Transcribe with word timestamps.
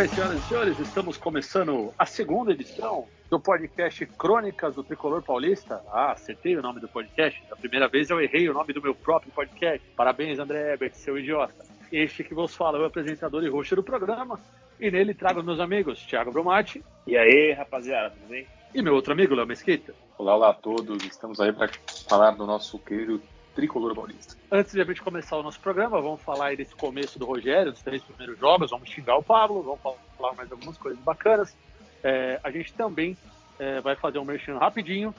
Bem, 0.00 0.08
senhoras 0.08 0.38
e 0.38 0.48
senhores, 0.48 0.78
estamos 0.78 1.18
começando 1.18 1.92
a 1.98 2.06
segunda 2.06 2.52
edição 2.52 3.06
do 3.28 3.38
podcast 3.38 4.06
Crônicas 4.06 4.74
do 4.74 4.82
Tricolor 4.82 5.20
Paulista. 5.20 5.82
Ah, 5.92 6.12
acertei 6.12 6.56
o 6.56 6.62
nome 6.62 6.80
do 6.80 6.88
podcast. 6.88 7.38
Da 7.50 7.54
primeira 7.54 7.86
vez 7.86 8.08
eu 8.08 8.18
errei 8.18 8.48
o 8.48 8.54
nome 8.54 8.72
do 8.72 8.80
meu 8.80 8.94
próprio 8.94 9.30
podcast. 9.30 9.86
Parabéns, 9.94 10.38
André 10.38 10.72
Ebert, 10.72 10.94
seu 10.94 11.18
idiota. 11.18 11.66
Este 11.92 12.24
que 12.24 12.32
vos 12.32 12.56
fala 12.56 12.78
é 12.78 12.80
o 12.80 12.86
apresentador 12.86 13.44
e 13.44 13.50
roxo 13.50 13.76
do 13.76 13.82
programa. 13.82 14.40
E 14.80 14.90
nele 14.90 15.12
trago 15.12 15.42
meus 15.42 15.60
amigos, 15.60 16.00
Thiago 16.06 16.32
Brumati. 16.32 16.82
E 17.06 17.18
aí, 17.18 17.52
rapaziada, 17.52 18.08
tudo 18.08 18.30
bem? 18.30 18.46
E 18.74 18.80
meu 18.80 18.94
outro 18.94 19.12
amigo, 19.12 19.34
Léo 19.34 19.46
Mesquita. 19.46 19.94
Olá, 20.16 20.34
olá 20.34 20.48
a 20.48 20.54
todos. 20.54 21.04
Estamos 21.04 21.38
aí 21.42 21.52
para 21.52 21.68
falar 22.08 22.30
do 22.30 22.46
nosso 22.46 22.78
querido 22.78 23.20
tricolor 23.60 23.94
paulista. 23.94 24.34
Antes 24.50 24.72
de 24.72 24.80
a 24.80 24.84
gente 24.84 25.02
começar 25.02 25.36
o 25.36 25.42
nosso 25.42 25.60
programa, 25.60 26.00
vamos 26.00 26.22
falar 26.22 26.46
aí 26.46 26.56
desse 26.56 26.74
começo 26.74 27.18
do 27.18 27.26
Rogério, 27.26 27.70
dos 27.72 27.82
três 27.82 28.02
primeiros 28.02 28.38
jogos, 28.38 28.70
vamos 28.70 28.88
xingar 28.88 29.16
o 29.16 29.22
Pablo, 29.22 29.62
vamos 29.62 29.80
falar 30.16 30.34
mais 30.34 30.50
algumas 30.50 30.78
coisas 30.78 30.98
bacanas. 31.00 31.54
É, 32.02 32.40
a 32.42 32.50
gente 32.50 32.72
também 32.72 33.14
é, 33.58 33.78
vai 33.80 33.94
fazer 33.96 34.18
um 34.18 34.24
merchan 34.24 34.56
rapidinho 34.56 35.14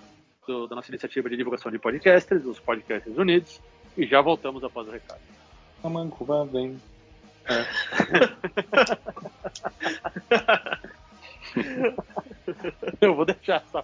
do, 0.47 0.65
da 0.65 0.75
nossa 0.75 0.89
iniciativa 0.89 1.29
de 1.29 1.37
divulgação 1.37 1.71
de 1.71 1.77
podcasters, 1.77 2.43
os 2.45 2.59
Podcasters 2.59 3.15
Unidos, 3.15 3.61
e 3.95 4.07
já 4.07 4.21
voltamos 4.21 4.63
após 4.63 4.87
o 4.87 4.91
recado. 4.91 5.21
A 5.83 5.89
mancuba 5.89 6.43
vem. 6.45 6.81
É. 7.45 7.63
Eu 13.01 13.13
vou 13.13 13.25
deixar 13.25 13.57
essa 13.57 13.83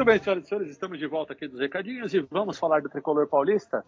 Muito 0.00 0.08
bem, 0.12 0.18
senhoras 0.18 0.44
e 0.44 0.48
senhores, 0.48 0.70
estamos 0.70 0.98
de 0.98 1.06
volta 1.06 1.34
aqui 1.34 1.46
dos 1.46 1.60
recadinhos 1.60 2.14
e 2.14 2.20
vamos 2.20 2.58
falar 2.58 2.80
do 2.80 2.88
tricolor 2.88 3.26
paulista. 3.28 3.84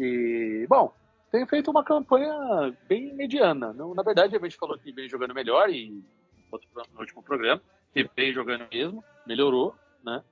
E, 0.00 0.64
bom, 0.66 0.94
tem 1.30 1.46
feito 1.46 1.70
uma 1.70 1.84
campanha 1.84 2.74
bem 2.88 3.12
mediana. 3.12 3.70
Na 3.94 4.02
verdade, 4.02 4.34
a 4.34 4.38
gente 4.38 4.56
falou 4.56 4.78
que 4.78 4.90
vem 4.92 5.10
jogando 5.10 5.34
melhor 5.34 5.68
e 5.68 6.02
no 6.50 7.00
último 7.00 7.22
programa, 7.22 7.60
que 7.92 8.08
vem 8.16 8.32
jogando 8.32 8.66
mesmo, 8.72 9.04
melhorou, 9.26 9.74
né? 10.02 10.24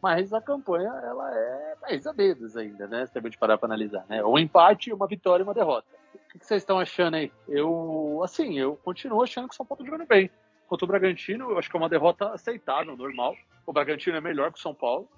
Mas 0.00 0.32
a 0.32 0.40
campanha, 0.40 0.90
ela 1.02 1.36
é 1.36 1.74
mais 1.82 2.06
a 2.06 2.12
dedos 2.12 2.56
ainda, 2.56 2.86
né? 2.86 3.06
Se 3.06 3.18
a 3.18 3.20
gente 3.20 3.38
parar 3.38 3.58
para 3.58 3.66
analisar, 3.66 4.06
né? 4.08 4.24
Um 4.24 4.38
empate, 4.38 4.92
uma 4.92 5.08
vitória 5.08 5.42
e 5.42 5.44
uma 5.44 5.52
derrota. 5.52 5.88
O 6.14 6.28
que 6.30 6.38
que 6.38 6.46
vocês 6.46 6.62
estão 6.62 6.78
achando 6.78 7.16
aí? 7.16 7.32
Eu, 7.48 8.20
assim, 8.22 8.56
eu 8.56 8.76
continuo 8.76 9.20
achando 9.20 9.48
que 9.48 9.54
o 9.54 9.56
São 9.56 9.66
Paulo 9.66 9.82
tá 9.82 9.90
jogando 9.90 10.06
bem. 10.06 10.30
Contra 10.70 10.84
o 10.84 10.88
Bragantino, 10.88 11.50
eu 11.50 11.58
acho 11.58 11.68
que 11.68 11.76
é 11.76 11.80
uma 11.80 11.88
derrota 11.88 12.32
aceitável, 12.32 12.96
normal. 12.96 13.36
O 13.66 13.72
Bragantino 13.72 14.16
é 14.16 14.20
melhor 14.20 14.52
que 14.52 14.58
o 14.60 14.62
São 14.62 14.72
Paulo. 14.72 15.08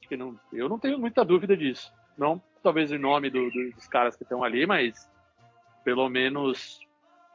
Que 0.00 0.16
não, 0.16 0.36
eu 0.52 0.68
não 0.68 0.80
tenho 0.80 0.98
muita 0.98 1.24
dúvida 1.24 1.56
disso. 1.56 1.92
Não, 2.18 2.42
talvez 2.60 2.90
em 2.90 2.98
nome 2.98 3.30
do- 3.30 3.48
do- 3.48 3.70
dos 3.70 3.86
caras 3.86 4.16
que 4.16 4.24
estão 4.24 4.42
ali, 4.42 4.66
mas 4.66 5.08
pelo 5.84 6.08
menos 6.08 6.80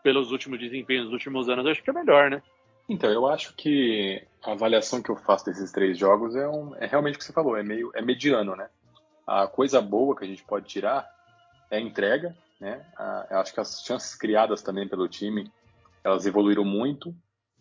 pelos 0.04 0.34
últimos 0.34 0.60
desempenhos 0.60 1.06
dos 1.06 1.14
últimos 1.14 1.48
anos, 1.48 1.64
eu 1.64 1.72
acho 1.72 1.82
que 1.82 1.90
é 1.90 1.94
melhor, 1.94 2.30
né? 2.30 2.44
Então, 2.90 3.10
eu 3.10 3.26
acho 3.26 3.56
que 3.56 4.22
a 4.44 4.52
avaliação 4.52 5.02
que 5.02 5.10
eu 5.10 5.16
faço 5.16 5.46
desses 5.46 5.72
três 5.72 5.98
jogos 5.98 6.36
é, 6.36 6.46
um- 6.50 6.76
é 6.76 6.86
realmente 6.88 7.16
o 7.16 7.20
que 7.20 7.24
você 7.24 7.32
falou, 7.32 7.56
é 7.56 7.64
meio 7.64 7.90
é 7.96 8.02
mediano, 8.02 8.54
né? 8.54 8.70
A 9.26 9.48
coisa 9.48 9.82
boa 9.82 10.14
que 10.14 10.26
a 10.26 10.28
gente 10.28 10.44
pode 10.44 10.68
tirar 10.68 11.08
é 11.70 11.78
a 11.78 11.80
entrega, 11.82 12.36
né? 12.60 12.86
A- 12.98 13.28
eu 13.32 13.38
acho 13.40 13.54
que 13.54 13.62
as 13.62 13.82
chances 13.82 14.14
criadas 14.14 14.62
também 14.62 14.90
pelo 14.90 15.08
time, 15.08 15.50
elas 16.04 16.26
evoluíram 16.26 16.66
muito 16.66 17.16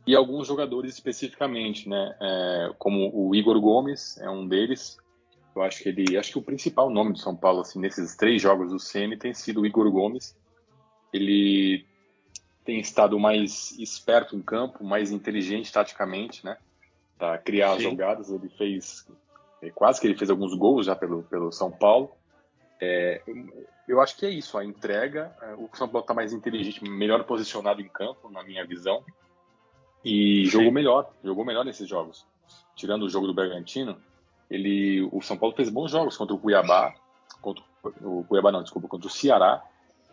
e 0.07 0.15
alguns 0.17 0.47
jogadores 0.47 0.95
especificamente, 0.95 1.89
né? 1.89 2.17
É, 2.21 2.73
como 2.79 3.11
o 3.15 3.35
Igor 3.35 3.61
Gomes 3.61 4.17
é 4.19 4.29
um 4.31 4.47
deles. 4.47 4.97
Eu 5.55 5.63
acho 5.63 5.83
que 5.83 5.89
ele, 5.89 6.17
acho 6.17 6.33
que 6.33 6.39
o 6.39 6.43
principal 6.43 6.89
nome 6.91 7.13
do 7.13 7.19
São 7.19 7.37
Paulo 7.37 7.61
assim 7.61 7.79
nesses 7.81 8.17
três 8.17 8.41
jogos 8.41 8.71
do 8.71 8.79
CM 8.79 9.17
tem 9.17 9.35
sido 9.35 9.61
o 9.61 9.67
Igor 9.67 9.91
Gomes. 9.91 10.37
Ele 11.13 11.87
tem 12.65 12.79
estado 12.79 13.19
mais 13.19 13.73
esperto 13.79 14.37
em 14.37 14.43
campo, 14.43 14.85
mais 14.85 15.11
inteligente 15.11 15.73
taticamente, 15.73 16.45
né? 16.45 16.57
Para 17.19 17.37
criar 17.39 17.77
Sim. 17.77 17.83
jogadas. 17.83 18.31
Ele 18.31 18.49
fez, 18.51 19.07
é, 19.61 19.71
quase 19.71 20.01
que 20.01 20.07
ele 20.07 20.17
fez 20.17 20.31
alguns 20.31 20.55
gols 20.55 20.87
já 20.87 20.95
pelo, 20.95 21.25
pelo 21.25 21.51
São 21.53 21.71
Paulo. 21.71 22.13
É, 22.81 23.23
eu- 23.27 23.67
eu 23.89 24.01
acho 24.01 24.17
que 24.17 24.25
é 24.25 24.31
isso, 24.31 24.57
a 24.57 24.65
entrega. 24.65 25.37
é, 25.43 25.55
O 25.55 25.69
São 25.75 25.89
Paulo 25.89 26.05
está 26.05 26.15
mais 26.15 26.33
inteligente, 26.33 26.83
melhor 26.89 27.25
posicionado 27.25 27.81
em 27.81 27.89
campo, 27.89 28.31
na 28.31 28.43
minha 28.45 28.65
visão. 28.65 29.05
E 30.05 30.45
Sim. 30.45 30.51
jogou 30.51 30.73
melhor, 30.73 31.11
jogou 31.23 31.45
melhor 31.45 31.65
nesses 31.65 31.89
jogos. 31.89 32.27
Tirando 32.75 33.05
o 33.05 33.09
jogo 33.09 33.27
do 33.27 33.35
Bragantino, 33.35 33.97
ele, 34.51 35.09
o 35.13 35.21
São 35.21 35.37
Paulo 35.37 35.55
fez 35.55 35.69
bons 35.69 35.91
jogos 35.91 36.17
contra 36.17 36.35
o 36.35 36.39
Cuiabá, 36.39 36.95
contra 37.41 37.63
o 38.03 38.25
Cuiabá 38.25 38.51
não, 38.51 38.63
desculpa, 38.63 38.89
contra 38.89 39.07
o 39.07 39.11
Ceará 39.11 39.63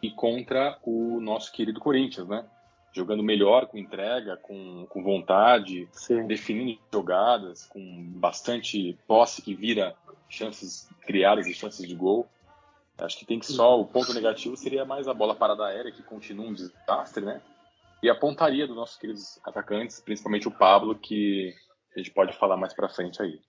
e 0.02 0.12
contra 0.12 0.78
o 0.84 1.20
nosso 1.20 1.52
querido 1.52 1.80
Corinthians, 1.80 2.28
né? 2.28 2.46
Jogando 2.94 3.24
melhor, 3.24 3.68
com 3.68 3.78
entrega, 3.78 4.38
com, 4.38 4.86
com 4.90 5.04
vontade, 5.04 5.88
Sim. 5.92 6.26
definindo 6.28 6.80
jogadas, 6.92 7.66
com 7.66 7.80
bastante 8.16 8.98
posse 9.08 9.42
que 9.42 9.54
vira 9.54 9.96
chances 10.30 10.90
criadas 11.02 11.48
e 11.48 11.54
chances 11.54 11.88
de 11.88 11.96
gol. 11.96 12.28
Acho 12.98 13.20
que 13.20 13.26
tem 13.26 13.40
que 13.40 13.46
só 13.46 13.80
o 13.80 13.86
ponto 13.86 14.14
negativo 14.14 14.58
seria 14.58 14.84
mais 14.84 15.08
a 15.08 15.14
bola 15.14 15.36
parada 15.36 15.66
aérea, 15.66 15.92
que 15.92 16.02
continua 16.02 16.48
um 16.48 16.54
desastre, 16.54 17.24
né? 17.24 17.42
E 18.02 18.10
a 18.10 18.16
pontaria 18.16 18.68
dos 18.68 18.76
nossos 18.76 18.98
queridos 18.98 19.40
atacantes, 19.44 20.00
principalmente 20.00 20.48
o 20.48 20.52
Pablo, 20.52 20.96
que 20.96 21.54
a 21.96 22.00
gente 22.00 22.12
pode 22.12 22.38
falar 22.38 22.58
mais 22.58 22.74
pra 22.74 22.90
frente 22.90 23.22
aí. 23.22 23.40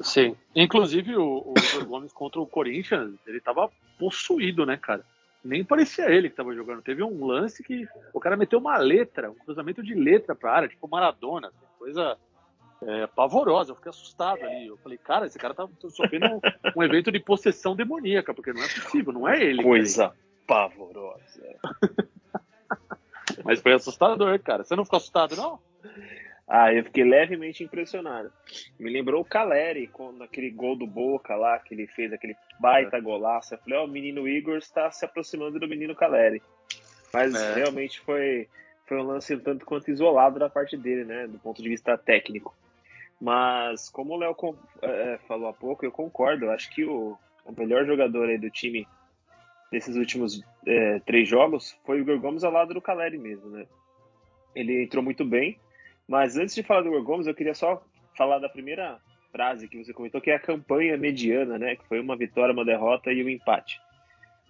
Sim. 0.00 0.36
Inclusive, 0.54 1.16
o, 1.16 1.52
o 1.52 1.84
Gomes 1.84 2.12
contra 2.12 2.40
o 2.40 2.46
Corinthians, 2.46 3.14
ele 3.26 3.40
tava 3.40 3.70
possuído, 3.98 4.64
né, 4.64 4.76
cara? 4.76 5.04
Nem 5.44 5.64
parecia 5.64 6.10
ele 6.10 6.30
que 6.30 6.36
tava 6.36 6.54
jogando. 6.54 6.82
Teve 6.82 7.02
um 7.02 7.24
lance 7.24 7.62
que 7.62 7.86
o 8.12 8.20
cara 8.20 8.36
meteu 8.36 8.58
uma 8.58 8.76
letra, 8.76 9.30
um 9.30 9.34
cruzamento 9.34 9.82
de 9.82 9.94
letra 9.94 10.34
pra 10.34 10.52
área, 10.52 10.68
tipo 10.68 10.88
Maradona, 10.88 11.48
assim, 11.48 11.66
coisa 11.78 12.16
é, 12.82 13.06
pavorosa. 13.08 13.72
Eu 13.72 13.76
fiquei 13.76 13.90
assustado 13.90 14.42
ali. 14.42 14.66
Eu 14.66 14.76
falei, 14.78 14.98
cara, 14.98 15.26
esse 15.26 15.38
cara 15.38 15.54
tá 15.54 15.68
sofrendo 15.88 16.26
um, 16.26 16.40
um 16.76 16.82
evento 16.82 17.10
de 17.10 17.18
possessão 17.18 17.74
demoníaca, 17.74 18.34
porque 18.34 18.52
não 18.52 18.62
é 18.62 18.68
possível, 18.68 19.12
não 19.12 19.28
é 19.28 19.42
ele. 19.42 19.62
Coisa 19.62 20.14
pavorosa. 20.46 21.42
Mas 23.44 23.60
foi 23.60 23.72
assustador, 23.72 24.38
cara. 24.40 24.64
Você 24.64 24.74
não 24.76 24.84
ficou 24.84 24.96
assustado, 24.98 25.36
não? 25.36 25.58
Ah, 26.48 26.74
eu 26.74 26.82
fiquei 26.84 27.04
levemente 27.04 27.62
impressionado. 27.62 28.32
Me 28.78 28.90
lembrou 28.90 29.20
o 29.22 29.24
Caleri, 29.24 29.86
quando 29.86 30.24
aquele 30.24 30.50
gol 30.50 30.76
do 30.76 30.86
Boca 30.86 31.36
lá, 31.36 31.58
que 31.60 31.74
ele 31.74 31.86
fez 31.86 32.12
aquele 32.12 32.34
baita 32.58 32.98
golaço. 32.98 33.54
Eu 33.54 33.58
falei, 33.58 33.78
ó, 33.78 33.84
o 33.84 33.88
menino 33.88 34.26
Igor 34.26 34.58
está 34.58 34.90
se 34.90 35.04
aproximando 35.04 35.60
do 35.60 35.68
menino 35.68 35.94
Caleri. 35.94 36.42
Mas 37.12 37.34
É. 37.34 37.54
realmente 37.54 38.00
foi, 38.00 38.48
foi 38.86 38.98
um 38.98 39.02
lance 39.04 39.34
um 39.34 39.40
tanto 39.40 39.64
quanto 39.64 39.90
isolado 39.90 40.38
da 40.40 40.48
parte 40.50 40.76
dele, 40.76 41.04
né? 41.04 41.26
Do 41.28 41.38
ponto 41.38 41.62
de 41.62 41.68
vista 41.68 41.96
técnico. 41.96 42.54
Mas, 43.20 43.88
como 43.88 44.14
o 44.14 44.16
Léo 44.16 44.34
con- 44.34 44.56
eh, 44.82 45.18
falou 45.28 45.48
há 45.48 45.52
pouco, 45.52 45.84
eu 45.84 45.92
concordo. 45.92 46.46
Eu 46.46 46.50
acho 46.50 46.68
que 46.74 46.84
o, 46.84 47.16
o 47.44 47.52
melhor 47.56 47.84
jogador 47.84 48.28
aí 48.28 48.38
do 48.38 48.50
time 48.50 48.88
desses 49.70 49.96
últimos 49.96 50.42
eh, 50.66 51.00
três 51.06 51.28
jogos 51.28 51.78
foi 51.84 51.98
o 51.98 52.00
Igor 52.00 52.18
Gomes 52.18 52.44
ao 52.44 52.52
lado 52.52 52.74
do 52.74 52.80
Caleri 52.80 53.18
mesmo, 53.18 53.50
né? 53.50 53.66
Ele 54.54 54.82
entrou 54.82 55.02
muito 55.02 55.24
bem. 55.24 55.58
Mas 56.08 56.36
antes 56.36 56.54
de 56.54 56.62
falar 56.62 56.82
do 56.82 56.88
Igor 56.88 57.04
Gomes, 57.04 57.26
eu 57.26 57.34
queria 57.34 57.54
só 57.54 57.82
falar 58.16 58.38
da 58.40 58.48
primeira 58.48 58.98
frase 59.30 59.68
que 59.68 59.82
você 59.82 59.92
comentou, 59.92 60.20
que 60.20 60.30
é 60.30 60.34
a 60.34 60.40
campanha 60.40 60.96
mediana, 60.96 61.58
né? 61.58 61.76
Que 61.76 61.86
foi 61.86 62.00
uma 62.00 62.16
vitória, 62.16 62.52
uma 62.52 62.64
derrota 62.64 63.12
e 63.12 63.24
um 63.24 63.28
empate. 63.28 63.80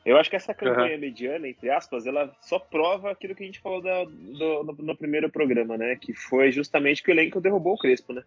Eu 0.04 0.16
acho 0.16 0.30
que 0.30 0.36
essa 0.36 0.54
campanha 0.54 0.94
uhum. 0.94 1.00
mediana, 1.00 1.46
entre 1.46 1.70
aspas, 1.70 2.06
ela 2.06 2.34
só 2.40 2.58
prova 2.58 3.10
aquilo 3.10 3.34
que 3.34 3.42
a 3.42 3.46
gente 3.46 3.60
falou 3.60 3.82
da, 3.82 4.04
do, 4.04 4.64
no, 4.64 4.72
no, 4.72 4.96
primeiro 4.96 5.30
programa, 5.30 5.76
né? 5.76 5.96
Que 5.96 6.14
foi 6.14 6.50
justamente 6.50 7.02
que 7.02 7.10
o 7.10 7.12
elenco 7.12 7.40
derrubou 7.40 7.74
o 7.74 7.78
Crespo, 7.78 8.14
né? 8.14 8.22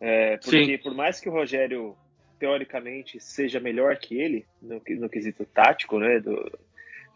É, 0.00 0.36
porque 0.36 0.64
Sim. 0.64 0.78
por 0.78 0.94
mais 0.94 1.18
que 1.18 1.28
o 1.28 1.32
Rogério, 1.32 1.96
teoricamente, 2.38 3.20
seja 3.20 3.60
melhor 3.60 3.96
que 3.96 4.18
ele 4.18 4.46
no, 4.62 4.80
no 4.88 5.08
quesito 5.08 5.44
tático, 5.44 5.98
né? 5.98 6.20
Do, 6.20 6.58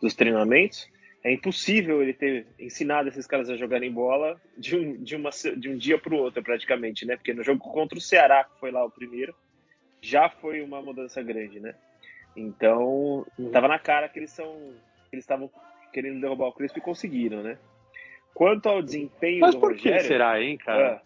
dos 0.00 0.14
treinamentos, 0.14 0.90
é 1.24 1.32
impossível 1.32 2.02
ele 2.02 2.12
ter 2.12 2.46
ensinado 2.58 3.08
esses 3.08 3.26
caras 3.26 3.48
a 3.48 3.56
jogarem 3.56 3.92
bola 3.92 4.40
de 4.58 4.76
um, 4.76 5.02
de 5.02 5.14
uma, 5.14 5.30
de 5.30 5.68
um 5.68 5.78
dia 5.78 5.96
para 5.96 6.12
o 6.12 6.18
outro, 6.18 6.42
praticamente, 6.42 7.06
né? 7.06 7.16
Porque 7.16 7.32
no 7.32 7.44
jogo 7.44 7.60
contra 7.60 7.96
o 7.96 8.00
Ceará, 8.00 8.44
que 8.44 8.58
foi 8.58 8.72
lá 8.72 8.84
o 8.84 8.90
primeiro, 8.90 9.34
já 10.00 10.28
foi 10.28 10.60
uma 10.60 10.82
mudança 10.82 11.22
grande, 11.22 11.60
né? 11.60 11.74
Então, 12.36 13.24
estava 13.38 13.68
na 13.68 13.78
cara 13.78 14.08
que 14.08 14.18
eles 14.18 14.32
são. 14.32 14.74
eles 15.12 15.22
estavam 15.22 15.48
querendo 15.92 16.20
derrubar 16.20 16.48
o 16.48 16.52
Crespo 16.52 16.78
e 16.78 16.82
conseguiram, 16.82 17.42
né? 17.42 17.56
Quanto 18.34 18.68
ao 18.68 18.82
desempenho 18.82 19.40
Mas 19.40 19.54
do 19.54 19.60
por 19.60 19.72
Rogério, 19.72 20.00
que 20.00 20.06
será, 20.06 20.42
hein, 20.42 20.56
cara? 20.56 21.02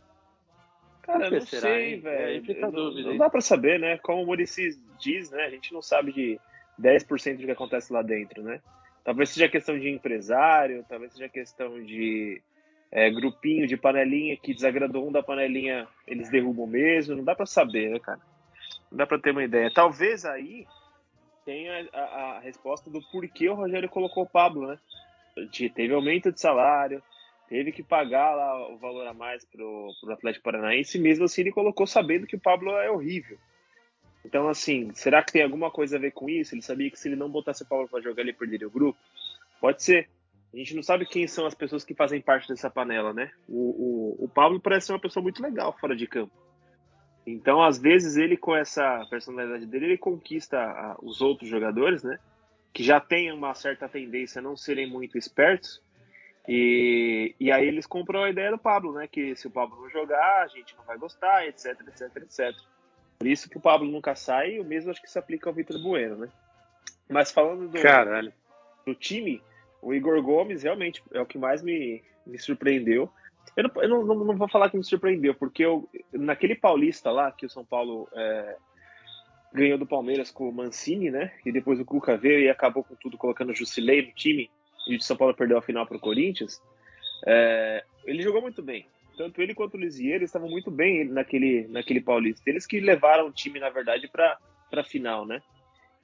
É, 1.07 1.13
cara, 1.13 1.31
não 1.31 1.41
será, 1.41 1.63
sei, 1.63 1.95
hein? 1.95 2.01
velho. 2.01 2.53
É, 2.53 2.61
não, 2.61 2.91
não 2.91 3.17
dá 3.17 3.31
para 3.31 3.41
saber, 3.41 3.79
né? 3.79 3.99
Como 3.99 4.23
o 4.23 4.27
Murici 4.27 4.71
diz, 4.99 5.31
né? 5.31 5.45
A 5.45 5.51
gente 5.51 5.73
não 5.73 5.81
sabe 5.81 6.13
de 6.13 6.41
10% 6.81 7.37
do 7.37 7.45
que 7.45 7.51
acontece 7.51 7.93
lá 7.93 8.03
dentro, 8.03 8.43
né? 8.43 8.61
Talvez 9.05 9.31
seja 9.31 9.49
questão 9.49 9.79
de 9.79 9.89
empresário, 9.89 10.85
talvez 10.89 11.13
seja 11.13 11.29
questão 11.29 11.81
de 11.83 12.43
é, 12.91 13.09
grupinho 13.11 13.67
de 13.67 13.77
panelinha 13.77 14.37
que 14.37 14.55
desagradou 14.55 15.09
um 15.09 15.13
da 15.13 15.23
panelinha, 15.23 15.87
eles 16.07 16.29
derrubam 16.29 16.67
mesmo. 16.67 17.15
Não 17.15 17.25
dá 17.25 17.35
para 17.35 17.47
saber, 17.47 17.91
né, 17.91 18.01
cara? 18.01 18.21
Não 18.91 18.99
dá 18.99 19.07
para 19.07 19.19
ter 19.19 19.31
uma 19.31 19.45
ideia. 19.45 19.71
Talvez 19.73 20.25
aí 20.25 20.67
tenha 21.45 21.89
a, 21.93 22.01
a, 22.01 22.41
resposta 22.41 22.91
do 22.91 23.01
porquê 23.13 23.49
o 23.49 23.55
Rogério 23.55 23.89
colocou 23.89 24.25
o 24.25 24.29
Pablo, 24.29 24.67
né? 24.67 24.79
Teve 25.75 25.95
aumento 25.95 26.33
de 26.33 26.41
salário, 26.41 27.03
teve 27.49 27.73
que 27.73 27.83
pagar 27.83 28.35
lá 28.35 28.69
o 28.71 28.77
valor 28.77 29.07
a 29.07 29.15
mais 29.15 29.45
pro, 29.45 29.93
pro 30.01 30.13
Atlético 30.13 30.45
Paranaense, 30.45 30.99
mesmo 30.99 31.25
assim 31.25 31.43
ele 31.43 31.53
colocou 31.53 31.87
sabendo 31.87 32.27
que 32.27 32.37
o 32.37 32.41
Pablo 32.41 32.71
é 32.73 32.91
horrível. 32.91 33.39
Então, 34.25 34.49
assim, 34.49 34.91
será 34.93 35.23
que 35.23 35.33
tem 35.33 35.43
alguma 35.43 35.71
coisa 35.71 35.97
a 35.97 36.01
ver 36.01 36.11
com 36.11 36.29
isso? 36.29 36.55
Ele 36.55 36.63
sabia 36.63 36.91
que 36.91 36.99
se 36.99 37.09
ele 37.09 37.15
não 37.15 37.31
botasse 37.31 37.63
o 37.63 37.67
Pablo 37.67 37.89
para 37.89 38.01
jogar, 38.01 38.23
ele 38.23 38.33
perderia 38.33 38.67
o 38.67 38.71
grupo? 38.71 38.99
Pode 39.61 39.85
ser. 39.85 40.09
A 40.53 40.57
gente 40.57 40.75
não 40.75 40.83
sabe 40.83 41.07
quem 41.07 41.29
são 41.29 41.47
as 41.47 41.55
pessoas 41.55 41.85
que 41.85 41.95
fazem 41.95 42.21
parte 42.21 42.49
dessa 42.49 42.69
panela, 42.69 43.13
né? 43.13 43.31
O, 43.49 44.17
o, 44.19 44.25
o 44.25 44.29
Pablo 44.29 44.61
parece 44.61 44.87
ser 44.87 44.95
uma 44.95 45.01
pessoa 45.01 45.23
muito 45.23 45.41
legal 45.41 45.77
fora 45.79 45.95
de 45.95 46.09
campo. 46.09 46.33
Então, 47.25 47.63
às 47.63 47.79
vezes, 47.79 48.17
ele 48.17 48.37
com 48.37 48.55
essa 48.55 49.07
personalidade 49.09 49.67
dele, 49.67 49.87
ele 49.87 49.99
conquista 49.99 50.59
a, 50.59 50.97
os 51.01 51.21
outros 51.21 51.49
jogadores, 51.49 52.03
né? 52.03 52.19
Que 52.73 52.83
já 52.83 52.99
têm 52.99 53.33
uma 53.33 53.55
certa 53.55 53.89
tendência 53.89 54.41
a 54.41 54.43
não 54.43 54.57
serem 54.57 54.89
muito 54.89 55.17
espertos. 55.17 55.81
E, 56.49 57.35
e 57.41 57.51
aí 57.51 57.67
eles 57.67 57.87
compram 57.87 58.23
a 58.23 58.31
ideia 58.31 58.51
do 58.51 58.59
Pablo, 58.59 58.93
né? 58.93 59.09
Que 59.09 59.35
se 59.35 59.47
o 59.47 59.51
Pablo 59.51 59.81
não 59.83 59.91
jogar, 59.91 60.43
a 60.43 60.47
gente 60.47 60.77
não 60.77 60.85
vai 60.85 60.97
gostar, 60.97 61.47
etc, 61.47 61.81
etc, 61.89 62.17
etc. 62.17 62.57
Por 63.19 63.27
isso 63.27 63.49
que 63.49 63.57
o 63.57 63.61
Pablo 63.61 63.91
nunca 63.91 64.15
sai, 64.15 64.61
o 64.61 64.65
mesmo 64.65 64.91
acho 64.91 65.03
que 65.03 65.11
se 65.11 65.19
aplica 65.19 65.49
ao 65.49 65.55
Vitor 65.55 65.81
Bueno, 65.83 66.17
né? 66.17 66.29
Mas 67.09 67.33
falando 67.33 67.69
do, 67.69 67.81
Caralho. 67.81 68.33
do 68.85 68.95
time, 68.95 69.43
o 69.81 69.95
Igor 69.95 70.21
Gomes 70.23 70.63
realmente 70.63 71.03
é 71.13 71.21
o 71.21 71.27
que 71.27 71.39
mais 71.39 71.63
me, 71.63 72.03
me 72.27 72.39
surpreendeu. 72.39 73.11
Eu, 73.57 73.65
não, 73.65 73.83
eu 73.83 73.89
não, 73.89 74.05
não, 74.25 74.37
vou 74.37 74.49
falar 74.49 74.71
que 74.71 74.77
me 74.77 74.85
surpreendeu, 74.85 75.35
porque 75.35 75.65
eu, 75.65 75.89
naquele 76.13 76.55
Paulista 76.55 77.11
lá, 77.11 77.33
que 77.33 77.47
o 77.47 77.51
São 77.51 77.65
Paulo 77.65 78.09
é, 78.13 78.57
ganhou 79.53 79.79
do 79.79 79.87
Palmeiras 79.87 80.31
com 80.31 80.49
o 80.49 80.53
Mancini, 80.53 81.11
né? 81.11 81.33
E 81.45 81.51
depois 81.51 81.81
o 81.81 81.85
Cuca 81.85 82.17
veio 82.17 82.41
e 82.41 82.51
acabou 82.51 82.85
com 82.85 82.95
tudo 82.97 83.17
colocando 83.17 83.51
o 83.51 83.55
Jusilei 83.55 84.07
no 84.07 84.13
time, 84.13 84.51
e 84.87 84.97
o 84.97 85.01
São 85.01 85.17
Paulo 85.17 85.35
perdeu 85.35 85.59
a 85.59 85.63
final 85.63 85.87
para 85.87 85.97
o 85.97 86.01
Corinthians. 86.01 86.63
É, 87.27 87.85
ele 88.05 88.23
jogou 88.23 88.43
muito 88.43 88.63
bem. 88.63 88.87
Tanto 89.17 89.41
ele 89.41 89.55
quanto 89.55 89.75
o 89.75 89.81
Lisieiro 89.81 90.25
estavam 90.25 90.49
muito 90.49 90.71
bem 90.71 91.05
naquele, 91.05 91.67
naquele 91.69 92.01
Paulista. 92.01 92.49
Eles 92.49 92.67
que 92.67 92.81
levaram 92.81 93.27
o 93.27 93.33
time, 93.33 93.59
na 93.59 93.71
verdade, 93.71 94.09
para 94.09 94.39
a 94.73 94.85
final, 94.85 95.25
né? 95.25 95.43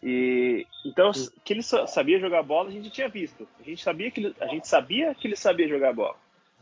E, 0.02 0.66
então, 0.84 1.12
que 1.44 1.52
ele 1.52 1.62
sabia 1.62 2.18
jogar 2.18 2.42
bola, 2.42 2.70
a 2.70 2.72
gente 2.72 2.90
tinha 2.90 3.08
visto. 3.08 3.46
A 3.60 3.62
gente 3.62 3.82
sabia 3.82 4.10
que 4.10 4.20
ele, 4.20 4.34
a 4.40 4.46
gente 4.46 4.66
sabia 4.66 5.14
que 5.14 5.28
ele 5.28 5.36
sabia 5.36 5.68
jogar 5.68 5.92
bola 5.92 6.16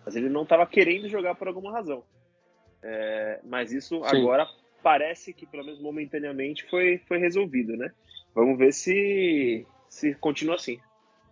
mas 0.04 0.16
ele 0.16 0.28
não 0.28 0.42
estava 0.42 0.66
querendo 0.66 1.08
jogar 1.08 1.34
por 1.34 1.48
alguma 1.48 1.72
razão. 1.72 2.02
É, 2.82 3.40
mas 3.44 3.72
isso 3.72 3.96
Sim. 3.96 4.16
agora 4.16 4.48
parece 4.82 5.32
que, 5.32 5.46
pelo 5.46 5.64
menos 5.64 5.80
momentaneamente, 5.80 6.68
foi, 6.70 6.98
foi 7.06 7.18
resolvido, 7.18 7.76
né? 7.76 7.92
Vamos 8.34 8.58
ver 8.58 8.72
se, 8.72 9.66
se 9.88 10.14
continua 10.14 10.54
assim. 10.54 10.80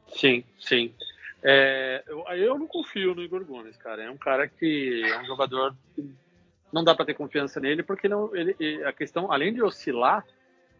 Sim, 0.09 0.45
sim. 0.59 0.95
É, 1.43 2.03
eu, 2.07 2.25
eu 2.37 2.59
não 2.59 2.67
confio 2.67 3.15
no 3.15 3.23
Igor 3.23 3.45
Gomes, 3.45 3.77
cara. 3.77 4.03
É 4.03 4.11
um 4.11 4.17
cara 4.17 4.49
que 4.49 5.03
é 5.05 5.21
um 5.21 5.27
jogador 5.27 5.75
que 5.95 6.11
não 6.73 6.85
dá 6.85 6.95
para 6.95 7.07
ter 7.07 7.15
confiança 7.15 7.61
nele, 7.61 7.83
porque 7.83 8.09
não, 8.09 8.35
ele, 8.35 8.85
a 8.85 8.93
questão, 8.93 9.31
além 9.31 9.53
de 9.53 9.63
oscilar, 9.63 10.25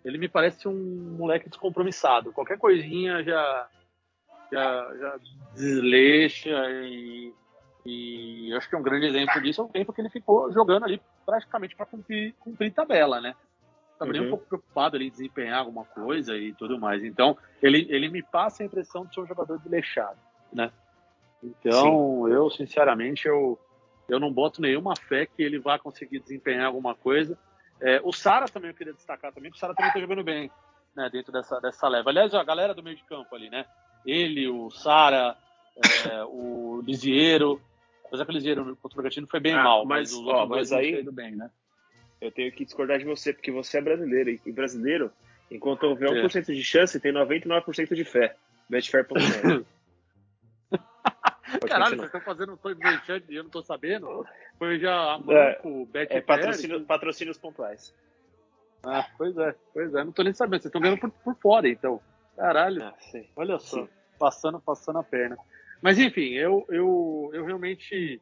ele 0.05 0.19
me 0.19 0.29
parece 0.29 0.69
um 0.69 1.17
moleque 1.17 1.49
descompromissado. 1.49 2.33
Qualquer 2.33 2.59
coisinha 2.59 3.23
já, 3.23 3.69
já, 4.53 4.97
já 4.99 5.21
desleixa 5.55 6.51
e 6.83 7.33
e 7.91 8.53
acho 8.55 8.69
que 8.69 8.75
é 8.75 8.79
um 8.79 8.83
grande 8.83 9.07
exemplo 9.07 9.41
disso 9.41 9.63
é 9.63 9.65
o 9.65 9.69
tempo 9.69 9.95
que 9.95 10.01
ele 10.03 10.11
ficou 10.11 10.53
jogando 10.53 10.85
ali 10.85 11.01
praticamente 11.25 11.75
para 11.75 11.87
cumprir, 11.87 12.35
cumprir 12.39 12.71
tabela, 12.71 13.19
né? 13.19 13.35
Estava 13.99 14.13
uhum. 14.13 14.17
nem 14.17 14.27
um 14.27 14.31
pouco 14.31 14.47
preocupado 14.47 14.95
ali 14.95 15.09
em 15.09 15.11
desempenhar 15.11 15.59
alguma 15.59 15.85
coisa 15.85 16.37
e 16.37 16.53
tudo 16.53 16.79
mais. 16.79 17.03
Então, 17.03 17.37
ele, 17.61 17.85
ele 17.91 18.09
me 18.09 18.23
passa 18.23 18.63
a 18.63 18.67
impressão 18.67 19.05
de 19.05 19.13
ser 19.13 19.21
um 19.21 19.27
jogador 19.27 19.59
desleixado, 19.59 20.19
né? 20.53 20.71
Então, 21.43 22.25
Sim. 22.25 22.33
eu, 22.33 22.49
sinceramente, 22.51 23.27
eu, 23.27 23.59
eu 24.09 24.21
não 24.21 24.33
boto 24.33 24.63
nenhuma 24.63 24.95
fé 24.95 25.27
que 25.27 25.43
ele 25.43 25.59
vá 25.59 25.81
conseguir 25.81 26.21
desempenhar 26.21 26.67
alguma 26.67 26.95
coisa. 26.95 27.37
É, 27.81 28.01
o 28.05 28.13
Sara 28.13 28.47
também 28.47 28.71
eu 28.71 28.77
queria 28.77 28.93
destacar 28.93 29.33
também, 29.33 29.51
porque 29.51 29.59
o 29.59 29.61
Sara 29.61 29.75
também 29.75 29.89
está 29.89 30.01
jogando 30.01 30.23
bem, 30.23 30.49
né, 30.95 31.11
dentro 31.11 31.33
dessa, 31.33 31.61
dessa 31.61 31.89
leva. 31.89 32.11
Aliás, 32.11 32.33
a 32.35 32.45
galera 32.45 32.75
do 32.75 32.83
meio 32.83 32.97
de 32.97 33.05
campo 33.05 33.35
ali, 33.35 33.51
né? 33.51 33.65
Ele, 34.07 34.49
o 34.49 34.71
Sara, 34.71 35.37
é, 36.09 36.23
o 36.25 36.81
Lisiero, 36.85 37.61
Apesar 38.09 38.25
que 38.25 38.33
eles 38.33 38.45
viram 38.45 38.65
contra 38.77 38.95
o 38.95 38.95
Bragantino 38.95 39.27
foi 39.27 39.39
bem 39.39 39.53
ah, 39.53 39.63
mal, 39.63 39.85
mas, 39.85 40.13
mas, 40.13 40.27
ó, 40.27 40.47
mas 40.47 40.73
aí 40.73 41.03
bem, 41.13 41.37
né? 41.37 41.51
Eu 42.21 42.33
tenho 42.33 42.51
que 42.53 42.65
discordar 42.65 42.99
de 42.99 43.05
você, 43.05 43.33
porque 43.33 43.51
você 43.51 43.79
é 43.79 43.81
brasileiro, 43.81 44.41
e 44.45 44.53
brasileiro, 44.53 45.13
enquanto 45.51 45.85
houver 45.85 46.11
1% 46.11 46.49
é. 46.49 46.53
de 46.53 46.65
chance, 46.65 46.99
tem 46.99 47.13
99% 47.13 47.95
de 47.95 48.05
fé. 48.05 48.37
Betfair.net. 48.69 49.65
Caralho, 51.67 51.97
vocês 51.97 52.07
estão 52.07 52.21
fazendo 52.21 52.53
um 52.63 52.75
merchan 52.77 53.23
e 53.29 53.37
eu 53.37 53.45
não 53.45 53.51
tô 53.51 53.63
sabendo? 53.63 54.27
Foi 54.59 54.79
já 54.79 55.15
a 55.15 55.19
Manco, 55.19 55.33
é, 55.33 55.85
Betfair... 55.93 56.19
É 56.19 56.21
patrocínio, 56.21 56.85
patrocínios 56.85 57.39
pontuais. 57.39 57.95
Ah, 58.83 59.07
pois 59.17 59.37
é, 59.37 59.55
pois 59.73 59.95
é. 59.95 60.05
Não 60.05 60.13
tô 60.13 60.23
nem 60.23 60.33
sabendo. 60.33 60.61
Vocês 60.63 60.67
estão 60.67 60.81
ganhando 60.81 61.01
por, 61.01 61.11
por 61.11 61.35
fora, 61.37 61.69
então. 61.69 62.01
Caralho. 62.37 62.83
Ah, 62.83 62.95
Olha 63.37 63.59
só. 63.59 63.79
Sim. 63.79 63.89
Passando, 64.19 64.61
passando 64.61 64.99
a 64.99 65.03
perna. 65.03 65.37
Mas 65.81 65.99
enfim, 65.99 66.33
eu, 66.35 66.65
eu, 66.69 67.31
eu 67.33 67.45
realmente. 67.45 68.21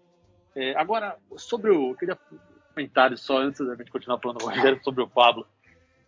É, 0.55 0.75
agora, 0.77 1.17
sobre 1.37 1.71
o. 1.71 1.91
Eu 1.91 1.97
queria 1.97 2.19
comentário 2.77 3.17
só 3.17 3.39
antes 3.39 3.67
da 3.67 3.75
gente 3.75 3.91
continuar 3.91 4.19
falando 4.19 4.39
com 4.39 4.47
o 4.47 4.51
Rogério 4.51 4.79
sobre 4.85 5.03
o 5.03 5.09
Pablo. 5.09 5.47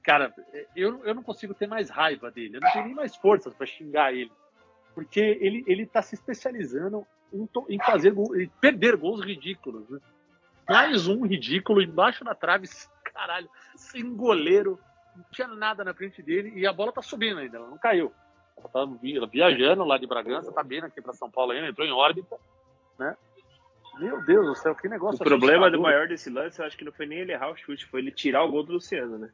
Cara, 0.03 0.33
eu, 0.77 1.03
eu 1.05 1.15
não 1.15 1.23
consigo 1.23 1.55
ter 1.55 1.67
mais 1.67 1.89
raiva 1.89 2.31
dele. 2.31 2.57
Eu 2.57 2.61
não 2.61 2.71
tenho 2.71 2.85
nem 2.85 2.95
mais 2.95 3.17
forças 3.17 3.55
para 3.55 3.67
xingar 3.67 4.13
ele. 4.13 4.31
Porque 4.95 5.21
ele, 5.21 5.65
ele 5.67 5.87
tá 5.87 6.03
se 6.03 6.15
especializando 6.15 7.07
em, 7.33 7.49
em 7.71 7.79
fazer 7.79 8.13
em 8.13 8.49
perder 8.61 8.97
gols 8.97 9.25
ridículos. 9.25 9.89
Né? 9.89 9.99
Mais 10.69 11.09
um 11.09 11.27
ridículo 11.27 11.81
embaixo 11.81 12.23
da 12.23 12.35
trave, 12.35 12.69
caralho, 13.03 13.49
sem 13.75 14.15
goleiro, 14.15 14.79
não 15.17 15.25
tinha 15.33 15.49
nada 15.49 15.83
na 15.83 15.95
frente 15.95 16.23
dele 16.23 16.53
e 16.55 16.67
a 16.67 16.73
bola 16.73 16.93
tá 16.93 17.01
subindo 17.01 17.39
ainda, 17.39 17.57
ela 17.57 17.69
não 17.69 17.79
caiu. 17.79 18.13
Ela 18.57 18.69
tá 18.69 18.85
viajando 19.31 19.85
lá 19.85 19.97
de 19.97 20.07
Bragança, 20.07 20.53
tá 20.53 20.63
vindo 20.63 20.85
aqui 20.85 21.01
para 21.01 21.15
São 21.15 21.31
Paulo 21.31 21.53
ainda, 21.53 21.69
entrou 21.69 21.87
em 21.87 21.93
órbita, 21.93 22.37
né? 22.99 23.17
Meu 23.99 24.23
Deus 24.25 24.47
do 24.47 24.55
céu, 24.55 24.75
que 24.75 24.89
negócio. 24.89 25.21
O 25.21 25.25
problema 25.25 25.71
do 25.71 25.81
maior 25.81 26.07
desse 26.07 26.31
lance, 26.31 26.61
eu 26.61 26.67
acho 26.67 26.77
que 26.77 26.85
não 26.85 26.93
foi 26.93 27.07
nem 27.07 27.19
ele 27.19 27.33
errar 27.33 27.51
o 27.51 27.57
chute, 27.57 27.87
foi 27.87 28.01
ele 28.01 28.11
tirar 28.11 28.45
o 28.45 28.51
gol 28.51 28.63
do 28.63 28.75
Luciano, 28.75 29.19
né? 29.19 29.31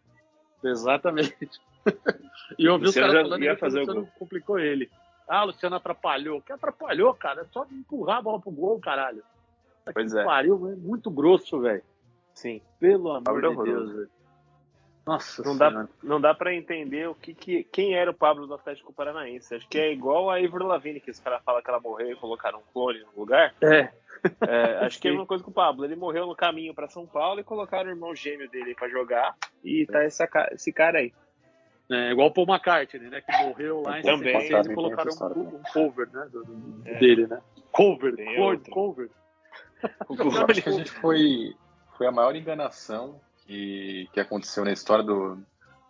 Exatamente. 0.63 1.61
e 2.59 2.65
eu 2.65 2.79
vi 2.79 2.87
os 2.87 2.95
caras 2.95 3.13
falando 3.13 3.41
que 3.41 3.57
fazer 3.57 3.79
o 3.79 3.81
Luciano 3.81 4.01
gol. 4.03 4.11
complicou 4.19 4.59
ele. 4.59 4.91
Ah, 5.29 5.43
o 5.43 5.47
Luciano 5.47 5.77
atrapalhou. 5.77 6.41
Que 6.41 6.53
atrapalhou, 6.53 7.13
cara? 7.15 7.43
É 7.43 7.45
só 7.45 7.67
empurrar 7.71 8.19
a 8.19 8.23
bola 8.23 8.41
pro 8.41 8.51
gol, 8.51 8.79
caralho. 8.81 9.23
Pois 9.93 10.13
que 10.13 10.19
é. 10.19 10.25
Pariu, 10.25 10.69
é 10.71 10.77
muito 10.77 11.11
grosso, 11.11 11.61
velho. 11.61 11.83
Sim. 12.33 12.61
Pelo 12.81 13.13
amor 13.13 13.41
de 13.41 13.63
Deus, 13.65 13.93
velho. 13.93 14.11
Nossa 15.07 15.43
não 15.43 15.57
dá, 15.57 15.89
não 16.03 16.21
dá 16.21 16.33
para 16.35 16.55
entender 16.55 17.09
o 17.09 17.15
que, 17.15 17.35
que, 17.35 17.65
quem 17.65 17.95
era 17.95 18.11
o 18.11 18.15
Pablo 18.15 18.47
do 18.47 18.55
Atlético 18.55 18.93
Paranaense. 18.93 19.55
Acho 19.55 19.69
que 19.69 19.79
é 19.79 19.93
igual 19.93 20.31
a 20.31 20.41
Ivor 20.41 20.63
Lavigne, 20.63 21.01
que 21.01 21.11
os 21.11 21.21
caras 21.21 21.43
falam 21.45 21.63
que 21.63 21.69
ela 21.69 21.81
morreu 21.81 22.13
e 22.13 22.17
colocaram 22.17 22.59
um 22.59 22.73
clone 22.73 23.01
no 23.01 23.21
lugar. 23.21 23.55
É. 23.61 23.91
é 24.41 24.79
acho 24.87 24.99
que 24.99 25.09
é 25.09 25.11
a 25.11 25.13
mesma 25.15 25.27
coisa 25.27 25.45
com 25.45 25.51
o 25.51 25.55
Pablo. 25.55 25.85
Ele 25.85 25.95
morreu 25.95 26.27
no 26.27 26.35
caminho 26.35 26.75
para 26.75 26.89
São 26.89 27.07
Paulo 27.07 27.39
e 27.41 27.45
colocaram 27.45 27.91
o 27.91 27.93
irmão 27.93 28.15
gêmeo 28.15 28.49
dele 28.49 28.75
para 28.75 28.89
jogar. 28.89 29.37
E 29.63 29.85
tá 29.87 30.03
essa, 30.03 30.27
esse 30.53 30.73
cara 30.73 31.01
aí. 31.01 31.13
É, 31.91 32.13
igual 32.13 32.29
o 32.29 32.33
Paul 32.33 32.47
McCartney, 32.49 33.11
né? 33.11 33.21
Que 33.21 33.45
morreu 33.45 33.83
lá 33.83 33.99
em 33.99 34.03
Também. 34.03 34.41
66 34.41 34.67
e 34.69 34.75
colocaram 34.75 35.11
um, 35.37 35.57
um 35.57 35.63
cover, 35.71 36.09
né? 36.11 36.27
do- 36.33 36.45
do- 36.45 36.83
dele, 36.99 37.27
né? 37.27 37.43
Cover, 37.71 38.17
Tem 38.17 38.37
cover, 38.37 38.71
cover. 38.71 39.11
Eu 40.09 40.47
acho 40.47 40.63
que 40.63 40.69
a 40.71 40.73
gente 40.73 40.91
foi, 40.93 41.55
foi 41.99 42.07
a 42.07 42.11
maior 42.11 42.35
enganação 42.35 43.21
que, 43.47 44.09
que 44.13 44.21
aconteceu 44.21 44.65
na 44.65 44.73
história 44.73 45.05
do, 45.05 45.39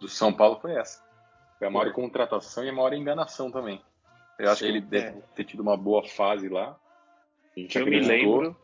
do 0.00 0.08
São 0.08 0.32
Paulo 0.32 0.58
foi 0.60 0.74
essa. 0.74 1.02
Foi 1.58 1.66
a 1.66 1.70
maior 1.70 1.92
contratação 1.92 2.64
e 2.64 2.68
a 2.68 2.72
maior 2.72 2.92
enganação 2.92 3.50
também. 3.50 3.80
Eu 4.38 4.50
acho 4.50 4.60
Sim, 4.60 4.64
que 4.66 4.70
ele 4.72 4.80
deve 4.80 5.20
ter 5.34 5.44
tido 5.44 5.60
uma 5.60 5.76
boa 5.76 6.06
fase 6.06 6.48
lá. 6.48 6.76
A 7.56 7.60
gente 7.60 7.78
Eu 7.78 7.86
me 7.86 8.00
lembro. 8.00 8.56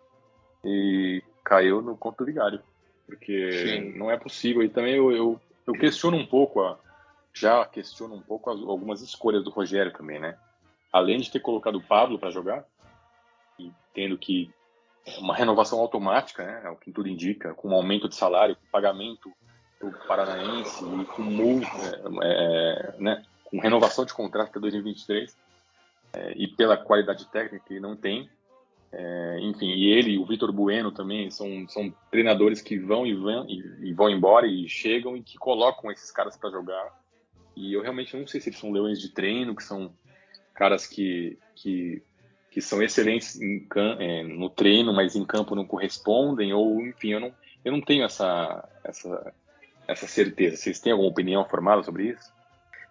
E 0.65 1.23
caiu 1.45 1.81
no 1.81 1.97
conto 1.97 2.19
do 2.19 2.27
vigário. 2.27 2.63
Porque 3.07 3.53
Sim. 3.53 3.99
não 3.99 4.11
é 4.11 4.17
possível. 4.17 4.63
E 4.63 4.69
também 4.69 4.95
eu, 4.97 5.11
eu, 5.13 5.41
eu 5.67 5.73
questiono 5.75 6.17
um 6.17 6.27
pouco, 6.27 6.61
a, 6.63 6.79
já 7.33 7.65
questiono 7.65 8.15
um 8.17 8.23
pouco 8.23 8.51
as- 8.51 8.61
algumas 8.61 9.01
escolhas 9.01 9.43
do 9.45 9.51
Rogério 9.51 9.93
também, 9.93 10.21
né? 10.21 10.37
Além 10.93 11.19
de 11.21 11.31
ter 11.31 11.41
colocado 11.41 11.77
o 11.77 11.83
Pablo 11.83 12.19
para 12.19 12.31
jogar, 12.31 12.65
e 13.59 13.73
tendo 13.95 14.19
que 14.19 14.53
uma 15.19 15.35
renovação 15.35 15.81
automática, 15.81 16.45
né? 16.45 16.63
É 16.65 16.71
o 16.71 16.77
que 16.77 16.93
tudo 16.93 17.09
indica, 17.09 17.55
com 17.55 17.69
um 17.69 17.75
aumento 17.75 18.09
de 18.09 18.15
salário, 18.15 18.57
com 18.57 18.63
pagamento 18.71 19.33
do 19.81 19.91
Paranaense 20.07 20.85
e 20.85 21.05
com 21.07 21.23
multa, 21.23 21.67
é, 22.23 22.95
é, 22.97 23.01
né? 23.01 23.25
com 23.45 23.59
renovação 23.59 24.05
de 24.05 24.15
contrato 24.15 24.51
até 24.51 24.61
2023 24.61 25.37
é, 26.13 26.33
e 26.37 26.47
pela 26.49 26.77
qualidade 26.77 27.27
técnica 27.27 27.65
que 27.67 27.81
não 27.81 27.97
tem. 27.97 28.29
É, 28.93 29.39
enfim, 29.43 29.69
e 29.69 29.89
ele 29.93 30.19
o 30.19 30.27
Vitor 30.27 30.53
Bueno 30.53 30.91
também 30.91 31.31
são, 31.31 31.69
são 31.69 31.95
treinadores 32.11 32.61
que 32.61 32.77
vão 32.77 33.07
e 33.07 33.15
vão, 33.15 33.47
e, 33.49 33.89
e 33.89 33.93
vão 33.93 34.11
embora 34.11 34.47
e 34.47 34.69
chegam 34.69 35.17
e 35.17 35.23
que 35.23 35.39
colocam 35.39 35.91
esses 35.91 36.11
caras 36.11 36.37
para 36.37 36.51
jogar. 36.51 37.01
E 37.57 37.73
eu 37.73 37.83
realmente 37.83 38.17
não 38.17 38.27
sei 38.27 38.41
se 38.41 38.49
eles 38.49 38.59
são 38.59 38.73
leões 38.73 39.01
de 39.01 39.11
treino, 39.11 39.55
que 39.55 39.63
são 39.63 39.93
caras 40.55 40.87
que, 40.87 41.39
que, 41.55 42.03
que 42.51 42.61
são 42.61 42.83
excelentes 42.83 43.39
é, 43.99 44.23
no 44.25 44.51
treino, 44.51 44.93
mas 44.93 45.15
em 45.15 45.25
campo 45.25 45.55
não 45.55 45.65
correspondem, 45.65 46.53
ou 46.53 46.81
enfim, 46.81 47.13
eu 47.13 47.21
não, 47.21 47.35
eu 47.65 47.73
não 47.73 47.81
tenho 47.81 48.05
essa, 48.05 48.69
essa, 48.85 49.35
essa 49.87 50.07
certeza. 50.07 50.57
Vocês 50.57 50.81
têm 50.81 50.93
alguma 50.93 51.11
opinião 51.11 51.45
formada 51.45 51.83
sobre 51.83 52.09
isso? 52.09 52.33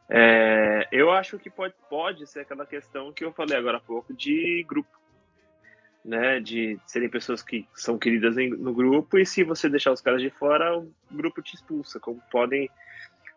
É, 0.10 0.88
eu 0.92 1.12
acho 1.12 1.38
que 1.38 1.50
pode, 1.50 1.74
pode 1.90 2.26
ser 2.26 2.40
aquela 2.40 2.66
questão 2.66 3.12
que 3.12 3.24
eu 3.24 3.34
falei 3.34 3.58
agora 3.58 3.78
há 3.78 3.82
pouco 3.82 4.14
de 4.14 4.66
grupo. 4.68 4.90
Né, 6.06 6.40
de 6.40 6.80
serem 6.88 7.10
pessoas 7.10 7.44
que 7.44 7.68
são 7.76 8.00
queridas 8.00 8.38
em- 8.38 8.50
no 8.50 8.74
grupo 8.74 9.20
e 9.20 9.26
se 9.26 9.44
você 9.44 9.68
deixar 9.68 9.92
os 9.92 10.00
caras 10.02 10.22
de 10.22 10.30
fora, 10.30 10.80
o 10.80 10.90
grupo 11.12 11.42
te 11.42 11.56
expulsa, 11.56 12.00
como 12.00 12.24
podem 12.32 12.70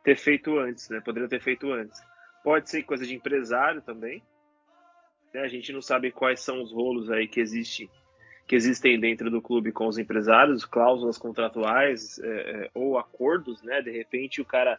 ter 0.05 0.17
feito 0.17 0.59
antes, 0.59 0.89
né? 0.89 1.01
Poderiam 1.01 1.29
ter 1.29 1.43
feito 1.43 1.71
antes. 1.73 2.01
Pode 2.43 2.71
ser 2.71 2.85
coisa 2.85 3.05
de 3.05 3.15
empresário 3.15 3.83
também. 3.83 4.23
Né? 5.33 5.41
A 5.41 5.49
gente 5.49 5.73
não 5.73 5.83
sabe 5.83 6.11
quais 6.11 6.41
são 6.41 6.63
os 6.63 6.73
rolos 6.73 7.11
aí 7.11 7.27
que 7.27 7.41
existe, 7.41 7.91
que 8.47 8.55
existem 8.55 8.99
dentro 8.99 9.31
do 9.31 9.41
clube 9.41 9.73
com 9.73 9.87
os 9.87 9.99
empresários, 9.99 10.65
cláusulas 10.65 11.19
contratuais 11.19 12.19
é, 12.19 12.27
é, 12.29 12.71
ou 12.75 12.99
acordos, 12.99 13.63
né? 13.63 13.81
De 13.81 13.91
repente 13.91 14.41
o 14.41 14.45
cara 14.45 14.79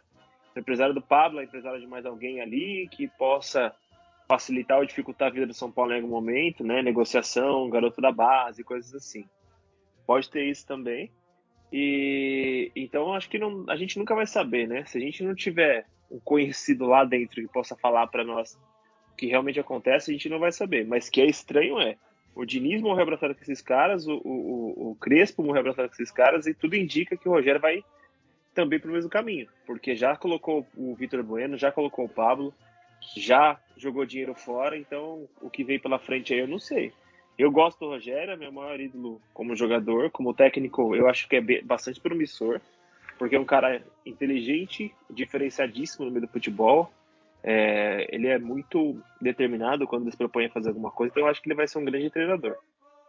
o 0.54 0.58
empresário 0.58 0.94
do 0.94 1.02
Pablo 1.02 1.40
é 1.40 1.44
empresário 1.44 1.80
de 1.80 1.86
mais 1.86 2.06
alguém 2.06 2.40
ali 2.40 2.88
que 2.88 3.08
possa 3.08 3.74
facilitar 4.28 4.78
ou 4.78 4.86
dificultar 4.86 5.28
a 5.28 5.30
vida 5.32 5.46
do 5.46 5.54
São 5.54 5.70
Paulo 5.70 5.92
em 5.92 5.96
algum 5.96 6.08
momento, 6.08 6.64
né? 6.64 6.80
Negociação, 6.80 7.68
garoto 7.68 8.00
da 8.00 8.12
base, 8.12 8.62
coisas 8.62 8.94
assim. 8.94 9.28
Pode 10.06 10.30
ter 10.30 10.44
isso 10.44 10.66
também. 10.66 11.10
E 11.72 12.70
então 12.76 13.12
acho 13.14 13.28
que 13.28 13.38
não, 13.38 13.64
a 13.68 13.76
gente 13.76 13.98
nunca 13.98 14.14
vai 14.14 14.26
saber, 14.26 14.68
né? 14.68 14.84
Se 14.84 14.96
a 14.96 15.00
gente 15.00 15.24
não 15.24 15.34
tiver 15.34 15.86
um 16.10 16.20
conhecido 16.20 16.86
lá 16.86 17.04
dentro 17.04 17.42
que 17.42 17.52
possa 17.52 17.74
falar 17.76 18.06
para 18.06 18.22
nós 18.22 18.56
que 19.16 19.26
realmente 19.26 19.60
acontece, 19.60 20.10
a 20.10 20.14
gente 20.14 20.28
não 20.28 20.38
vai 20.38 20.52
saber. 20.52 20.86
Mas 20.86 21.08
que 21.08 21.20
é 21.20 21.26
estranho 21.26 21.80
é. 21.80 21.96
O 22.34 22.44
Diniz 22.44 22.82
morreu 22.82 23.04
abraçado 23.04 23.34
com 23.34 23.42
esses 23.42 23.62
caras, 23.62 24.08
o, 24.08 24.20
o, 24.24 24.90
o 24.90 24.96
Crespo 24.96 25.42
morreu 25.42 25.60
abraçado 25.60 25.88
com 25.88 25.94
esses 25.94 26.10
caras, 26.10 26.46
e 26.46 26.54
tudo 26.54 26.74
indica 26.74 27.16
que 27.16 27.28
o 27.28 27.32
Rogério 27.32 27.60
vai 27.60 27.84
também 28.52 28.80
pro 28.80 28.92
mesmo 28.92 29.10
caminho, 29.10 29.48
porque 29.66 29.94
já 29.94 30.16
colocou 30.16 30.66
o 30.76 30.94
Vitor 30.94 31.22
Bueno, 31.22 31.56
já 31.56 31.70
colocou 31.70 32.04
o 32.04 32.08
Pablo, 32.08 32.52
já 33.16 33.60
jogou 33.76 34.06
dinheiro 34.06 34.34
fora, 34.34 34.76
então 34.76 35.28
o 35.40 35.50
que 35.50 35.62
vem 35.62 35.78
pela 35.78 35.98
frente 35.98 36.32
aí 36.32 36.40
eu 36.40 36.48
não 36.48 36.58
sei. 36.58 36.92
Eu 37.36 37.50
gosto 37.50 37.80
do 37.80 37.88
Rogério, 37.90 38.32
é 38.32 38.36
meu 38.36 38.52
maior 38.52 38.80
ídolo 38.80 39.20
como 39.32 39.56
jogador, 39.56 40.10
como 40.10 40.32
técnico, 40.32 40.94
eu 40.94 41.08
acho 41.08 41.28
que 41.28 41.36
é 41.36 41.62
bastante 41.62 42.00
promissor, 42.00 42.60
porque 43.18 43.36
é 43.36 43.40
um 43.40 43.44
cara 43.44 43.82
inteligente, 44.06 44.94
diferenciadíssimo 45.10 46.04
no 46.04 46.10
meio 46.10 46.26
do 46.26 46.32
futebol. 46.32 46.90
É, 47.46 48.06
ele 48.10 48.26
é 48.26 48.38
muito 48.38 48.98
determinado 49.20 49.86
quando 49.86 50.04
ele 50.04 50.10
se 50.10 50.16
propõe 50.16 50.46
a 50.46 50.50
fazer 50.50 50.70
alguma 50.70 50.90
coisa, 50.90 51.12
então 51.12 51.24
eu 51.24 51.28
acho 51.28 51.42
que 51.42 51.48
ele 51.48 51.54
vai 51.54 51.68
ser 51.68 51.78
um 51.78 51.84
grande 51.84 52.08
treinador. 52.08 52.56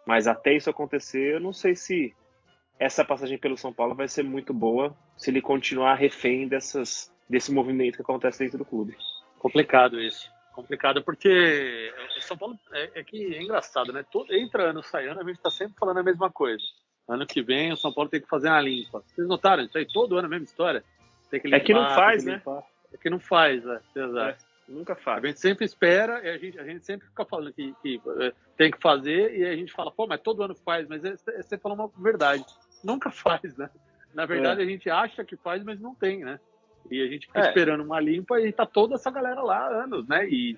Mas 0.06 0.28
até 0.28 0.54
isso 0.54 0.70
acontecer, 0.70 1.36
eu 1.36 1.40
não 1.40 1.54
sei 1.54 1.74
se 1.74 2.14
essa 2.78 3.06
passagem 3.06 3.38
pelo 3.38 3.58
São 3.58 3.72
Paulo 3.74 3.96
vai 3.96 4.10
ser 4.10 4.24
muito 4.24 4.54
boa 4.54 4.96
se 5.16 5.32
ele 5.32 5.42
continuar 5.42 5.96
refém 5.96 6.50
dessas, 6.50 7.10
desse 7.30 7.52
movimento 7.52 7.96
que 7.96 8.02
acontece 8.02 8.44
dentro 8.44 8.58
do 8.58 8.66
clube. 8.66 8.98
Complicado 9.40 10.02
isso. 10.02 10.30
Complicado 10.54 11.02
porque 11.04 11.94
o 12.18 12.22
São 12.22 12.38
Paulo 12.38 12.60
é, 12.74 13.00
é 13.00 13.04
que 13.04 13.36
é 13.36 13.42
engraçado, 13.42 13.94
né? 13.94 14.06
Todo, 14.12 14.34
entra 14.34 14.70
ano, 14.70 14.84
sai 14.84 15.08
ano, 15.08 15.22
a 15.22 15.24
gente 15.24 15.40
tá 15.40 15.50
sempre 15.50 15.76
falando 15.80 16.00
a 16.00 16.04
mesma 16.04 16.30
coisa. 16.30 16.64
Ano 17.08 17.26
que 17.26 17.42
vem 17.42 17.72
o 17.72 17.78
São 17.78 17.94
Paulo 17.94 18.10
tem 18.10 18.22
que 18.22 18.28
fazer 18.28 18.50
uma 18.50 18.62
limpa. 18.62 19.02
Vocês 19.06 19.28
notaram 19.28 19.64
isso 19.64 19.78
aí? 19.78 19.86
Todo 19.86 20.18
ano 20.18 20.28
a 20.28 20.30
mesma 20.30 20.46
história? 20.46 20.84
Tem 21.30 21.40
que 21.40 21.54
É 21.54 21.60
que 21.60 21.74
não 21.74 21.82
limpar, 21.82 21.96
faz, 21.96 22.24
que 22.24 22.30
né? 22.30 22.36
limpar. 22.36 22.64
É 23.06 23.08
que 23.08 23.10
não 23.12 23.20
faz, 23.20 23.64
é. 23.64 23.80
Exato. 23.96 24.44
Nunca 24.68 24.94
A 24.94 24.96
faz. 24.96 25.22
gente 25.24 25.40
sempre 25.40 25.64
espera, 25.64 26.26
e 26.26 26.30
a 26.30 26.38
gente, 26.40 26.60
a 26.60 26.64
gente 26.64 26.84
sempre 26.84 27.08
fica 27.08 27.24
falando 27.24 27.54
que, 27.54 27.72
que, 27.84 28.02
eh, 28.20 28.34
tem 28.58 28.72
que 28.72 28.82
fazer, 28.82 29.38
e 29.38 29.46
a 29.46 29.56
gente 29.56 29.72
fala, 29.72 29.92
pô, 29.92 30.08
mas 30.08 30.20
todo 30.22 30.42
ano 30.42 30.56
faz, 30.56 30.88
mas 30.88 31.06
é- 31.06 31.14
é- 31.38 31.44
você 31.44 31.56
falou 31.56 31.78
uma 31.78 31.88
verdade. 32.04 32.44
Nunca 32.84 33.12
faz, 33.44 33.56
né? 33.58 33.70
Na 34.12 34.26
verdade, 34.26 34.62
a 34.62 34.66
gente 34.66 34.90
acha 34.90 35.24
que 35.24 35.36
faz, 35.38 35.64
mas 35.64 35.80
não 35.80 35.94
tem, 35.94 36.26
né? 36.26 36.40
E 36.90 37.00
a 37.00 37.08
gente 37.08 37.28
fica 37.28 37.42
É. 37.42 37.48
esperando 37.50 37.84
uma 37.84 38.00
limpa 38.00 38.42
e 38.42 38.52
tá 38.52 38.66
toda 38.66 38.96
essa 38.96 39.12
galera 39.12 39.42
lá 39.44 39.58
há 39.68 39.84
anos, 39.84 40.08
né? 40.08 40.28
E, 40.28 40.58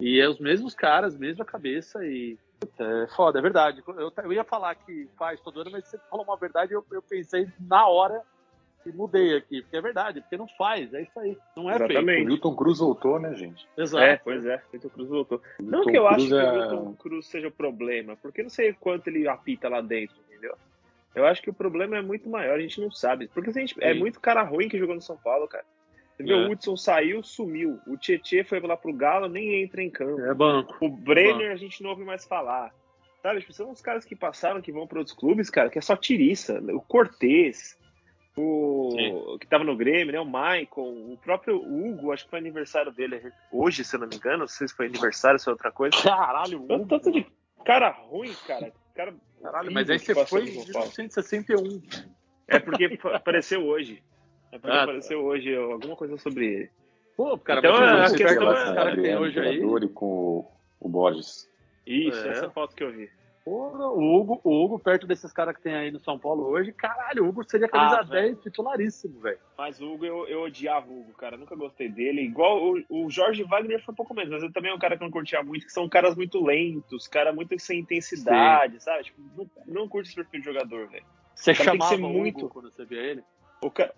e 0.00 0.18
é 0.18 0.26
os 0.26 0.38
mesmos 0.38 0.74
caras, 0.74 1.14
mesma 1.18 1.44
cabeça 1.44 2.02
e. 2.06 2.38
Puta, 2.58 2.84
é 2.84 3.06
foda, 3.08 3.38
é 3.38 3.42
verdade. 3.42 3.82
Eu, 3.86 4.10
eu 4.16 4.32
ia 4.32 4.44
falar 4.44 4.74
que 4.76 5.08
faz 5.18 5.40
todo 5.40 5.60
ano, 5.60 5.70
mas 5.72 5.86
você 5.88 5.98
falou 6.08 6.24
uma 6.24 6.36
verdade 6.38 6.72
e 6.72 6.76
eu, 6.76 6.86
eu 6.92 7.02
pensei 7.02 7.46
na 7.60 7.86
hora 7.86 8.22
e 8.86 8.92
mudei 8.92 9.36
aqui, 9.36 9.62
porque 9.62 9.76
é 9.76 9.80
verdade, 9.80 10.20
porque 10.20 10.36
não 10.36 10.48
faz, 10.58 10.92
é 10.94 11.02
isso 11.02 11.18
aí. 11.18 11.36
Não 11.56 11.70
é 11.70 11.74
Exatamente. 11.76 12.00
O 12.02 12.06
feito. 12.06 12.26
Milton 12.28 12.56
Cruz 12.56 12.78
voltou, 12.78 13.18
né, 13.20 13.34
gente? 13.34 13.66
Exato. 13.76 14.04
É, 14.04 14.16
pois 14.16 14.44
é, 14.46 14.62
Milton 14.72 14.88
Cruz 14.88 15.08
voltou. 15.08 15.42
Não 15.60 15.66
Milton 15.80 15.90
que 15.90 15.98
eu 15.98 16.06
acho 16.08 16.16
Cruz 16.16 16.28
que 16.30 16.34
é- 16.38 16.50
o 16.50 16.54
Milton 16.70 16.94
Cruz 16.94 17.26
seja 17.26 17.48
o 17.48 17.52
problema, 17.52 18.16
porque 18.20 18.42
não 18.42 18.50
sei 18.50 18.72
quanto 18.72 19.08
ele 19.08 19.26
apita 19.28 19.68
lá 19.68 19.80
dentro, 19.80 20.16
entendeu? 20.28 20.54
Eu 21.14 21.26
acho 21.26 21.42
que 21.42 21.50
o 21.50 21.54
problema 21.54 21.96
é 21.98 22.02
muito 22.02 22.28
maior, 22.28 22.54
a 22.58 22.60
gente 22.62 22.80
não 22.80 22.90
sabe. 22.90 23.28
Porque 23.28 23.50
a 23.50 23.52
gente, 23.52 23.74
é 23.80 23.92
muito 23.92 24.18
cara 24.20 24.42
ruim 24.42 24.68
que 24.68 24.78
jogou 24.78 24.94
no 24.94 25.02
São 25.02 25.16
Paulo, 25.16 25.46
cara. 25.46 25.64
Você 26.16 26.22
vê, 26.24 26.32
É. 26.32 26.36
o 26.36 26.50
Hudson 26.50 26.76
saiu, 26.76 27.22
sumiu. 27.22 27.78
O 27.86 27.96
Tietê 27.96 28.44
foi 28.44 28.60
lá 28.60 28.76
pro 28.76 28.92
Galo, 28.92 29.28
nem 29.28 29.62
entra 29.62 29.82
em 29.82 29.90
campo. 29.90 30.20
É 30.22 30.32
banco. 30.34 30.74
O 30.80 30.88
Brenner 30.88 31.50
a 31.52 31.56
gente 31.56 31.82
não 31.82 31.90
ouve 31.90 32.04
mais 32.04 32.24
falar. 32.24 32.72
Sabe, 33.22 33.40
tipo, 33.40 33.52
são 33.52 33.70
os 33.70 33.80
caras 33.80 34.04
que 34.04 34.16
passaram, 34.16 34.60
que 34.60 34.72
vão 34.72 34.86
para 34.86 34.98
outros 34.98 35.14
clubes, 35.16 35.48
cara, 35.48 35.70
que 35.70 35.78
é 35.78 35.82
só 35.82 35.94
tiriça. 35.96 36.60
O 36.72 36.80
Cortez, 36.80 37.78
o 38.36 39.38
que 39.38 39.46
tava 39.46 39.64
no 39.64 39.76
Grêmio, 39.76 40.12
né? 40.12 40.20
O 40.20 40.24
Michael, 40.24 40.66
o 41.12 41.18
próprio 41.22 41.56
Hugo, 41.56 42.12
acho 42.12 42.24
que 42.24 42.30
foi 42.30 42.38
aniversário 42.38 42.90
dele 42.92 43.32
hoje, 43.50 43.84
se 43.84 43.94
eu 43.96 44.00
não 44.00 44.08
me 44.08 44.16
engano. 44.16 44.38
Não 44.38 44.48
sei 44.48 44.66
se 44.68 44.74
foi 44.74 44.86
aniversário, 44.86 45.38
se 45.38 45.48
é 45.48 45.52
outra 45.52 45.70
coisa. 45.70 45.96
Caralho, 46.02 46.60
Tanto, 46.66 46.86
tanto 46.88 47.12
de 47.12 47.26
cara 47.64 47.90
ruim, 47.90 48.32
cara. 48.46 48.72
Cara 48.94 49.14
Caralho, 49.42 49.72
mas 49.72 49.90
aí 49.90 49.98
você 49.98 50.14
foi 50.26 50.44
em 50.44 50.60
São 50.60 50.72
Paulo. 50.72 50.88
1961. 50.96 51.82
É 52.46 52.58
porque 52.58 52.98
apareceu 53.12 53.64
hoje. 53.66 54.02
É 54.52 54.58
porque 54.58 54.70
Ah, 54.70 54.78
tá. 54.78 54.82
apareceu 54.84 55.20
hoje 55.24 55.54
alguma 55.56 55.96
coisa 55.96 56.16
sobre 56.18 56.46
ele. 56.46 56.70
Pô, 57.16 57.36
cara, 57.38 57.58
Então, 57.60 57.72
mas 57.78 58.12
a 58.12 58.16
questão 58.16 58.52
é- 58.52 58.74
caras 58.74 58.94
que 58.94 59.02
tem 59.02 59.16
hoje 59.16 59.40
aí. 59.40 59.60
Com 59.88 60.06
o, 60.06 60.50
o 60.80 60.88
Borges. 60.88 61.50
Isso, 61.86 62.24
É. 62.26 62.30
essa 62.30 62.50
foto 62.50 62.74
que 62.76 62.84
eu 62.84 62.92
vi. 62.92 63.10
Porra, 63.44 63.88
o 63.88 63.98
Hugo, 64.20 64.40
o 64.44 64.64
Hugo, 64.64 64.78
perto 64.78 65.04
desses 65.04 65.32
caras 65.32 65.56
que 65.56 65.62
tem 65.62 65.74
aí 65.74 65.90
no 65.90 65.98
São 65.98 66.16
Paulo 66.16 66.44
hoje, 66.44 66.70
caralho, 66.72 67.24
o 67.24 67.28
Hugo 67.28 67.42
seria 67.42 67.68
camisa 67.68 67.98
Ah, 67.98 68.02
10 68.04 68.38
titularíssimo, 68.40 69.18
velho. 69.20 69.40
Mas 69.58 69.80
o 69.80 69.92
Hugo, 69.92 70.04
eu, 70.04 70.28
eu 70.28 70.42
odiava 70.42 70.88
o 70.88 71.00
Hugo, 71.00 71.12
cara. 71.14 71.36
Nunca 71.36 71.56
gostei 71.56 71.88
dele. 71.88 72.22
Igual 72.22 72.62
o, 72.62 72.84
o 72.88 73.10
Jorge 73.10 73.42
Wagner 73.42 73.84
foi 73.84 73.92
um 73.92 73.96
pouco 73.96 74.14
menos, 74.14 74.30
mas 74.30 74.42
eu 74.44 74.52
também 74.52 74.70
é 74.70 74.74
um 74.74 74.78
cara 74.78 74.96
que 74.96 75.02
eu 75.02 75.06
não 75.06 75.12
curtia 75.12 75.42
muito, 75.42 75.66
que 75.66 75.72
são 75.72 75.88
caras 75.88 76.14
muito 76.14 76.40
lentos, 76.44 77.08
caras 77.08 77.34
muito 77.34 77.58
sem 77.58 77.80
intensidade, 77.80 78.80
sabe? 78.80 79.04
Tipo, 79.04 79.20
não, 79.36 79.50
não 79.66 79.88
curte 79.88 80.08
esse 80.10 80.14
perfil 80.16 80.38
de 80.40 80.46
jogador, 80.46 80.86
velho. 80.88 81.04
Você 81.34 81.52
cara 81.52 81.70
chamava 81.72 81.96
o 81.96 81.98
muito- 81.98 82.38
Hugo 82.46 82.48
quando 82.48 82.70
você 82.70 82.84
via 82.84 83.00
ele? 83.00 83.24
O 83.60 83.70
cara. 83.72 83.92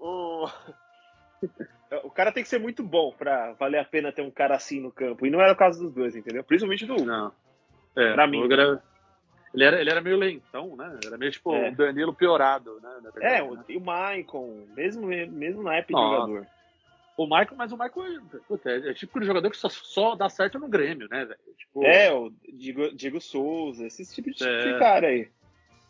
o, 0.00 0.44
o... 0.44 0.48
o 2.04 2.10
cara 2.10 2.32
tem 2.32 2.42
que 2.42 2.48
ser 2.48 2.58
muito 2.60 2.82
bom 2.82 3.12
pra 3.16 3.52
valer 3.52 3.78
a 3.78 3.84
pena 3.84 4.12
ter 4.12 4.22
um 4.22 4.30
cara 4.30 4.56
assim 4.56 4.80
no 4.80 4.90
campo. 4.90 5.26
E 5.26 5.30
não 5.30 5.40
era 5.40 5.52
o 5.52 5.56
caso 5.56 5.82
dos 5.82 5.92
dois, 5.94 6.16
entendeu? 6.16 6.42
Principalmente 6.44 6.86
do 6.86 6.94
Hugo. 6.94 7.04
Não. 7.04 7.32
É, 7.96 8.12
Pra 8.12 8.26
mim. 8.26 8.44
era- 8.52 8.82
Ele 9.54 9.64
era, 9.64 9.80
ele 9.80 9.90
era 9.90 10.00
meio 10.02 10.16
lentão, 10.18 10.76
né? 10.76 10.98
Era 11.06 11.16
meio 11.16 11.30
tipo 11.32 11.54
É. 11.54 11.70
o 11.70 11.74
Danilo 11.74 12.12
piorado, 12.12 12.78
né? 12.82 12.90
verdade, 13.02 13.26
É, 13.36 13.42
o, 13.42 13.54
né? 13.54 13.64
e 13.70 13.76
o 13.76 13.80
Maicon, 13.80 14.64
mesmo, 14.76 15.06
mesmo 15.06 15.62
na 15.62 15.76
época 15.76 15.94
de 15.94 16.00
Nossa. 16.00 16.26
jogador. 16.32 16.46
O 17.16 17.24
Michael, 17.24 17.54
mas 17.56 17.72
o 17.72 17.78
Michael 17.78 18.20
puta, 18.46 18.70
é, 18.70 18.90
é 18.90 18.92
tipo 18.94 19.18
de 19.18 19.24
jogador 19.24 19.48
que 19.50 19.56
só, 19.56 19.70
só 19.70 20.14
dá 20.14 20.28
certo 20.28 20.58
no 20.58 20.68
Grêmio, 20.68 21.08
né, 21.08 21.24
velho? 21.24 21.40
Tipo, 21.56 21.84
É, 21.86 22.12
o 22.12 22.30
Diego, 22.52 22.94
Diego 22.94 23.18
Souza, 23.20 23.86
esse 23.86 24.04
tipo 24.14 24.30
de, 24.30 24.46
É. 24.46 24.72
de 24.72 24.78
cara 24.78 25.06
aí. 25.06 25.28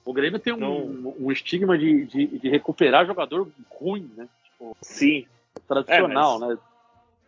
O 0.04 0.12
Grêmio 0.12 0.38
tem 0.38 0.52
um, 0.52 0.58
Não. 0.58 1.14
um 1.18 1.32
estigma 1.32 1.76
de, 1.76 2.04
de, 2.06 2.26
de 2.38 2.48
recuperar 2.48 3.04
jogador 3.04 3.50
ruim, 3.68 4.08
né? 4.16 4.28
Tipo, 4.44 4.76
Sim. 4.80 5.26
Tradicional, 5.66 6.36
É, 6.36 6.38
mas- 6.40 6.48
né? 6.50 6.64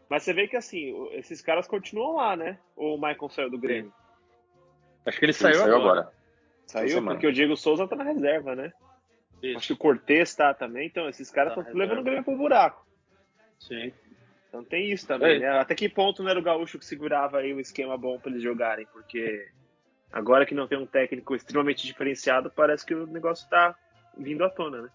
Mas 0.08 0.22
você 0.22 0.32
vê 0.32 0.48
que 0.48 0.56
assim, 0.56 0.94
esses 1.12 1.42
caras 1.42 1.66
continuam 1.68 2.16
lá, 2.16 2.34
né? 2.34 2.58
Ou 2.74 2.96
o 2.96 2.98
Maicon 2.98 3.28
saiu 3.28 3.50
do 3.50 3.58
Grêmio? 3.58 3.92
Acho 5.04 5.18
que 5.18 5.24
ele 5.26 5.32
Ele 5.32 5.38
saiu, 5.38 5.54
saiu 5.56 5.76
agora. 5.76 6.00
agora. 6.00 6.12
Saiu 6.66 7.02
porque 7.04 7.26
o 7.26 7.32
Diego 7.32 7.56
Souza 7.56 7.86
tá 7.86 7.94
na 7.96 8.04
reserva, 8.04 8.54
né? 8.54 8.72
Isso, 9.42 9.58
Acho 9.58 9.66
que 9.68 9.72
o 9.74 9.76
Cortez 9.76 10.34
tá 10.34 10.52
também, 10.54 10.86
então 10.86 11.08
esses 11.08 11.30
caras 11.30 11.54
Tá 11.54 11.60
estão 11.60 11.74
na 11.74 11.80
levando 11.80 12.00
o. 12.00 12.02
Grêmio 12.04 12.24
pro 12.24 12.36
buraco. 12.36 12.86
Sim. 13.58 13.92
Então 14.48 14.64
tem 14.64 14.90
isso 14.90 15.06
também, 15.06 15.36
É. 15.36 15.38
né? 15.40 15.48
Até 15.60 15.74
que 15.74 15.88
ponto 15.88 16.22
não 16.22 16.30
era 16.30 16.38
o 16.40 16.42
Gaúcho 16.42 16.78
que 16.78 16.84
segurava 16.86 17.38
aí 17.38 17.52
o 17.52 17.60
esquema 17.60 17.96
bom 17.98 18.18
pra 18.18 18.30
eles 18.30 18.42
jogarem? 18.42 18.86
Porque 18.92 19.46
agora 20.10 20.46
que 20.46 20.54
não 20.54 20.66
tem 20.66 20.78
um 20.78 20.86
técnico 20.86 21.34
extremamente 21.36 21.86
diferenciado, 21.86 22.50
parece 22.50 22.84
que 22.84 22.94
o 22.94 23.06
negócio 23.06 23.48
tá 23.50 23.74
vindo 24.16 24.42
à 24.44 24.48
tona, 24.50 24.82
né? 24.82 24.88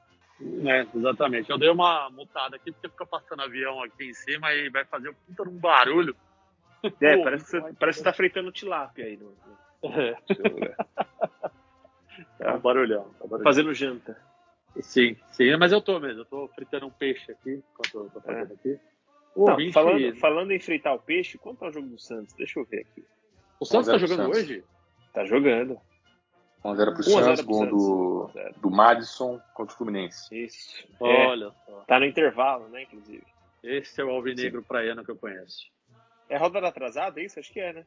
É, 0.65 0.85
exatamente. 0.95 1.49
Eu 1.49 1.57
dei 1.57 1.69
uma 1.69 2.09
mutada 2.09 2.55
aqui 2.55 2.71
porque 2.71 2.89
fica 2.89 3.05
passando 3.05 3.41
avião 3.41 3.81
aqui 3.83 4.09
em 4.09 4.13
cima 4.13 4.53
e 4.53 4.69
vai 4.69 4.85
fazer 4.85 5.09
um 5.09 5.13
puta 5.13 5.45
num 5.45 5.57
barulho. 5.57 6.15
É, 7.01 7.15
Pô, 7.17 7.23
parece 7.23 7.61
que, 7.61 7.73
parece 7.75 7.99
que 7.99 8.03
tá 8.03 8.13
fritando 8.13 8.51
tilápia 8.51 9.05
aí 9.05 9.17
no, 9.17 9.33
É, 9.91 10.15
é 12.39 12.51
um 12.51 12.59
barulhão. 12.59 13.11
é 13.19 13.23
um 13.23 13.27
barulhão. 13.27 13.43
Fazendo 13.43 13.73
janta. 13.73 14.17
Sim, 14.81 15.15
sim, 15.31 15.55
mas 15.55 15.71
eu 15.71 15.81
tô 15.81 15.99
mesmo. 15.99 16.21
Eu 16.21 16.25
tô 16.25 16.47
fritando 16.49 16.87
um 16.87 16.91
peixe 16.91 17.31
aqui 17.31 17.63
enquanto 17.71 18.05
eu 18.05 18.09
tô 18.09 18.21
fazendo 18.21 18.53
aqui. 18.53 18.79
O 19.35 19.49
É. 19.49 19.57
Não, 19.65 19.71
falando, 19.71 20.15
falando 20.17 20.51
em 20.51 20.59
fritar 20.59 20.93
o 20.93 20.99
peixe, 20.99 21.37
quanto 21.37 21.63
é 21.65 21.69
o 21.69 21.71
jogo 21.71 21.87
do 21.87 21.99
Santos? 21.99 22.33
Deixa 22.33 22.59
eu 22.59 22.65
ver 22.65 22.81
aqui. 22.81 23.03
o 23.59 23.65
Santos 23.65 23.87
tá 23.87 23.93
1 23.93 23.95
a 23.95 23.97
0 23.97 23.99
pro 23.99 24.07
jogando 24.07 24.33
Santos. 24.33 24.49
hoje? 24.49 24.63
Tá 25.13 25.25
jogando. 25.25 25.79
1x0 26.63 26.93
pro 26.93 27.11
1 27.13 27.17
a 27.17 27.23
0 27.23 27.23
Santos, 27.23 27.41
pro 27.41 27.45
gol 27.53 27.59
Santos. 27.65 27.77
do, 27.77 28.29
0. 28.33 28.53
do 28.59 28.71
Madison 28.71 29.41
contra 29.53 29.73
o 29.73 29.77
Fluminense. 29.77 30.35
Isso. 30.35 30.87
É, 31.01 31.27
Olha 31.27 31.51
só. 31.65 31.83
tá 31.87 31.99
no 31.99 32.05
intervalo, 32.05 32.67
né, 32.69 32.83
inclusive. 32.83 33.25
Esse 33.61 34.01
é 34.01 34.03
o 34.03 34.09
alvinegro 34.09 34.61
praiano 34.63 35.03
que 35.03 35.11
eu 35.11 35.15
conheço. 35.15 35.67
É 36.29 36.37
rodada 36.37 36.67
atrasada, 36.67 37.19
é 37.19 37.25
isso? 37.25 37.39
Acho 37.39 37.51
que 37.51 37.59
é, 37.59 37.73
né? 37.73 37.85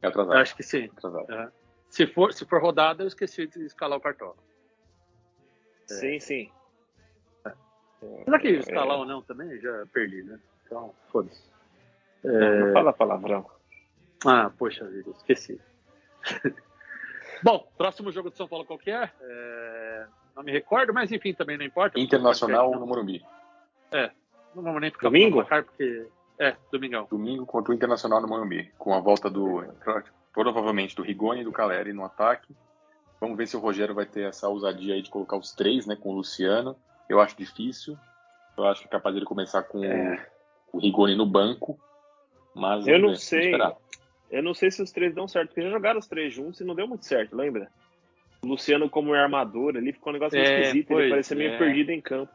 É 0.00 0.06
atrasado. 0.08 0.36
Acho 0.38 0.56
que 0.56 0.62
sim. 0.62 0.90
atrasado. 0.96 1.52
Se 1.88 2.06
for, 2.06 2.32
se 2.32 2.44
for 2.46 2.60
rodada, 2.60 3.02
eu 3.02 3.06
esqueci 3.08 3.46
de 3.46 3.64
escalar 3.64 3.98
o 3.98 4.00
cartão. 4.00 4.34
É. 5.90 5.94
Sim, 5.94 6.20
sim. 6.20 6.50
Mas 8.26 8.34
aqui, 8.34 8.48
É. 8.48 8.58
escalar 8.58 8.98
ou 8.98 9.04
não 9.06 9.22
também, 9.22 9.60
já 9.60 9.86
perdi, 9.92 10.22
né? 10.24 10.38
Então, 10.66 10.92
foda-se. 11.10 11.42
Não, 12.24 12.34
É, 12.34 12.60
não 12.66 12.72
fala 12.72 12.92
palavrão. 12.92 13.48
Ah, 14.26 14.50
poxa 14.58 14.84
vida, 14.88 15.10
esqueci. 15.10 15.60
Bom, 17.42 17.66
próximo 17.76 18.10
jogo 18.12 18.30
de 18.30 18.36
São 18.36 18.46
Paulo 18.48 18.64
qual 18.64 18.78
que 18.78 18.90
é? 18.90 19.10
É, 19.20 20.06
Não 20.36 20.42
me 20.42 20.52
recordo, 20.52 20.92
mas 20.94 21.10
enfim, 21.12 21.32
também 21.34 21.56
não 21.58 21.64
importa. 21.64 21.98
Internacional 21.98 22.70
no 22.72 22.86
Morumbi. 22.86 23.24
não 24.54 24.62
vamos 24.62 24.80
nem 24.80 24.90
ficar 24.90 25.08
Domingo? 25.08 25.38
placar, 25.38 25.64
porque... 25.64 26.06
É, 26.38 26.56
domingão. 26.72 27.06
Domingo 27.10 27.44
contra 27.46 27.72
o 27.72 27.74
Internacional 27.74 28.20
no 28.20 28.26
Morumbi. 28.28 28.72
Com 28.78 28.94
a 28.94 29.00
volta 29.00 29.30
do. 29.30 29.64
Provavelmente 30.32 30.96
do 30.96 31.02
Rigoni 31.02 31.42
e 31.42 31.44
do 31.44 31.52
Caleri 31.52 31.92
no 31.92 32.04
ataque. 32.04 32.54
Vamos 33.20 33.36
ver 33.36 33.46
se 33.46 33.56
o 33.56 33.60
Rogério 33.60 33.94
vai 33.94 34.06
ter 34.06 34.22
essa 34.28 34.48
ousadia 34.48 34.94
aí 34.94 35.02
de 35.02 35.10
colocar 35.10 35.36
os 35.36 35.52
três, 35.52 35.86
né? 35.86 35.94
Com 35.94 36.08
o 36.10 36.14
Luciano. 36.16 36.74
Eu 37.08 37.20
acho 37.20 37.36
difícil. 37.36 37.96
Eu 38.56 38.64
acho 38.64 38.80
que 38.80 38.88
é 38.88 38.90
capaz 38.90 39.14
dele 39.14 39.26
começar 39.26 39.62
com 39.62 39.84
É. 39.84 40.26
o 40.72 40.78
Rigoni 40.78 41.14
no 41.14 41.26
banco. 41.26 41.78
Mas 42.54 42.86
Eu 42.86 42.98
não 42.98 43.14
sei. 43.14 43.44
esperar. 43.52 43.76
Eu 44.32 44.42
não 44.42 44.54
sei 44.54 44.70
se 44.70 44.82
os 44.82 44.90
três 44.90 45.14
dão 45.14 45.28
certo, 45.28 45.48
porque 45.48 45.60
já 45.60 45.68
jogaram 45.70 46.00
os 46.00 46.08
três 46.08 46.32
juntos 46.32 46.58
e 46.60 46.64
não 46.64 46.74
deu 46.74 46.88
muito 46.88 47.04
certo, 47.04 47.36
lembra? 47.36 47.70
O 48.42 48.48
Luciano 48.48 48.88
como 48.88 49.12
armador 49.12 49.76
ali 49.76 49.92
ficou 49.92 50.10
um 50.10 50.14
negócio 50.14 50.36
meio 50.38 50.48
É, 50.48 50.60
esquisito, 50.60 50.88
pois 50.88 51.00
ele 51.00 51.10
parecia 51.10 51.36
meio 51.36 51.52
é. 51.52 51.58
perdido 51.58 51.90
em 51.90 52.00
campo. 52.00 52.32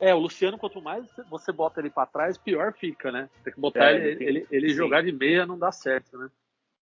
É, 0.00 0.14
o 0.14 0.18
Luciano, 0.18 0.56
quanto 0.56 0.80
mais 0.80 1.06
você 1.28 1.52
bota 1.52 1.78
ele 1.78 1.90
pra 1.90 2.06
trás, 2.06 2.38
pior 2.38 2.72
fica, 2.72 3.12
né? 3.12 3.28
Tem 3.44 3.52
que 3.52 3.60
botar 3.60 3.92
É, 3.92 3.96
ele, 3.96 4.16
tem- 4.16 4.26
ele, 4.28 4.46
ele 4.50 4.68
jogar 4.70 5.02
de 5.02 5.12
meia 5.12 5.44
não 5.44 5.58
dá 5.58 5.70
certo, 5.70 6.16
né? 6.16 6.30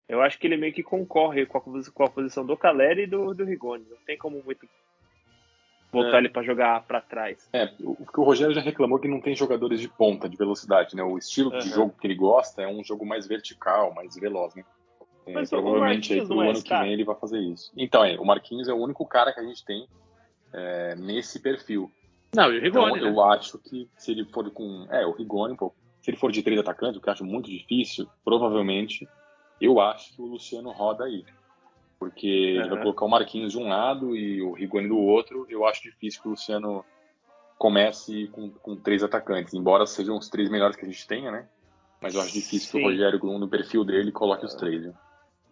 Eu 0.06 0.20
acho 0.20 0.38
que 0.38 0.46
ele 0.46 0.58
meio 0.58 0.72
que 0.72 0.82
concorre 0.82 1.46
com 1.46 1.56
a, 1.56 1.60
com 1.62 2.04
a 2.04 2.10
posição 2.10 2.44
do 2.44 2.56
Caleri 2.58 3.04
e 3.04 3.06
do, 3.06 3.34
do 3.34 3.42
Rigoni. 3.44 3.86
Não 3.88 3.96
tem 4.04 4.18
como 4.18 4.42
muito 4.44 4.68
botar 5.96 6.16
É. 6.16 6.18
ele 6.20 6.28
pra 6.28 6.42
jogar 6.42 6.82
pra 6.86 7.00
trás. 7.00 7.48
É, 7.52 7.72
o 7.80 8.06
que 8.06 8.20
o 8.20 8.24
Rogério 8.24 8.54
já 8.54 8.60
reclamou 8.60 8.98
que 8.98 9.08
não 9.08 9.20
tem 9.20 9.34
jogadores 9.34 9.80
de 9.80 9.88
ponta, 9.88 10.28
de 10.28 10.36
velocidade, 10.36 10.94
né? 10.94 11.02
O 11.02 11.18
estilo 11.18 11.50
de 11.50 11.56
Aham. 11.56 11.74
jogo 11.74 11.94
que 12.00 12.06
ele 12.06 12.14
gosta 12.14 12.62
é 12.62 12.68
um 12.68 12.84
jogo 12.84 13.04
mais 13.06 13.26
vertical, 13.26 13.92
mais 13.94 14.14
veloz, 14.16 14.54
né? 14.54 14.64
É, 15.26 15.32
Mas 15.32 15.50
o 15.52 15.56
provavelmente 15.60 16.12
aí 16.12 16.24
pro 16.24 16.40
é 16.42 16.50
ano 16.50 16.62
que 16.62 16.76
vem 16.78 16.92
ele 16.92 17.04
vai 17.04 17.16
fazer 17.16 17.40
isso. 17.40 17.72
Então, 17.76 18.04
é, 18.04 18.16
o 18.16 18.24
Marquinhos 18.24 18.68
é 18.68 18.72
o 18.72 18.76
único 18.80 19.04
cara 19.06 19.32
que 19.32 19.40
a 19.40 19.44
gente 19.44 19.64
tem 19.64 19.86
é, 20.52 20.94
nesse 20.94 21.40
perfil. 21.40 21.90
Não, 22.34 22.52
e 22.52 22.58
o 22.58 22.66
Então, 22.66 22.84
Rigoni, 22.84 23.00
né? 23.02 23.08
eu 23.10 23.22
acho 23.24 23.58
que 23.58 23.88
se 23.96 24.12
ele 24.12 24.24
for 24.26 24.48
com. 24.50 24.86
É, 24.90 25.04
o 25.06 25.12
Rigoni, 25.12 25.54
um 25.54 25.56
pouco. 25.56 25.76
Se 26.00 26.10
ele 26.10 26.18
for 26.18 26.30
de 26.30 26.42
três 26.42 26.60
atacantes, 26.60 26.96
o 26.96 27.00
que 27.00 27.08
eu 27.08 27.12
acho 27.12 27.24
muito 27.24 27.50
difícil, 27.50 28.06
provavelmente, 28.24 29.08
eu 29.60 29.80
acho 29.80 30.14
que 30.14 30.22
o 30.22 30.26
Luciano 30.26 30.70
roda 30.70 31.04
aí. 31.04 31.24
Porque 31.98 32.26
ele 32.26 32.68
vai 32.68 32.82
colocar 32.82 33.04
o 33.04 33.08
Marquinhos 33.08 33.52
de 33.52 33.58
um 33.58 33.68
lado 33.68 34.14
e 34.14 34.42
o 34.42 34.52
Rigoni 34.52 34.88
do 34.88 34.98
outro. 34.98 35.46
Eu 35.48 35.66
acho 35.66 35.82
difícil 35.82 36.20
que 36.20 36.28
o 36.28 36.32
Luciano 36.32 36.84
comece 37.58 38.28
com, 38.28 38.50
com 38.50 38.76
três 38.76 39.02
atacantes, 39.02 39.54
embora 39.54 39.86
sejam 39.86 40.16
os 40.16 40.28
três 40.28 40.50
melhores 40.50 40.76
que 40.76 40.84
a 40.84 40.88
gente 40.88 41.06
tenha, 41.06 41.30
né? 41.30 41.48
Mas 42.00 42.14
eu 42.14 42.20
acho 42.20 42.32
difícil 42.32 42.70
que 42.72 42.78
Sim. 42.78 42.84
o 42.84 42.90
Rogério, 42.90 43.38
no 43.38 43.48
perfil 43.48 43.82
dele, 43.82 44.12
coloque 44.12 44.44
os 44.44 44.54
três. 44.54 44.82
Viu? 44.82 44.94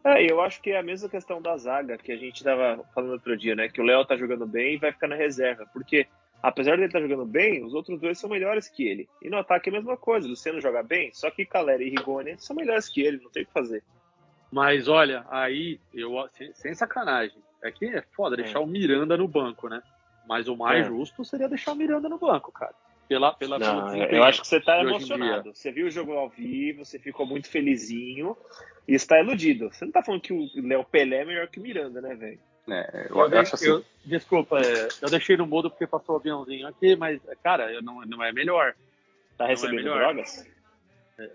É, 0.05 0.31
eu 0.31 0.41
acho 0.43 0.61
que 0.61 0.71
é 0.71 0.79
a 0.79 0.83
mesma 0.83 1.09
questão 1.09 1.41
da 1.41 1.57
zaga 1.57 1.97
que 1.97 2.13
a 2.13 2.17
gente 2.17 2.45
tava 2.45 2.85
falando 2.95 3.13
outro 3.13 3.35
dia, 3.37 3.55
né? 3.55 3.69
Que 3.69 3.81
o 3.81 3.85
Léo 3.85 4.05
tá 4.05 4.17
jogando 4.17 4.47
bem 4.47 4.75
e 4.75 4.79
vai 4.79 4.93
ficar 4.93 5.09
na 5.09 5.17
reserva. 5.17 5.67
Porque, 5.73 6.07
apesar 6.43 6.73
dele 6.73 6.87
estar 6.87 7.01
jogando 7.01 7.25
bem, 7.25 7.65
os 7.65 7.73
outros 7.73 7.99
dois 7.99 8.19
são 8.19 8.29
melhores 8.29 8.69
que 8.69 8.87
ele. 8.87 9.09
E 9.23 9.31
no 9.31 9.39
ataque 9.39 9.71
é 9.71 9.73
a 9.73 9.77
mesma 9.77 9.97
coisa. 9.97 10.27
O 10.27 10.31
Luciano 10.31 10.61
joga 10.61 10.83
bem, 10.83 11.11
só 11.15 11.31
que 11.31 11.47
Caleri 11.47 11.87
e 11.87 11.91
Rigoni 11.91 12.37
são 12.39 12.55
melhores 12.55 12.87
que 12.87 13.01
ele, 13.01 13.23
não 13.23 13.31
tem 13.31 13.45
o 13.45 13.47
que 13.47 13.53
fazer. 13.53 13.83
Mas 14.55 14.87
olha, 14.87 15.27
aí, 15.31 15.81
eu 15.93 16.13
sem, 16.33 16.55
sem 16.55 16.75
sacanagem. 16.77 17.37
É 17.61 17.73
que 17.73 17.87
é 17.87 18.05
foda 18.15 18.37
deixar 18.37 18.61
o 18.61 18.67
Miranda 18.69 19.17
no 19.17 19.27
banco, 19.27 19.69
né? 19.69 19.83
Mas 20.25 20.47
o 20.47 20.57
mais 20.57 20.87
É. 20.87 20.89
justo 20.89 21.25
seria 21.25 21.49
deixar 21.49 21.73
o 21.73 21.75
Miranda 21.75 22.09
no 22.09 22.19
banco, 22.19 22.53
cara. 22.53 22.73
Pela, 23.09 23.35
pela, 23.35 23.59
Não, 23.59 23.97
eu 23.97 24.23
acho 24.23 24.43
que 24.43 24.47
você 24.47 24.61
tá 24.61 24.81
emocionado. 24.81 25.53
Você 25.53 25.73
viu 25.73 25.89
o 25.89 25.91
jogo 25.91 26.13
ao 26.13 26.29
vivo, 26.29 26.85
você 26.85 27.01
ficou 27.01 27.27
muito 27.27 27.51
felizinho 27.51 28.37
e 28.87 28.95
está 28.95 29.19
iludido. 29.21 29.73
Você 29.73 29.85
não 29.87 29.93
tá 29.93 30.05
falando 30.05 30.21
que 30.21 30.33
o 30.33 30.49
Léo 30.55 30.85
Pelé 30.85 31.23
é 31.23 31.25
melhor 31.25 31.49
que 31.49 31.59
o 31.59 31.63
Miranda, 31.63 32.01
né, 32.01 32.15
velho? 32.15 32.39
É, 32.71 33.09
eu, 33.11 33.17
Eu, 33.29 33.41
acho 33.41 33.57
assim. 33.57 33.67
eu- 33.67 33.85
desculpa, 34.05 34.61
é, 34.61 34.89
eu 35.03 35.11
deixei 35.11 35.37
no 35.37 35.47
mudo 35.47 35.69
porque 35.69 35.87
passou 35.87 36.15
o 36.15 36.19
aviãozinho 36.19 36.69
aqui, 36.69 36.95
mas, 36.95 37.21
cara, 37.43 37.73
eu 37.73 37.83
não, 37.83 38.03
não 38.03 38.23
é 38.23 38.33
melhor. 38.33 38.73
Tá 39.37 39.47
é 39.47 39.49
recebendo 39.49 39.77
melhor. 39.77 39.99
drogas? 39.99 40.47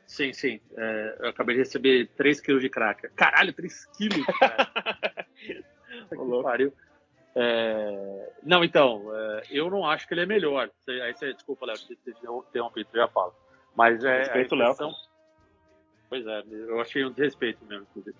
Sim, 0.05 0.33
sim. 0.33 0.59
É, 0.77 1.17
eu 1.19 1.29
acabei 1.29 1.55
de 1.55 1.61
receber 1.61 2.07
3 2.17 2.41
quilos 2.41 2.61
de 2.61 2.69
crack. 2.69 3.07
Caralho, 3.15 3.53
3 3.53 3.85
quilos, 3.97 4.25
cara. 4.39 4.67
Que 6.09 6.43
pariu. 6.43 6.73
É, 7.35 8.31
Não, 8.43 8.63
então, 8.63 9.09
é, 9.15 9.43
eu 9.49 9.69
não 9.69 9.85
acho 9.85 10.07
que 10.07 10.13
ele 10.13 10.21
é 10.21 10.25
melhor. 10.25 10.69
Você- 10.79 11.01
Aí 11.01 11.13
você, 11.13 11.33
desculpa, 11.33 11.65
Léo, 11.65 11.77
te 11.77 11.95
te 11.95 12.09
interrompi, 12.11 12.83
você 12.83 12.97
já 12.97 13.07
fala. 13.07 13.33
Mas 13.75 14.03
é. 14.03 14.19
Respeito 14.19 14.53
a 14.53 14.57
o 14.57 14.59
Léo, 14.59 14.95
Pois 16.09 16.25
é, 16.25 16.43
eu 16.51 16.81
achei 16.81 17.05
um 17.05 17.11
desrespeito 17.11 17.63
mesmo, 17.65 17.85
inclusive. 17.89 18.15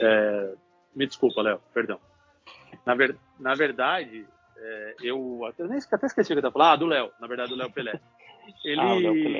É, 0.00 0.54
Me 0.94 1.06
desculpa, 1.06 1.42
Léo, 1.42 1.60
perdão. 1.72 2.00
Na, 2.84 2.94
ver- 2.94 3.16
na 3.38 3.54
verdade, 3.54 4.26
é, 4.56 4.94
eu 5.02 5.44
até, 5.46 5.64
nem, 5.64 5.78
até 5.78 6.06
esqueci 6.06 6.32
o 6.32 6.34
que 6.34 6.38
eu 6.38 6.42
tava 6.42 6.52
falando. 6.52 6.72
Ah, 6.72 6.76
do 6.76 6.86
Léo, 6.86 7.12
na 7.20 7.26
verdade, 7.26 7.50
do 7.50 7.56
Léo 7.56 7.70
Pelé. 7.72 8.00
Ele, 8.64 8.80
Ah, 8.80 8.94
o 8.94 8.98
Léo 8.98 9.12
Pelé. 9.14 9.38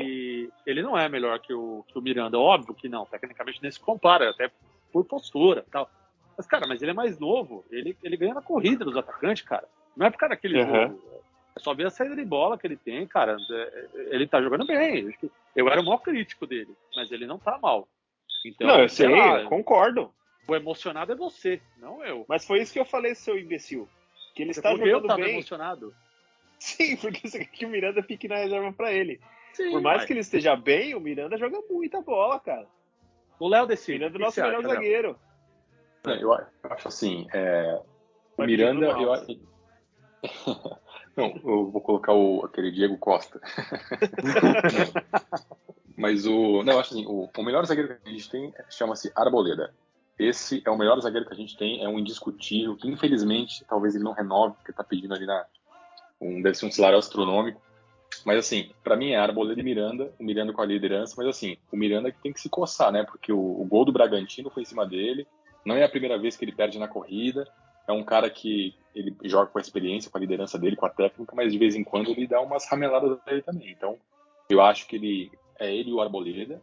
Ele 0.66 0.82
não 0.82 0.96
é 0.98 1.08
melhor 1.08 1.38
que 1.40 1.52
o, 1.52 1.84
que 1.88 1.98
o 1.98 2.02
Miranda, 2.02 2.38
óbvio 2.38 2.74
que 2.74 2.88
não, 2.88 3.04
tecnicamente 3.06 3.62
nem 3.62 3.70
se 3.70 3.80
compara, 3.80 4.30
até 4.30 4.50
por 4.92 5.04
postura 5.04 5.64
e 5.66 5.70
tal. 5.70 5.90
Mas, 6.36 6.46
cara, 6.46 6.66
mas 6.66 6.80
ele 6.82 6.92
é 6.92 6.94
mais 6.94 7.18
novo, 7.18 7.64
ele, 7.70 7.96
ele 8.02 8.16
ganha 8.16 8.34
na 8.34 8.42
corrida 8.42 8.84
dos 8.84 8.96
atacantes, 8.96 9.42
cara. 9.42 9.68
Não 9.96 10.06
é 10.06 10.10
por 10.10 10.18
causa 10.18 10.34
daquele 10.34 10.60
Aham. 10.60 10.88
jogo. 10.88 11.22
É 11.56 11.60
só 11.60 11.74
ver 11.74 11.86
a 11.86 11.90
saída 11.90 12.14
de 12.14 12.24
bola 12.24 12.56
que 12.56 12.66
ele 12.66 12.76
tem, 12.76 13.04
cara. 13.06 13.36
É, 13.50 13.86
Ele 14.10 14.28
tá 14.28 14.40
jogando 14.40 14.64
bem. 14.64 15.12
Eu 15.56 15.68
era 15.68 15.80
o 15.80 15.84
maior 15.84 15.98
crítico 15.98 16.46
dele, 16.46 16.72
mas 16.94 17.10
ele 17.10 17.26
não 17.26 17.38
tá 17.38 17.58
mal. 17.60 17.88
Então, 18.46 18.68
não, 18.68 18.80
eu 18.82 18.88
sei, 18.88 19.08
lá, 19.08 19.40
eu 19.40 19.48
concordo. 19.48 20.14
o 20.46 20.54
emocionado 20.54 21.10
é 21.10 21.16
você, 21.16 21.60
não 21.78 22.04
eu. 22.04 22.24
Mas 22.28 22.46
foi 22.46 22.60
isso 22.60 22.72
que 22.72 22.78
eu 22.78 22.84
falei, 22.84 23.16
seu 23.16 23.36
imbecil. 23.36 23.88
Que 24.36 24.42
ele 24.42 24.54
Você 24.54 24.60
está 24.60 24.72
que 24.72 24.80
eu 24.80 24.86
jogando 24.86 25.08
tava 25.08 25.22
bem. 25.24 25.32
emocionado. 25.32 25.92
Sim, 26.60 26.96
porque 26.96 27.28
você 27.28 27.40
quer 27.40 27.50
que 27.50 27.66
o 27.66 27.68
Miranda 27.68 28.02
fique 28.04 28.28
na 28.28 28.36
reserva 28.36 28.72
pra 28.72 28.92
ele. 28.92 29.20
Sim, 29.58 29.72
Por 29.72 29.82
mais 29.82 29.98
vai. 29.98 30.06
que 30.06 30.12
ele 30.12 30.20
esteja 30.20 30.54
bem, 30.54 30.94
o 30.94 31.00
Miranda 31.00 31.36
joga 31.36 31.58
muita 31.68 32.00
bola, 32.00 32.38
cara. 32.38 32.68
O 33.40 33.48
Léo 33.48 33.64
O 33.64 33.66
decide. 33.66 33.98
Miranda 33.98 34.16
é 34.16 34.18
o 34.18 34.20
nosso 34.20 34.40
melhor 34.40 34.60
acha, 34.60 34.68
zagueiro. 34.68 35.18
Eu 36.04 36.32
acho 36.70 36.86
assim, 36.86 37.26
é, 37.34 37.82
o 38.36 38.44
Miranda, 38.44 38.86
eu 38.86 39.12
acho. 39.12 39.26
Não, 41.16 41.34
eu 41.44 41.70
vou 41.72 41.80
colocar 41.80 42.12
o, 42.12 42.44
aquele 42.44 42.70
Diego 42.70 42.96
Costa. 42.98 43.40
Mas 45.98 46.24
o. 46.24 46.62
Não, 46.62 46.74
eu 46.74 46.78
acho 46.78 46.94
assim, 46.94 47.04
o, 47.04 47.28
o 47.36 47.42
melhor 47.42 47.66
zagueiro 47.66 47.96
que 47.96 48.08
a 48.08 48.12
gente 48.12 48.30
tem 48.30 48.54
chama-se 48.70 49.10
Arboleda. 49.16 49.74
Esse 50.16 50.62
é 50.64 50.70
o 50.70 50.78
melhor 50.78 51.00
zagueiro 51.00 51.26
que 51.26 51.34
a 51.34 51.36
gente 51.36 51.56
tem, 51.56 51.82
é 51.84 51.88
um 51.88 51.98
indiscutível, 51.98 52.76
que 52.76 52.88
infelizmente 52.88 53.64
talvez 53.64 53.96
ele 53.96 54.04
não 54.04 54.12
renove, 54.12 54.54
porque 54.54 54.72
tá 54.72 54.84
pedindo 54.84 55.14
ali 55.14 55.26
na. 55.26 55.44
Um, 56.20 56.40
deve 56.40 56.56
ser 56.56 56.66
um 56.66 56.70
salário 56.70 56.96
astronômico. 56.96 57.60
Mas 58.24 58.38
assim, 58.38 58.70
pra 58.82 58.96
mim 58.96 59.10
é 59.10 59.16
Arboleda 59.16 59.60
e 59.60 59.64
Miranda, 59.64 60.12
o 60.18 60.24
Miranda 60.24 60.52
com 60.52 60.62
a 60.62 60.66
liderança, 60.66 61.14
mas 61.16 61.26
assim, 61.26 61.56
o 61.72 61.76
Miranda 61.76 62.10
que 62.10 62.20
tem 62.20 62.32
que 62.32 62.40
se 62.40 62.48
coçar, 62.48 62.92
né? 62.92 63.04
Porque 63.04 63.32
o, 63.32 63.38
o 63.38 63.64
gol 63.64 63.84
do 63.84 63.92
Bragantino 63.92 64.50
foi 64.50 64.62
em 64.62 64.66
cima 64.66 64.86
dele, 64.86 65.26
não 65.64 65.76
é 65.76 65.84
a 65.84 65.88
primeira 65.88 66.18
vez 66.18 66.36
que 66.36 66.44
ele 66.44 66.52
perde 66.52 66.78
na 66.78 66.88
corrida, 66.88 67.46
é 67.86 67.92
um 67.92 68.04
cara 68.04 68.28
que 68.28 68.74
ele 68.94 69.16
joga 69.24 69.50
com 69.50 69.58
a 69.58 69.62
experiência, 69.62 70.10
com 70.10 70.18
a 70.18 70.20
liderança 70.20 70.58
dele, 70.58 70.76
com 70.76 70.86
a 70.86 70.90
técnica, 70.90 71.34
mas 71.34 71.52
de 71.52 71.58
vez 71.58 71.74
em 71.74 71.84
quando 71.84 72.10
ele 72.10 72.26
dá 72.26 72.40
umas 72.40 72.68
rameladas 72.68 73.18
dele 73.24 73.42
também. 73.42 73.70
Então, 73.70 73.96
eu 74.50 74.60
acho 74.60 74.86
que 74.86 74.96
ele 74.96 75.30
é 75.58 75.74
ele 75.74 75.90
e 75.90 75.92
o 75.92 76.00
Arboleda, 76.00 76.60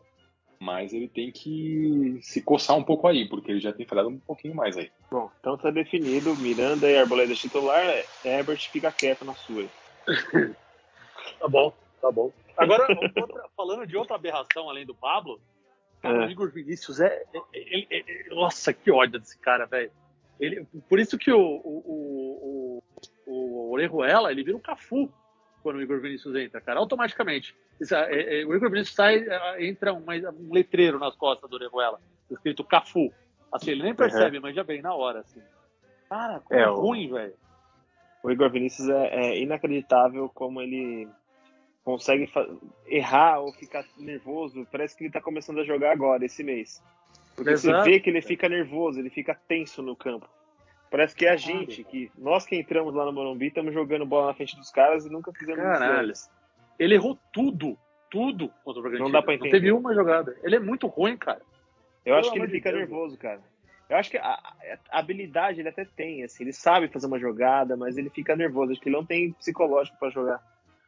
mas 0.60 0.94
ele 0.94 1.08
tem 1.08 1.32
que 1.32 2.20
se 2.22 2.42
coçar 2.42 2.78
um 2.78 2.84
pouco 2.84 3.08
aí, 3.08 3.28
porque 3.28 3.52
ele 3.52 3.60
já 3.60 3.74
tem 3.74 3.86
falhado 3.86 4.10
um 4.10 4.20
pouquinho 4.20 4.56
mais 4.56 4.78
aí. 4.78 4.90
Bom, 5.12 5.30
então 5.40 5.58
tá 5.58 5.70
definido. 5.72 6.36
Miranda 6.36 6.90
e 6.90 6.98
Arboleda 6.98 7.34
titular. 7.34 7.84
Herbert 8.24 8.70
fica 8.70 8.92
quieto 8.92 9.26
na 9.26 9.34
sua. 9.34 9.66
Tá 11.40 11.48
bom, 11.48 11.74
tá 12.02 12.12
bom. 12.12 12.32
Agora, 12.58 12.88
outra- 13.18 13.50
falando 13.56 13.86
de 13.88 13.98
outra 13.98 14.16
aberração 14.16 14.70
além 14.70 14.86
do 14.86 14.96
Pablo, 14.96 15.40
É. 16.04 16.10
o 16.10 16.30
Igor 16.30 16.52
Vinícius 16.52 17.00
é. 17.00 17.24
é- 17.54 17.98
é- 17.98 18.04
é- 18.30 18.30
nossa, 18.36 18.74
que 18.74 18.92
ódio 18.92 19.20
desse 19.20 19.38
cara, 19.40 19.66
velho. 19.66 19.92
Por 20.90 21.00
isso 21.00 21.18
que 21.18 21.32
o, 21.32 21.40
o, 21.40 22.82
o, 23.26 23.32
o, 23.32 23.72
Orejuela, 23.72 24.32
ele 24.32 24.44
vira 24.44 24.58
um 24.58 24.60
Cafu 24.62 25.10
quando 25.64 25.78
o 25.78 25.82
Igor 25.82 26.00
Vinícius 26.02 26.36
entra, 26.36 26.60
cara, 26.62 26.80
automaticamente. 26.80 27.56
Isso, 27.80 27.96
é- 27.96 28.42
é- 28.42 28.46
o 28.46 28.54
Igor 28.54 28.70
Vinícius 28.70 28.96
sai, 28.96 29.26
entra 29.60 29.94
uma- 29.94 30.14
um 30.14 30.54
letreiro 30.54 31.00
nas 31.00 31.16
costas 31.16 31.50
do 31.50 31.56
Orejuela, 31.56 32.00
escrito 32.30 32.64
Cafu. 32.64 33.12
Assim, 33.52 33.72
ele 33.72 33.84
nem 33.84 33.96
percebe, 33.96 34.40
mas 34.40 34.54
já 34.56 34.64
bem 34.64 34.82
na 34.82 34.94
hora, 34.94 35.20
assim. 35.22 35.42
Cara, 36.10 36.40
como 36.42 36.60
É, 36.60 36.66
ruim, 36.66 37.10
velho. 37.10 37.34
O 38.26 38.32
Igor 38.32 38.50
Vinícius 38.50 38.90
é, 38.90 39.08
é 39.08 39.40
inacreditável 39.40 40.28
como 40.34 40.60
ele 40.60 41.08
consegue 41.84 42.28
errar 42.88 43.40
ou 43.40 43.54
ficar 43.54 43.86
nervoso. 44.00 44.68
Parece 44.72 44.98
que 44.98 45.04
ele 45.04 45.14
tá 45.14 45.22
começando 45.22 45.60
a 45.60 45.64
jogar 45.64 45.92
agora, 45.92 46.26
esse 46.26 46.44
mês. 46.44 46.84
Porque 47.36 47.52
Exato. 47.52 47.84
você 47.84 47.92
vê 47.92 48.00
que 48.00 48.10
ele 48.10 48.24
fica 48.24 48.50
nervoso, 48.50 49.00
ele 49.00 49.12
fica 49.12 49.40
tenso 49.48 49.84
no 49.84 49.96
campo. 49.96 50.28
Parece 50.90 51.16
que 51.16 51.28
é 51.28 51.30
a 51.34 51.36
gente, 51.36 51.84
que 51.84 52.12
nós 52.18 52.48
que 52.48 52.56
entramos 52.56 52.96
lá 52.96 53.06
no 53.06 53.14
Morumbi, 53.14 53.48
estamos 53.48 53.72
jogando 53.72 54.08
bola 54.08 54.28
na 54.28 54.34
frente 54.34 54.56
dos 54.56 54.72
caras 54.72 55.06
e 55.06 55.10
nunca 55.10 55.32
fizemos 55.32 55.62
Caralho. 55.62 56.12
isso. 56.12 56.28
Ele 56.80 56.96
errou 56.96 57.20
tudo, 57.32 57.78
tudo 58.10 58.50
contra 58.64 58.80
o 58.80 58.82
Bragantino. 58.82 59.06
Não 59.06 59.12
dá 59.12 59.22
pra 59.22 59.36
entender. 59.36 59.52
teve 59.52 59.72
uma 59.72 59.94
jogada. 59.94 60.36
Ele 60.44 60.56
é 60.56 60.60
muito 60.60 60.88
ruim, 60.88 61.16
cara. 61.16 61.42
Eu 62.04 62.16
acho 62.16 62.32
Pelo 62.32 62.42
que 62.42 62.50
ele 62.50 62.58
fica 62.58 62.72
Deus. 62.72 62.82
nervoso, 62.82 63.18
cara. 63.18 63.42
Eu 63.90 63.98
acho 63.98 64.10
que 64.10 64.18
a, 64.18 64.40
a 64.92 65.00
habilidade 65.00 65.60
ele 65.60 65.70
até 65.70 65.86
tem, 65.86 66.24
assim, 66.24 66.44
ele 66.44 66.54
sabe 66.54 66.88
fazer 66.88 67.06
uma 67.08 67.20
jogada, 67.20 67.78
mas 67.78 67.98
ele 67.98 68.10
fica 68.10 68.36
nervoso. 68.36 68.72
Acho 68.72 68.82
que 68.82 68.90
ele 68.90 68.96
não 68.96 69.06
tem 69.06 69.32
psicológico 69.34 69.98
pra 70.00 70.10
jogar. 70.10 70.42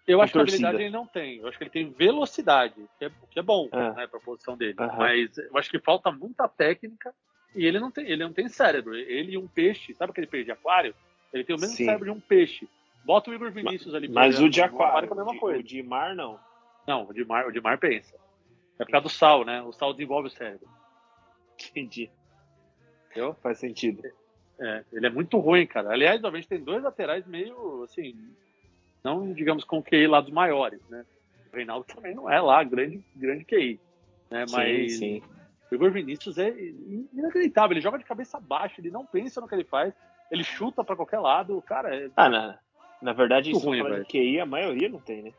Eu 0.07 0.21
acho 0.21 0.31
que 0.33 0.39
a 0.39 0.41
torcida. 0.41 0.67
habilidade 0.69 0.83
ele 0.89 0.97
não 0.97 1.05
tem. 1.05 1.37
Eu 1.39 1.47
acho 1.47 1.57
que 1.57 1.63
ele 1.65 1.69
tem 1.71 1.89
velocidade, 1.91 2.75
que 2.97 3.05
é, 3.05 3.11
que 3.29 3.39
é 3.39 3.41
bom, 3.43 3.67
É. 3.71 3.91
né, 3.93 4.07
pra 4.07 4.19
posição 4.19 4.57
dele. 4.57 4.75
Mas 4.97 5.37
eu 5.37 5.55
acho 5.57 5.69
que 5.69 5.79
falta 5.79 6.11
muita 6.11 6.47
técnica 6.47 7.13
e 7.53 7.65
ele 7.65 7.79
não 7.79 7.91
tem, 7.91 8.05
ele 8.09 8.23
não 8.23 8.33
tem 8.33 8.47
cérebro. 8.47 8.95
Ele 8.95 9.33
e 9.33 9.37
um 9.37 9.47
peixe, 9.47 9.93
sabe 9.93 10.11
aquele 10.11 10.27
peixe 10.27 10.45
de 10.45 10.51
aquário? 10.51 10.95
Ele 11.33 11.43
tem 11.43 11.55
o 11.55 11.59
mesmo 11.59 11.75
Sim. 11.75 11.85
cérebro 11.85 12.05
de 12.05 12.11
um 12.11 12.19
peixe. 12.21 12.67
Bota 13.03 13.29
o 13.29 13.33
Igor 13.33 13.51
Vinícius 13.51 13.93
ali. 13.93 14.07
Mas 14.07 14.39
o 14.39 14.49
de 14.49 14.61
aquário 14.61 15.07
com 15.07 15.13
a 15.13 15.17
mesma 15.17 15.31
o 15.31 15.33
de- 15.35 15.39
coisa. 15.39 15.59
o 15.59 15.63
de 15.63 15.83
mar 15.83 16.15
não. 16.15 16.39
Não, 16.87 17.03
o 17.09 17.13
de 17.13 17.23
mar, 17.25 17.45
o 17.47 17.51
de 17.51 17.59
mar 17.61 17.77
pensa. 17.77 18.15
É 18.79 18.85
por 18.85 18.91
causa 18.91 19.03
do 19.03 19.09
sal, 19.09 19.43
né? 19.43 19.61
O 19.61 19.71
sal 19.73 19.91
desenvolve 19.93 20.27
o 20.29 20.31
cérebro. 20.31 20.67
Entendi. 21.69 22.09
Entendeu? 23.17 23.35
Faz 23.41 23.57
sentido. 23.57 24.03
É, 24.59 24.83
ele 24.93 25.07
é 25.07 25.09
muito 25.09 25.39
ruim, 25.39 25.65
cara. 25.65 25.91
Aliás, 25.91 26.23
a 26.23 26.29
gente 26.29 26.47
tem 26.47 26.63
dois 26.63 26.83
laterais 26.83 27.25
meio, 27.25 27.83
assim, 27.83 28.15
não 29.03 29.33
digamos 29.33 29.63
com 29.63 29.81
QI 29.81 30.05
lá 30.07 30.21
dos 30.21 30.31
maiores, 30.31 30.79
né? 30.87 31.03
O 31.51 31.55
Reinaldo 31.55 31.85
também 31.85 32.13
não 32.13 32.29
é 32.29 32.39
lá 32.39 32.63
grande, 32.63 33.03
grande 33.15 33.43
QI, 33.43 33.79
né? 34.29 34.45
Mas 34.51 34.93
sim, 34.93 34.99
sim. 34.99 35.23
o 35.71 35.75
Igor 35.75 35.91
Vinícius 35.91 36.37
é 36.37 36.49
inacreditável. 37.11 37.73
Ele 37.73 37.81
joga 37.81 37.97
de 37.97 38.05
cabeça 38.05 38.39
baixa, 38.39 38.79
ele 38.79 38.91
não 38.91 39.03
pensa 39.05 39.41
no 39.41 39.47
que 39.47 39.55
ele 39.55 39.63
faz, 39.63 39.93
ele 40.31 40.43
chuta 40.43 40.83
pra 40.83 40.95
qualquer 40.95 41.19
lado. 41.19 41.59
Cara, 41.63 41.95
é... 41.95 42.09
Ah, 42.15 42.29
na, 42.29 42.59
na 43.01 43.13
verdade, 43.13 43.49
isso 43.51 43.65
ruim, 43.65 43.79
falando 43.79 43.93
velho. 43.93 44.05
de 44.05 44.11
QI, 44.11 44.39
a 44.39 44.45
maioria 44.45 44.89
não 44.89 44.99
tem, 44.99 45.23
né? 45.23 45.33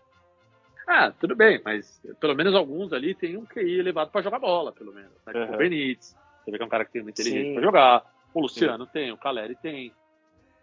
ah, 0.87 1.12
tudo 1.12 1.37
bem, 1.37 1.61
mas 1.62 2.01
pelo 2.19 2.35
menos 2.35 2.55
alguns 2.55 2.93
ali 2.95 3.14
tem 3.14 3.37
um 3.37 3.45
QI 3.45 3.79
elevado 3.79 4.11
pra 4.11 4.23
jogar 4.23 4.38
bola, 4.38 4.73
pelo 4.73 4.93
menos. 4.93 5.12
Né? 5.27 5.33
Tipo 5.33 5.38
Uhum. 5.38 5.55
o 5.55 5.59
Benítez, 5.59 6.17
você 6.48 6.52
vê 6.52 6.56
que 6.58 6.62
é 6.62 6.66
um 6.66 6.70
cara 6.70 6.84
que 6.84 6.92
tem 6.92 7.02
uma 7.02 7.11
inteligência 7.11 7.44
Sim. 7.48 7.54
pra 7.54 7.62
jogar. 7.62 8.14
O 8.32 8.40
Luciano 8.40 8.87
tem, 8.87 9.12
o 9.12 9.16
Caleri 9.18 9.54
tem. 9.56 9.92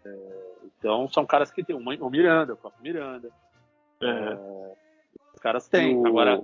É, 0.04 0.16
então 0.78 1.08
são 1.08 1.24
caras 1.26 1.50
que 1.50 1.62
tem. 1.64 1.74
O 1.76 1.78
o 1.78 2.10
Miranda, 2.10 2.54
o 2.54 2.56
próprio 2.56 2.82
Miranda. 2.82 3.30
Os 5.34 5.40
caras 5.40 5.68
têm. 5.68 5.96
O- 5.96 6.06
Agora, 6.06 6.42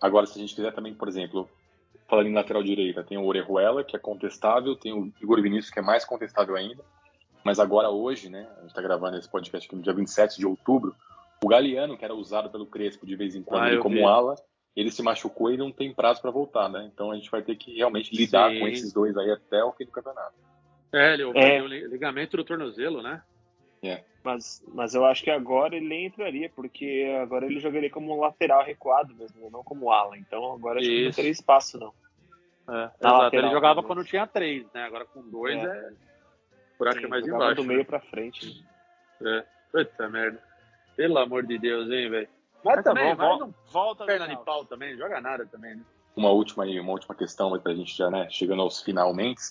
Agora, 0.00 0.26
se 0.26 0.38
a 0.38 0.40
gente 0.42 0.54
quiser 0.54 0.72
também, 0.74 0.92
por 0.92 1.08
exemplo, 1.08 1.48
falando 2.06 2.26
em 2.26 2.34
lateral 2.34 2.62
direita, 2.62 3.02
tem 3.02 3.16
o 3.16 3.24
Orejuela, 3.24 3.82
que 3.82 3.96
é 3.96 3.98
contestável, 3.98 4.76
tem 4.76 4.92
o 4.92 5.10
Igor 5.22 5.40
Vinícius, 5.40 5.72
que 5.72 5.78
é 5.78 5.82
mais 5.82 6.04
contestável 6.04 6.54
ainda. 6.56 6.84
Mas 7.42 7.58
agora, 7.58 7.88
hoje, 7.88 8.28
né, 8.28 8.46
a 8.56 8.60
gente 8.60 8.70
está 8.70 8.82
gravando 8.82 9.16
esse 9.16 9.28
podcast 9.30 9.66
aqui 9.66 9.76
no 9.76 9.82
dia 9.82 9.94
27 9.94 10.36
de 10.38 10.46
outubro, 10.46 10.94
o 11.42 11.48
Galeano, 11.48 11.96
que 11.96 12.04
era 12.04 12.14
usado 12.14 12.50
pelo 12.50 12.66
Crespo 12.66 13.06
de 13.06 13.16
vez 13.16 13.34
em 13.34 13.42
quando 13.42 13.62
Ah, 13.78 13.78
como 13.80 13.94
vi. 13.96 14.02
ala, 14.04 14.34
ele 14.76 14.90
se 14.90 15.02
machucou 15.02 15.52
e 15.52 15.56
não 15.56 15.70
tem 15.70 15.92
prazo 15.94 16.20
para 16.20 16.30
voltar, 16.30 16.68
né? 16.68 16.88
Então 16.92 17.10
a 17.10 17.14
gente 17.14 17.30
vai 17.30 17.42
ter 17.42 17.56
que 17.56 17.76
realmente 17.76 18.14
lidar 18.14 18.50
Sim. 18.50 18.60
com 18.60 18.68
esses 18.68 18.92
dois 18.92 19.16
aí 19.16 19.30
até 19.30 19.62
o 19.64 19.72
fim 19.72 19.84
do 19.84 19.92
campeonato. 19.92 20.34
é, 20.92 21.14
ele 21.14 21.22
É. 21.34 21.62
o 21.62 21.66
li- 21.66 21.86
ligamento 21.88 22.36
do 22.36 22.44
tornozelo, 22.44 23.02
né? 23.02 23.22
Mas, 24.22 24.64
mas 24.68 24.94
eu 24.94 25.04
acho 25.04 25.22
que 25.22 25.30
agora 25.30 25.76
ele 25.76 25.86
nem 25.86 26.06
entraria, 26.06 26.48
porque 26.48 27.14
agora 27.20 27.44
ele 27.44 27.60
jogaria 27.60 27.90
como 27.90 28.16
um 28.16 28.20
lateral 28.20 28.64
recuado 28.64 29.14
mesmo, 29.14 29.50
não 29.50 29.62
como 29.62 29.90
ala. 29.92 30.16
Então 30.16 30.50
agora 30.54 30.80
acho 30.80 30.88
que 30.88 31.04
não 31.04 31.10
teria 31.12 31.30
espaço, 31.30 31.78
não. 31.78 31.92
É, 32.74 32.84
exato. 32.84 32.98
lateral, 33.18 33.44
ele 33.44 33.54
jogava 33.54 33.82
quando 33.82 34.02
tinha 34.02 34.26
três, 34.26 34.64
né? 34.72 34.84
Agora 34.84 35.04
com 35.04 35.20
dois 35.28 35.58
É. 35.58 35.66
é. 35.66 35.90
O 35.90 36.78
buraco 36.78 36.98
é 36.98 37.02
Sim, 37.02 37.08
mais 37.08 37.22
jogava 37.26 37.44
embaixo. 37.44 37.56
do 37.62 37.68
né? 37.68 37.74
meio 37.74 37.84
pra 37.84 38.00
frente. 38.00 38.64
É. 39.22 39.44
Puta 39.70 40.08
merda. 40.08 40.42
Pelo 40.96 41.18
amor 41.18 41.44
de 41.46 41.58
Deus, 41.58 41.90
hein, 41.90 42.08
velho. 42.08 42.28
Mas, 42.64 42.76
Mas 42.76 42.84
também, 42.84 43.14
tá 43.14 43.28
bom, 43.28 43.38
vol- 43.38 43.54
volta 43.70 44.06
perna 44.06 44.26
de 44.26 44.42
pau 44.44 44.64
também, 44.64 44.96
joga 44.96 45.20
nada 45.20 45.46
também, 45.46 45.76
né? 45.76 45.84
Uma 46.16 46.30
última 46.30 46.64
aí, 46.64 46.80
uma 46.80 46.92
última 46.92 47.14
questão 47.14 47.52
aí 47.54 47.60
pra 47.60 47.74
gente 47.74 47.94
já, 47.94 48.10
né, 48.10 48.26
chegando 48.30 48.62
aos 48.62 48.80
finalmente. 48.80 49.42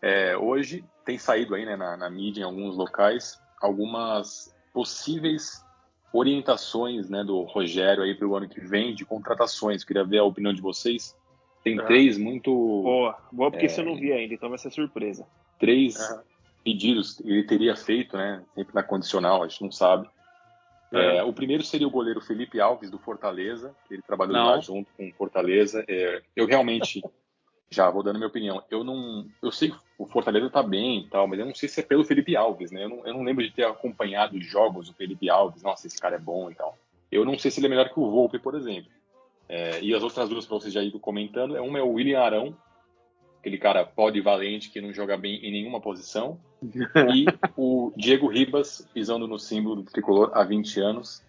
É, 0.00 0.36
hoje 0.36 0.84
tem 1.04 1.18
saído 1.18 1.54
aí, 1.54 1.66
né, 1.66 1.76
na, 1.76 1.96
na 1.96 2.08
mídia, 2.08 2.40
em 2.40 2.44
alguns 2.44 2.76
locais, 2.76 3.40
algumas 3.60 4.54
possíveis 4.72 5.66
orientações, 6.12 7.10
né, 7.10 7.22
do 7.24 7.42
Rogério 7.42 8.02
aí 8.02 8.14
pro 8.14 8.34
ano 8.34 8.48
que 8.48 8.60
vem 8.60 8.94
de 8.94 9.04
contratações. 9.04 9.84
Queria 9.84 10.04
ver 10.04 10.18
a 10.18 10.24
opinião 10.24 10.54
de 10.54 10.62
vocês. 10.62 11.14
Tem 11.62 11.76
Tá. 11.76 11.84
três 11.84 12.16
muito, 12.16 12.50
Boa, 12.82 13.18
boa 13.32 13.50
porque 13.50 13.66
É. 13.66 13.68
você 13.68 13.82
não 13.82 13.96
viu 13.96 14.14
ainda, 14.14 14.32
então 14.32 14.48
vai 14.48 14.58
ser 14.58 14.70
surpresa. 14.70 15.26
três 15.58 15.98
Aham. 15.98 16.22
pedidos 16.64 17.20
ele 17.20 17.44
teria 17.44 17.74
feito, 17.76 18.16
né, 18.16 18.44
sempre 18.54 18.74
na 18.74 18.82
condicional, 18.82 19.42
a 19.42 19.48
gente 19.48 19.62
não 19.62 19.70
sabe. 19.72 20.08
É, 20.92 21.22
o 21.22 21.32
primeiro 21.32 21.64
seria 21.64 21.86
o 21.86 21.90
goleiro 21.90 22.20
Felipe 22.20 22.60
Alves 22.60 22.90
do 22.90 22.98
Fortaleza, 22.98 23.74
que 23.86 23.94
ele 23.94 24.02
trabalhou 24.02 24.36
lá 24.36 24.60
junto 24.60 24.88
com 24.96 25.08
o 25.08 25.12
Fortaleza. 25.12 25.84
É, 25.88 26.22
eu 26.34 26.46
realmente 26.46 27.02
já 27.70 27.90
vou 27.90 28.02
dando 28.02 28.16
minha 28.16 28.28
opinião. 28.28 28.62
Eu 28.70 28.84
não, 28.84 29.26
eu 29.42 29.50
sei 29.50 29.70
que 29.70 29.76
o 29.98 30.06
Fortaleza 30.06 30.48
tá 30.48 30.62
bem 30.62 31.00
e 31.00 31.08
tal, 31.08 31.26
mas 31.26 31.38
eu 31.38 31.46
não 31.46 31.54
sei 31.54 31.68
se 31.68 31.80
é 31.80 31.82
pelo 31.82 32.04
Felipe 32.04 32.36
Alves, 32.36 32.70
né? 32.70 32.84
Eu 32.84 32.88
não, 32.88 33.06
eu 33.06 33.14
não 33.14 33.22
lembro 33.24 33.44
de 33.44 33.52
ter 33.52 33.64
acompanhado 33.64 34.36
os 34.36 34.46
jogos 34.46 34.88
do 34.88 34.94
Felipe 34.94 35.28
Alves. 35.28 35.62
Nossa, 35.62 35.86
esse 35.86 36.00
cara 36.00 36.16
é 36.16 36.20
bom 36.20 36.50
e 36.50 36.54
tal. 36.54 36.76
Eu 37.10 37.24
não 37.24 37.38
sei 37.38 37.50
se 37.50 37.60
ele 37.60 37.66
é 37.66 37.70
melhor 37.70 37.88
que 37.88 37.98
o 37.98 38.10
Volpe, 38.10 38.38
por 38.38 38.54
exemplo. 38.54 38.90
É, 39.48 39.80
e 39.80 39.94
as 39.94 40.02
outras 40.02 40.28
duas 40.28 40.46
para 40.46 40.58
vocês 40.58 40.74
já 40.74 40.82
irem 40.82 40.98
comentando, 40.98 41.56
é 41.56 41.60
uma 41.60 41.78
é 41.78 41.82
o 41.82 41.92
William 41.92 42.20
Arão, 42.20 42.56
aquele 43.46 43.58
cara 43.58 43.86
polivalente 43.86 44.70
que 44.70 44.80
não 44.80 44.92
joga 44.92 45.16
bem 45.16 45.36
em 45.36 45.52
nenhuma 45.52 45.80
posição, 45.80 46.40
e 47.14 47.26
o 47.56 47.92
Diego 47.96 48.26
Ribas 48.26 48.88
pisando 48.92 49.28
no 49.28 49.38
símbolo 49.38 49.76
do 49.76 49.84
tricolor 49.84 50.32
há 50.34 50.42
20 50.42 50.80
anos, 50.80 51.24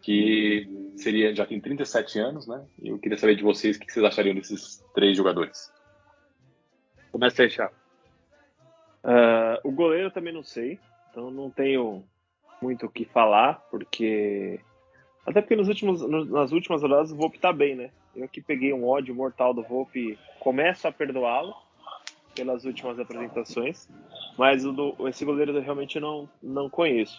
que 0.00 0.68
seria 0.94 1.34
já 1.34 1.44
tem 1.44 1.60
37 1.60 2.20
anos, 2.20 2.46
né? 2.46 2.64
E 2.80 2.88
eu 2.88 2.98
queria 3.00 3.18
saber 3.18 3.34
de 3.34 3.42
vocês 3.42 3.76
o 3.76 3.80
que 3.80 3.92
vocês 3.92 4.04
achariam 4.04 4.36
desses 4.36 4.84
três 4.94 5.16
jogadores. 5.16 5.72
Começa 7.10 7.42
aí, 7.42 7.48
Thiago. 7.48 7.74
Ah, 9.02 9.58
o 9.64 9.72
goleiro 9.72 10.06
eu 10.06 10.12
também 10.12 10.32
não 10.32 10.44
sei, 10.44 10.78
então 11.10 11.32
não 11.32 11.50
tenho 11.50 12.04
muito 12.62 12.86
o 12.86 12.90
que 12.90 13.04
falar, 13.04 13.54
porque. 13.72 14.60
Até 15.26 15.40
porque 15.40 15.56
nos 15.56 15.68
últimos, 15.68 16.08
nas 16.30 16.52
últimas 16.52 16.82
rodadas 16.82 17.10
o 17.10 17.16
Volpe 17.16 17.38
tá 17.38 17.52
bem, 17.52 17.74
né? 17.74 17.90
Eu 18.14 18.28
que 18.28 18.40
peguei 18.40 18.72
um 18.72 18.86
ódio 18.86 19.14
mortal 19.14 19.52
do 19.52 19.62
Volpe, 19.62 20.16
começo 20.38 20.86
a 20.86 20.92
perdoá-lo, 20.92 21.52
pelas 22.34 22.64
últimas 22.64 22.98
apresentações, 23.00 23.88
mas 24.38 24.64
o 24.64 24.72
do, 24.72 25.08
esse 25.08 25.24
goleiro 25.24 25.52
eu 25.52 25.62
realmente 25.62 25.98
não, 25.98 26.28
não 26.42 26.70
conheço. 26.70 27.18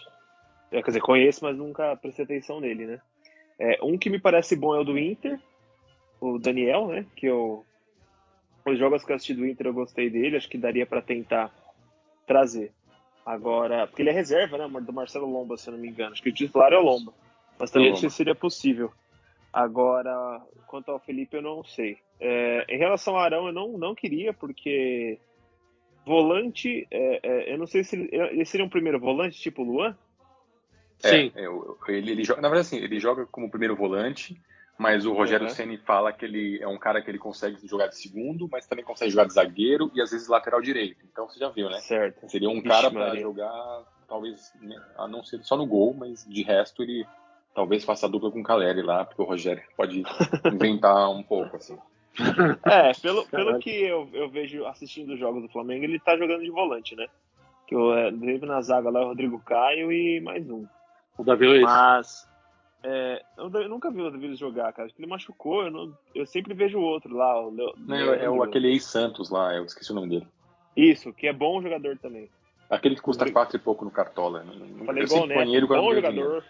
É, 0.70 0.80
quer 0.82 0.90
dizer, 0.90 1.00
conheço, 1.00 1.44
mas 1.44 1.56
nunca 1.56 1.96
prestei 1.96 2.24
atenção 2.24 2.60
nele, 2.60 2.86
né? 2.86 3.00
É, 3.58 3.78
um 3.82 3.98
que 3.98 4.08
me 4.08 4.18
parece 4.18 4.56
bom 4.56 4.74
é 4.74 4.80
o 4.80 4.84
do 4.84 4.98
Inter, 4.98 5.38
o 6.20 6.38
Daniel, 6.38 6.88
né? 6.88 7.06
Que 7.14 7.26
eu. 7.26 7.64
Os 8.64 8.78
jogos 8.78 9.04
que 9.04 9.12
eu 9.12 9.16
assisti 9.16 9.34
do 9.34 9.46
Inter 9.46 9.66
eu 9.66 9.74
gostei 9.74 10.08
dele, 10.08 10.36
acho 10.36 10.48
que 10.48 10.58
daria 10.58 10.86
para 10.86 11.02
tentar 11.02 11.52
trazer. 12.26 12.72
Agora, 13.24 13.86
porque 13.86 14.02
ele 14.02 14.10
é 14.10 14.12
reserva, 14.12 14.56
né? 14.56 14.80
Do 14.80 14.92
Marcelo 14.92 15.30
Lomba, 15.30 15.56
se 15.56 15.68
eu 15.68 15.72
não 15.72 15.80
me 15.80 15.88
engano. 15.88 16.12
Acho 16.12 16.22
que 16.22 16.30
o 16.30 16.34
titular 16.34 16.72
é 16.72 16.78
o 16.78 16.82
Lomba. 16.82 17.12
Mas 17.58 17.70
também 17.70 17.92
que 17.94 18.08
seria 18.10 18.34
possível. 18.34 18.92
Agora, 19.52 20.40
quanto 20.66 20.90
ao 20.90 21.00
Felipe, 21.00 21.36
eu 21.36 21.42
não 21.42 21.64
sei. 21.64 21.98
É, 22.20 22.64
em 22.68 22.78
relação 22.78 23.16
ao 23.16 23.20
Arão, 23.20 23.46
eu 23.46 23.52
não, 23.52 23.78
não 23.78 23.94
queria, 23.94 24.32
porque 24.32 25.18
volante, 26.04 26.86
é, 26.90 27.20
é, 27.22 27.54
eu 27.54 27.58
não 27.58 27.66
sei 27.66 27.84
se 27.84 27.96
ele, 27.96 28.08
ele, 28.12 28.44
seria 28.44 28.64
um 28.64 28.70
primeiro 28.70 28.98
volante, 28.98 29.38
tipo 29.38 29.62
Luan? 29.62 29.96
Sim. 30.98 31.32
É, 31.34 31.44
ele, 31.92 32.12
ele 32.12 32.24
joga, 32.24 32.40
na 32.40 32.48
verdade, 32.48 32.66
assim, 32.66 32.82
ele 32.82 32.98
joga 32.98 33.26
como 33.26 33.50
primeiro 33.50 33.76
volante, 33.76 34.40
mas 34.78 35.04
o 35.04 35.12
Rogério 35.12 35.46
uhum. 35.46 35.52
Ceni 35.52 35.76
fala 35.76 36.12
que 36.12 36.24
ele 36.24 36.62
é 36.62 36.68
um 36.68 36.78
cara 36.78 37.02
que 37.02 37.10
ele 37.10 37.18
consegue 37.18 37.66
jogar 37.66 37.88
de 37.88 37.98
segundo, 37.98 38.48
mas 38.50 38.66
também 38.66 38.84
consegue 38.84 39.10
jogar 39.10 39.26
de 39.26 39.34
zagueiro 39.34 39.90
e 39.94 40.00
às 40.00 40.10
vezes 40.10 40.28
lateral 40.28 40.60
direito. 40.60 41.04
Então 41.10 41.28
você 41.28 41.38
já 41.38 41.48
viu, 41.50 41.68
né? 41.68 41.78
Certo. 41.80 42.28
Seria 42.28 42.48
um 42.48 42.62
Vixe, 42.62 42.68
cara 42.68 42.90
para 42.90 43.16
jogar, 43.16 43.84
talvez, 44.08 44.52
né, 44.60 44.80
a 44.96 45.06
não 45.06 45.22
ser 45.24 45.42
só 45.42 45.56
no 45.56 45.66
gol, 45.66 45.94
mas 45.94 46.24
de 46.24 46.42
resto 46.42 46.82
ele 46.82 47.04
talvez 47.54 47.84
faça 47.84 48.06
a 48.06 48.08
dupla 48.08 48.30
com 48.30 48.40
o 48.40 48.44
Caleri 48.44 48.82
lá, 48.82 49.04
porque 49.04 49.22
o 49.22 49.24
Rogério 49.24 49.62
pode 49.76 50.02
inventar 50.52 51.10
um 51.10 51.22
pouco, 51.22 51.56
assim. 51.56 51.78
É, 52.64 52.92
pelo, 53.00 53.24
pelo 53.26 53.58
que 53.58 53.70
eu, 53.70 54.08
eu 54.12 54.28
vejo 54.28 54.66
assistindo 54.66 55.12
os 55.12 55.20
jogos 55.20 55.42
do 55.42 55.48
Flamengo, 55.48 55.84
ele 55.84 56.00
tá 56.00 56.16
jogando 56.16 56.42
de 56.42 56.50
volante, 56.50 56.96
né? 56.96 57.06
Que 57.66 57.76
o 57.76 57.94
é, 57.94 58.10
na 58.10 58.60
zaga 58.60 58.90
lá 58.90 59.00
é 59.00 59.04
o 59.04 59.08
Rodrigo 59.08 59.38
Caio 59.40 59.92
e 59.92 60.20
mais 60.20 60.48
um. 60.50 60.66
O 61.16 61.22
Davi 61.22 61.46
Luiz. 61.46 61.62
Mas 61.62 62.28
é, 62.82 63.22
eu, 63.36 63.50
eu, 63.50 63.68
nunca 63.68 63.90
vi 63.90 64.00
o 64.00 64.10
Davi 64.10 64.34
jogar, 64.34 64.72
cara. 64.72 64.86
Acho 64.86 64.94
que 64.94 65.02
ele 65.02 65.10
machucou. 65.10 65.64
Eu, 65.64 65.70
não, 65.70 65.98
eu 66.14 66.26
sempre 66.26 66.54
vejo 66.54 66.78
o 66.78 66.82
outro 66.82 67.16
lá. 67.16 67.40
O 67.40 67.50
Leo, 67.50 67.74
não, 67.76 67.96
é 67.96 68.30
o 68.30 68.42
aquele 68.42 68.68
ex-Santos 68.68 69.30
lá, 69.30 69.54
eu 69.54 69.64
esqueci 69.64 69.92
o 69.92 69.94
nome 69.94 70.08
dele. 70.08 70.26
Isso, 70.76 71.12
que 71.12 71.26
é 71.26 71.32
bom 71.32 71.60
jogador 71.60 71.98
também. 71.98 72.28
Aquele 72.70 72.94
que 72.94 73.02
custa 73.02 73.30
quatro 73.30 73.56
e 73.56 73.60
pouco 73.60 73.84
no 73.84 73.90
Cartola. 73.90 74.44
Falei 74.84 75.04
igual, 75.04 75.26
né? 75.26 75.44
Bom 75.66 75.94
jogador. 75.94 76.44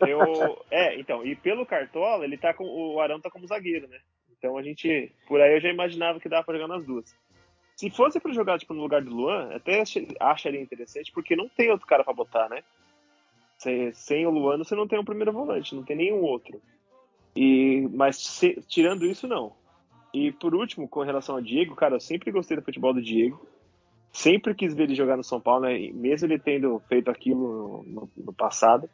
Eu, 0.00 0.64
é, 0.70 0.98
então, 0.98 1.24
e 1.24 1.36
pelo 1.36 1.66
Cartola, 1.66 2.24
ele 2.24 2.38
tá 2.38 2.54
com. 2.54 2.64
O 2.64 3.00
Arão 3.00 3.20
tá 3.20 3.30
como 3.30 3.46
zagueiro, 3.46 3.86
né? 3.88 3.98
Então 4.38 4.56
a 4.56 4.62
gente. 4.62 5.12
Por 5.26 5.40
aí 5.40 5.54
eu 5.54 5.60
já 5.60 5.68
imaginava 5.68 6.18
que 6.18 6.28
dava 6.28 6.44
pra 6.44 6.54
jogar 6.54 6.68
nas 6.68 6.84
duas. 6.84 7.14
Se 7.76 7.90
fosse 7.90 8.20
para 8.20 8.32
jogar 8.32 8.58
tipo, 8.58 8.72
no 8.72 8.82
lugar 8.82 9.02
do 9.02 9.14
Luan, 9.14 9.50
até 9.54 9.82
acharia 10.20 10.60
interessante, 10.60 11.10
porque 11.12 11.34
não 11.34 11.48
tem 11.48 11.70
outro 11.70 11.86
cara 11.86 12.04
para 12.04 12.14
botar, 12.14 12.48
né? 12.48 12.62
Sem, 13.58 13.92
sem 13.92 14.26
o 14.26 14.30
Luan, 14.30 14.58
você 14.58 14.74
não 14.74 14.86
tem 14.86 14.98
um 14.98 15.04
primeiro 15.04 15.32
volante, 15.32 15.74
não 15.74 15.82
tem 15.82 15.96
nenhum 15.96 16.22
outro. 16.22 16.62
E, 17.34 17.88
mas 17.92 18.16
se, 18.16 18.62
tirando 18.68 19.04
isso, 19.04 19.26
não. 19.26 19.52
E 20.12 20.30
por 20.30 20.54
último, 20.54 20.88
com 20.88 21.02
relação 21.02 21.34
ao 21.34 21.42
Diego, 21.42 21.74
cara, 21.74 21.96
eu 21.96 22.00
sempre 22.00 22.30
gostei 22.30 22.56
do 22.56 22.62
futebol 22.62 22.94
do 22.94 23.02
Diego. 23.02 23.44
Sempre 24.14 24.54
quis 24.54 24.72
ver 24.72 24.84
ele 24.84 24.94
jogar 24.94 25.16
no 25.16 25.24
São 25.24 25.40
Paulo, 25.40 25.64
né? 25.64 25.90
mesmo 25.92 26.28
ele 26.28 26.38
tendo 26.38 26.78
feito 26.88 27.10
aquilo 27.10 27.82
no, 27.82 28.08
no, 28.16 28.32
passado. 28.32 28.88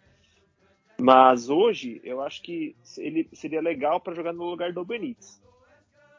Mas 0.98 1.50
hoje 1.50 2.00
eu 2.02 2.22
acho 2.22 2.40
que 2.40 2.74
ele 2.96 3.28
seria 3.34 3.60
legal 3.60 4.00
para 4.00 4.14
jogar 4.14 4.32
no 4.32 4.44
lugar 4.44 4.72
do 4.72 4.82
Benítez. 4.82 5.38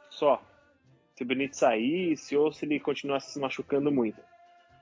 Só. 0.07 0.39
Se 1.15 1.23
o 1.23 1.25
Benítez 1.25 1.57
saísse 1.57 2.37
ou 2.37 2.53
se 2.53 2.63
ele 2.63 2.79
continuasse 2.79 3.31
se 3.31 3.39
machucando 3.39 3.91
muito. 3.91 4.21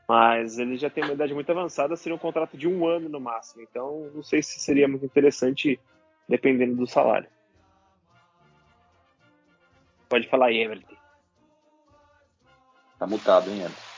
Mas 0.06 0.60
ele 0.60 0.76
já 0.76 0.90
tem 0.90 1.06
uma 1.06 1.14
idade 1.14 1.34
muito 1.34 1.50
avançada, 1.50 1.96
seria 1.96 2.16
um 2.16 2.20
contrato 2.20 2.58
de 2.58 2.68
um 2.68 2.86
ano 2.86 3.08
no 3.08 3.22
máximo. 3.22 3.62
Então 3.62 4.12
não 4.14 4.22
sei 4.22 4.44
se 4.44 4.60
seria 4.60 4.88
muito 4.88 5.06
interessante 5.06 5.80
dependendo 6.28 6.76
do 6.76 6.86
salário. 6.86 7.30
Pode 10.10 10.28
falar 10.28 10.48
aí, 10.48 10.62
Everton. 10.62 10.96
Tá 12.98 13.08
mutado, 13.08 13.50
hein, 13.50 13.62
Everton? 13.62 13.89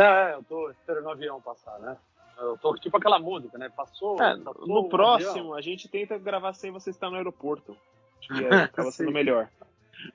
É, 0.00 0.34
eu 0.34 0.42
tô 0.44 0.70
esperando 0.70 1.06
o 1.06 1.10
avião 1.10 1.40
passar, 1.40 1.78
né? 1.78 1.96
Eu 2.38 2.56
tô 2.58 2.74
tipo 2.74 2.96
aquela 2.96 3.18
música, 3.18 3.56
né? 3.58 3.68
Passou. 3.68 4.20
É, 4.20 4.36
passou 4.38 4.66
no 4.66 4.88
próximo, 4.88 5.54
a 5.54 5.60
gente 5.60 5.88
tenta 5.88 6.18
gravar 6.18 6.52
sem 6.54 6.70
você 6.70 6.90
estar 6.90 7.10
no 7.10 7.16
aeroporto. 7.16 7.76
Acho 8.20 8.34
que 8.34 8.44
é, 8.44 8.62
acaba 8.62 8.90
sendo 8.90 9.12
melhor. 9.12 9.48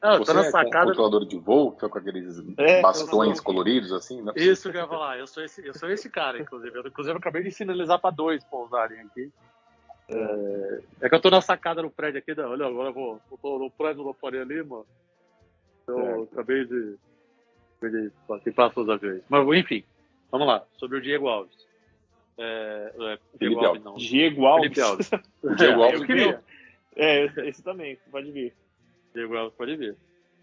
Não, 0.01 0.17
você 0.17 0.33
na 0.33 0.45
é 0.45 0.51
sacada... 0.51 0.87
controlador 0.87 1.25
de 1.25 1.37
voo, 1.37 1.71
fica 1.71 1.87
com 1.87 1.97
aqueles 1.97 2.43
é, 2.57 2.81
bastões 2.81 3.39
coloridos, 3.39 3.93
assim? 3.93 4.21
Não 4.21 4.33
é 4.35 4.39
Isso 4.39 4.69
que 4.69 4.77
eu 4.77 4.81
ia 4.81 4.87
falar, 4.87 5.17
eu 5.17 5.27
sou 5.27 5.43
esse, 5.43 5.65
eu 5.65 5.73
sou 5.73 5.89
esse 5.89 6.09
cara, 6.09 6.39
inclusive. 6.39 6.77
Eu, 6.77 6.85
inclusive, 6.85 7.13
eu 7.13 7.19
acabei 7.19 7.43
de 7.43 7.51
sinalizar 7.51 7.99
para 7.99 8.13
dois 8.13 8.43
pousarem 8.43 8.99
aqui. 8.99 9.31
É, 10.09 10.81
é, 11.01 11.09
que 11.09 11.15
eu 11.15 11.21
tô 11.21 11.29
na 11.29 11.41
sacada 11.41 11.81
no 11.81 11.91
prédio 11.91 12.19
aqui, 12.19 12.39
olha, 12.39 12.65
agora 12.65 12.89
eu 12.89 12.93
vou, 12.93 13.21
eu 13.31 13.37
tô 13.37 13.59
no 13.59 13.71
prédio 13.71 14.03
do 14.03 14.13
Faria 14.13 14.43
Lima. 14.43 14.83
Eu 15.87 16.27
acabei 16.31 16.65
de, 16.65 16.97
acabei 17.77 18.01
de 18.03 18.11
participar 18.27 18.71
os 18.75 18.89
aviões. 18.89 19.21
Mas, 19.29 19.47
enfim, 19.57 19.83
vamos 20.31 20.47
lá, 20.47 20.63
sobre 20.77 20.97
o 20.97 21.01
Diego 21.01 21.27
Alves. 21.27 21.55
É, 22.37 22.93
é, 22.99 23.19
Diego 23.39 23.65
Alves, 23.65 23.83
não. 23.83 23.95
Diego 23.95 24.45
Alves. 24.45 24.79
Alves. 24.79 25.09
Diego 25.57 25.83
Alves. 25.83 26.05
queria. 26.05 26.43
É, 26.95 27.25
esse 27.47 27.63
também, 27.63 27.97
pode 28.11 28.31
vir. 28.31 28.53
Diego 29.13 29.35
Alves 29.35 29.55
pode 29.55 29.75
vir. 29.75 29.95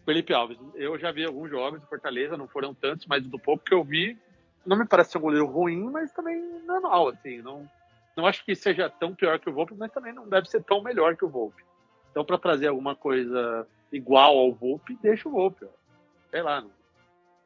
Felipe 0.04 0.34
Alves, 0.34 0.58
eu 0.74 0.98
já 0.98 1.10
vi 1.10 1.24
alguns 1.24 1.50
jogos 1.50 1.80
do 1.80 1.86
Fortaleza, 1.86 2.36
não 2.36 2.46
foram 2.46 2.74
tantos, 2.74 3.06
mas 3.06 3.24
do 3.24 3.38
pouco 3.38 3.64
que 3.64 3.72
eu 3.72 3.82
vi, 3.82 4.18
não 4.66 4.76
me 4.76 4.86
parece 4.86 5.12
ser 5.12 5.18
um 5.18 5.22
goleiro 5.22 5.46
ruim, 5.46 5.84
mas 5.90 6.12
também 6.12 6.42
normal, 6.66 7.08
assim. 7.08 7.40
Não, 7.40 7.68
não 8.16 8.26
acho 8.26 8.44
que 8.44 8.54
seja 8.54 8.88
tão 8.88 9.14
pior 9.14 9.38
que 9.38 9.48
o 9.48 9.52
Volpe, 9.52 9.74
mas 9.74 9.92
também 9.92 10.12
não 10.12 10.28
deve 10.28 10.48
ser 10.48 10.62
tão 10.62 10.82
melhor 10.82 11.16
que 11.16 11.24
o 11.24 11.28
Volpe. 11.28 11.64
Então, 12.10 12.24
para 12.24 12.38
trazer 12.38 12.68
alguma 12.68 12.94
coisa 12.94 13.66
igual 13.90 14.38
ao 14.38 14.52
Volpe, 14.52 14.96
deixa 15.02 15.28
o 15.28 15.32
Volpe. 15.32 15.66
Sei 16.30 16.42
lá, 16.42 16.60
não, 16.60 16.70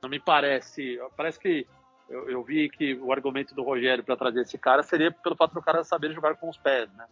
não 0.03 0.09
me 0.09 0.21
parece. 0.21 0.99
Parece 1.17 1.39
que 1.39 1.67
eu, 2.09 2.29
eu, 2.31 2.43
vi 2.43 2.69
que 2.69 2.95
o 2.95 3.13
argumento 3.13 3.55
do 3.55 3.63
Rogério 3.63 4.03
para 4.03 4.17
trazer 4.17 4.43
esse 4.43 4.57
cara 4.57 4.83
seria 4.83 5.13
pelo 5.13 5.37
fato 5.37 5.55
do 5.55 5.63
cara 5.63 5.85
saber 5.85 6.13
jogar 6.13 6.37
com 6.37 6.49
os 6.49 6.57
pés, 6.57 6.91
né? 6.95 7.07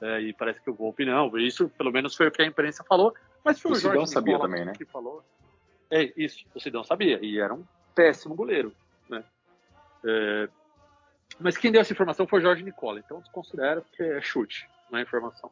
É, 0.00 0.20
e 0.20 0.32
parece 0.32 0.60
que 0.60 0.70
o 0.70 0.74
Volpe 0.74 1.04
não. 1.04 1.36
Isso, 1.38 1.68
pelo 1.70 1.90
menos, 1.90 2.14
foi 2.14 2.28
o 2.28 2.30
que 2.30 2.42
a 2.42 2.46
imprensa 2.46 2.84
falou. 2.84 3.12
Mas 3.44 3.60
foi 3.60 3.72
o, 3.72 3.74
o 3.74 3.78
Jorge 3.78 4.06
sabia 4.06 4.34
Nicola 4.34 4.48
também, 4.48 4.64
né? 4.64 4.72
que 4.72 4.84
falou. 4.84 5.24
É, 5.90 6.12
isso, 6.16 6.44
o 6.54 6.60
Sidão 6.60 6.84
sabia. 6.84 7.18
E 7.20 7.40
era 7.40 7.52
um 7.52 7.64
péssimo 7.94 8.34
goleiro, 8.34 8.72
né? 9.08 9.24
É, 10.04 10.48
mas 11.40 11.56
quem 11.56 11.72
deu 11.72 11.80
essa 11.80 11.92
informação 11.92 12.26
foi 12.26 12.38
o 12.38 12.42
Jorge 12.42 12.62
Nicola. 12.62 13.00
Então, 13.00 13.20
desconsidera 13.20 13.82
que 13.92 14.02
é 14.02 14.20
chute, 14.20 14.68
não 14.90 14.98
é 14.98 15.02
informação. 15.02 15.50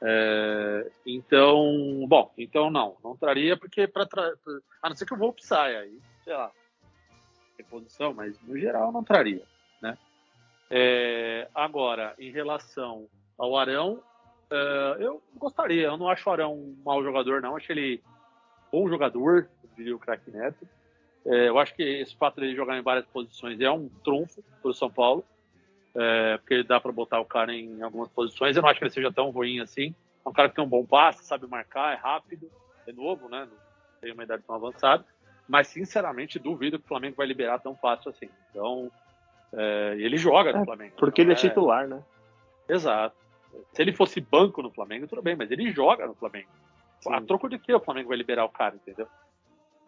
É, 0.00 0.90
então, 1.04 2.06
bom, 2.06 2.32
então 2.38 2.70
não, 2.70 2.96
não 3.02 3.16
traria, 3.16 3.56
porque 3.56 3.86
para 3.86 4.06
tra... 4.06 4.32
a 4.82 4.88
não 4.88 4.96
ser 4.96 5.06
que 5.06 5.14
o 5.14 5.16
Volpe 5.16 5.44
saia 5.44 5.80
aí, 5.80 5.98
sei 6.22 6.34
lá, 6.34 6.52
reposição, 7.56 8.14
mas 8.14 8.40
no 8.42 8.56
geral 8.56 8.92
não 8.92 9.02
traria, 9.02 9.42
né? 9.82 9.98
É, 10.70 11.48
agora, 11.54 12.14
em 12.18 12.30
relação 12.30 13.08
ao 13.36 13.56
Arão, 13.56 14.00
é, 14.50 14.96
eu 15.00 15.20
gostaria, 15.36 15.86
eu 15.86 15.96
não 15.96 16.08
acho 16.08 16.28
o 16.28 16.32
Arão 16.32 16.54
um 16.54 16.76
mau 16.84 17.02
jogador, 17.02 17.42
não, 17.42 17.56
acho 17.56 17.72
ele 17.72 18.00
bom 18.70 18.88
jogador, 18.88 19.48
diria 19.76 19.96
o 19.96 19.98
craque 19.98 20.30
Neto. 20.30 20.68
É, 21.26 21.48
eu 21.48 21.58
acho 21.58 21.74
que 21.74 21.82
esse 21.82 22.16
fato 22.16 22.40
de 22.40 22.54
jogar 22.54 22.78
em 22.78 22.82
várias 22.82 23.06
posições 23.06 23.60
é 23.60 23.70
um 23.70 23.88
trunfo 24.04 24.42
para 24.62 24.70
o 24.70 24.74
São 24.74 24.90
Paulo, 24.90 25.24
é, 25.94 26.38
porque 26.38 26.62
dá 26.62 26.80
para 26.80 26.92
botar 26.92 27.20
o 27.20 27.24
cara 27.24 27.52
em 27.52 27.82
algumas 27.82 28.08
posições. 28.08 28.56
Eu 28.56 28.62
não 28.62 28.68
acho 28.68 28.78
que 28.78 28.84
ele 28.84 28.92
seja 28.92 29.12
tão 29.12 29.30
ruim 29.30 29.60
assim. 29.60 29.94
É 30.24 30.28
um 30.28 30.32
cara 30.32 30.48
que 30.48 30.54
tem 30.54 30.64
um 30.64 30.68
bom 30.68 30.84
passe, 30.84 31.24
sabe 31.24 31.46
marcar, 31.46 31.94
é 31.94 31.96
rápido, 31.96 32.50
é 32.86 32.92
novo, 32.92 33.28
né? 33.28 33.46
Não 33.50 33.58
tem 34.00 34.12
uma 34.12 34.24
idade 34.24 34.42
tão 34.46 34.56
avançada 34.56 35.04
mas 35.48 35.68
sinceramente 35.68 36.38
duvido 36.38 36.78
que 36.78 36.84
o 36.84 36.88
Flamengo 36.88 37.16
vai 37.16 37.26
liberar 37.26 37.58
tão 37.58 37.74
fácil 37.74 38.10
assim. 38.10 38.28
Então, 38.50 38.92
é, 39.54 39.96
ele 39.98 40.18
joga 40.18 40.52
no 40.52 40.62
é, 40.62 40.64
Flamengo. 40.64 40.94
Porque 40.98 41.22
ele 41.22 41.30
é, 41.30 41.32
é 41.32 41.36
titular, 41.36 41.88
né? 41.88 42.02
Exato. 42.68 43.16
Se 43.72 43.80
ele 43.80 43.94
fosse 43.94 44.20
banco 44.20 44.62
no 44.62 44.70
Flamengo, 44.70 45.06
tudo 45.08 45.22
bem, 45.22 45.34
mas 45.34 45.50
ele 45.50 45.72
joga 45.72 46.06
no 46.06 46.14
Flamengo. 46.14 46.50
Sim. 47.00 47.14
A 47.14 47.20
troco 47.22 47.48
de 47.48 47.58
que 47.58 47.72
o 47.72 47.80
Flamengo 47.80 48.08
vai 48.08 48.18
liberar 48.18 48.44
o 48.44 48.50
cara, 48.50 48.74
entendeu? 48.76 49.08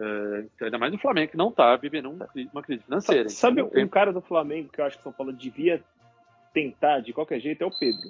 É, 0.01 0.65
ainda 0.65 0.79
mais 0.79 0.91
no 0.91 0.97
Flamengo, 0.97 1.31
que 1.31 1.37
não 1.37 1.51
tá 1.51 1.75
vivendo 1.75 2.09
uma 2.09 2.63
crise 2.63 2.83
financeira. 2.83 3.29
Sabe 3.29 3.61
um 3.61 3.87
cara 3.87 4.11
do 4.11 4.21
Flamengo 4.21 4.69
que 4.69 4.81
eu 4.81 4.85
acho 4.85 4.97
que 4.97 5.01
o 5.01 5.03
São 5.03 5.13
Paulo 5.13 5.31
devia 5.31 5.83
tentar 6.51 7.01
de 7.01 7.13
qualquer 7.13 7.39
jeito? 7.39 7.63
É 7.63 7.67
o 7.67 7.71
Pedro. 7.71 8.09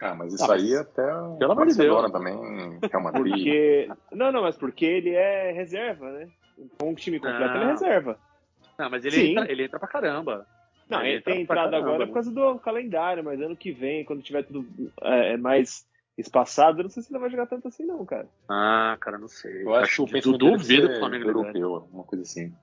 Ah, 0.00 0.14
mas 0.14 0.32
isso 0.32 0.44
ah, 0.44 0.48
mas... 0.48 0.62
aí 0.62 0.74
até 0.74 1.02
pelo 1.38 1.52
amor 1.52 1.66
de 1.66 1.76
Deus 1.76 2.10
também 2.10 2.34
é 2.90 2.96
uma 2.96 3.12
porque 3.12 3.88
Não, 4.10 4.32
não, 4.32 4.42
mas 4.42 4.56
porque 4.56 4.84
ele 4.84 5.10
é 5.10 5.52
reserva, 5.52 6.10
né? 6.10 6.28
Com 6.78 6.90
um 6.90 6.94
time 6.94 7.20
completo 7.20 7.54
não. 7.54 7.56
ele 7.56 7.64
é 7.64 7.68
reserva. 7.68 8.18
Não, 8.78 8.90
mas 8.90 9.04
ele 9.04 9.30
entra, 9.30 9.52
ele 9.52 9.64
entra 9.64 9.78
pra 9.78 9.88
caramba. 9.88 10.46
Não, 10.88 11.00
ele, 11.00 11.10
ele 11.10 11.22
tem 11.22 11.42
entrado 11.42 11.74
agora 11.74 12.06
por 12.06 12.14
causa 12.14 12.32
do 12.32 12.58
calendário, 12.58 13.22
mas 13.22 13.40
ano 13.40 13.56
que 13.56 13.70
vem, 13.70 14.04
quando 14.04 14.22
tiver 14.22 14.42
tudo 14.42 14.66
é, 15.02 15.34
é, 15.34 15.36
mais 15.36 15.86
espaçado, 16.16 16.80
eu 16.80 16.82
não 16.84 16.90
sei 16.90 17.02
se 17.02 17.12
ele 17.12 17.18
vai 17.20 17.30
jogar 17.30 17.46
tanto 17.46 17.68
assim, 17.68 17.84
não, 17.84 18.04
cara. 18.04 18.28
Ah, 18.48 18.96
cara, 19.00 19.18
não 19.18 19.28
sei. 19.28 19.62
Eu 19.62 19.74
acho 19.74 20.04
que 20.06 20.28
o 20.28 20.36
duvido 20.38 20.88
que 20.88 20.92
é 20.94 20.96
o 20.96 20.98
Flamengo 20.98 21.28
europeu, 21.28 21.88
uma 21.92 22.04
coisa 22.04 22.22
assim. 22.22 22.54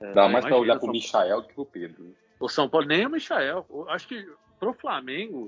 É, 0.00 0.12
Dá 0.12 0.28
mais 0.28 0.44
pra 0.44 0.56
olhar 0.56 0.76
o 0.76 0.80
pro 0.80 0.86
São 0.86 0.92
Michael 0.92 1.40
do 1.42 1.48
que 1.48 1.54
pro 1.54 1.66
Pedro. 1.66 2.14
O 2.38 2.48
São 2.48 2.68
Paulo, 2.68 2.86
nem 2.86 3.06
o 3.06 3.10
Michael. 3.10 3.64
Eu 3.70 3.88
Acho 3.88 4.06
que 4.08 4.28
pro 4.58 4.74
Flamengo, 4.74 5.46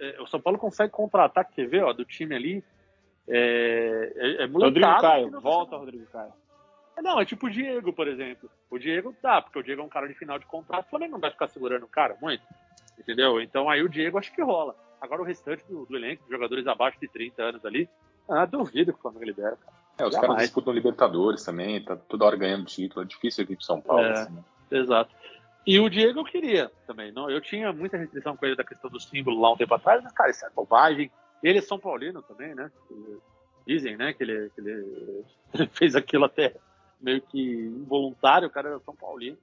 é, 0.00 0.20
o 0.20 0.26
São 0.26 0.40
Paulo 0.40 0.58
consegue 0.58 0.92
contratar, 0.92 1.44
quer 1.44 1.68
ver, 1.68 1.84
ó, 1.84 1.92
do 1.92 2.04
time 2.04 2.34
ali. 2.34 2.64
É, 3.28 4.12
é, 4.16 4.42
é 4.42 4.46
Rodrigo 4.46 4.94
que 4.94 5.00
Caio, 5.00 5.30
não- 5.30 5.40
volta, 5.40 5.76
Rodrigo 5.76 6.06
Caio. 6.06 6.32
Não, 7.02 7.20
é 7.20 7.24
tipo 7.24 7.46
o 7.46 7.50
Diego, 7.50 7.92
por 7.92 8.06
exemplo. 8.06 8.48
O 8.70 8.78
Diego 8.78 9.14
dá, 9.20 9.42
porque 9.42 9.58
o 9.58 9.62
Diego 9.62 9.82
é 9.82 9.84
um 9.84 9.88
cara 9.88 10.06
de 10.06 10.14
final 10.14 10.38
de 10.38 10.46
contrato. 10.46 10.86
O 10.86 10.90
Flamengo 10.90 11.12
não 11.12 11.20
vai 11.20 11.30
ficar 11.30 11.48
segurando 11.48 11.84
o 11.84 11.88
cara 11.88 12.16
muito. 12.20 12.42
Entendeu? 12.98 13.40
Então 13.40 13.68
aí 13.68 13.82
o 13.82 13.88
Diego 13.88 14.18
acho 14.18 14.32
que 14.32 14.40
rola. 14.42 14.76
Agora 15.04 15.22
o 15.22 15.24
restante 15.24 15.64
do, 15.68 15.84
do 15.84 15.96
elenco, 15.96 16.24
jogadores 16.30 16.66
abaixo 16.66 16.98
de 17.00 17.08
30 17.08 17.42
anos 17.42 17.64
ali, 17.64 17.88
ah, 18.28 18.46
duvido 18.46 18.92
que 18.92 18.98
o 18.98 19.02
Flamengo 19.02 19.24
libera. 19.24 19.56
Cara. 19.56 19.76
É, 19.98 20.06
os 20.06 20.16
caras 20.16 20.38
disputam 20.38 20.72
Libertadores 20.72 21.44
também, 21.44 21.82
tá 21.82 21.96
toda 21.96 22.24
hora 22.24 22.36
ganhando 22.36 22.64
título. 22.64 23.02
É 23.02 23.06
difícil 23.06 23.44
ir 23.44 23.56
pro 23.56 23.64
São 23.64 23.80
Paulo. 23.80 24.02
É. 24.02 24.12
assim, 24.12 24.32
né? 24.32 24.44
Exato. 24.70 25.14
E 25.66 25.78
o 25.78 25.88
Diego 25.88 26.20
eu 26.20 26.24
queria 26.24 26.70
também. 26.86 27.12
Não, 27.12 27.30
eu 27.30 27.40
tinha 27.40 27.72
muita 27.72 27.96
restrição 27.96 28.36
com 28.36 28.44
ele 28.44 28.56
da 28.56 28.64
questão 28.64 28.90
do 28.90 29.00
símbolo 29.00 29.40
lá 29.40 29.52
um 29.52 29.56
tempo 29.56 29.74
atrás, 29.74 30.02
mas, 30.02 30.12
cara, 30.12 30.30
isso 30.30 30.44
é 30.44 30.50
bobagem. 30.50 31.10
Ele 31.42 31.58
é 31.58 31.62
São 31.62 31.78
Paulino 31.78 32.22
também, 32.22 32.54
né? 32.54 32.70
Dizem, 33.66 33.96
né, 33.96 34.12
que 34.12 34.22
ele, 34.22 34.50
que 34.50 34.60
ele 34.60 35.68
fez 35.72 35.94
aquilo 35.94 36.24
até 36.24 36.54
meio 37.00 37.20
que 37.20 37.40
involuntário, 37.40 38.48
o 38.48 38.50
cara 38.50 38.70
era 38.70 38.80
São 38.80 38.94
Paulino. 38.94 39.38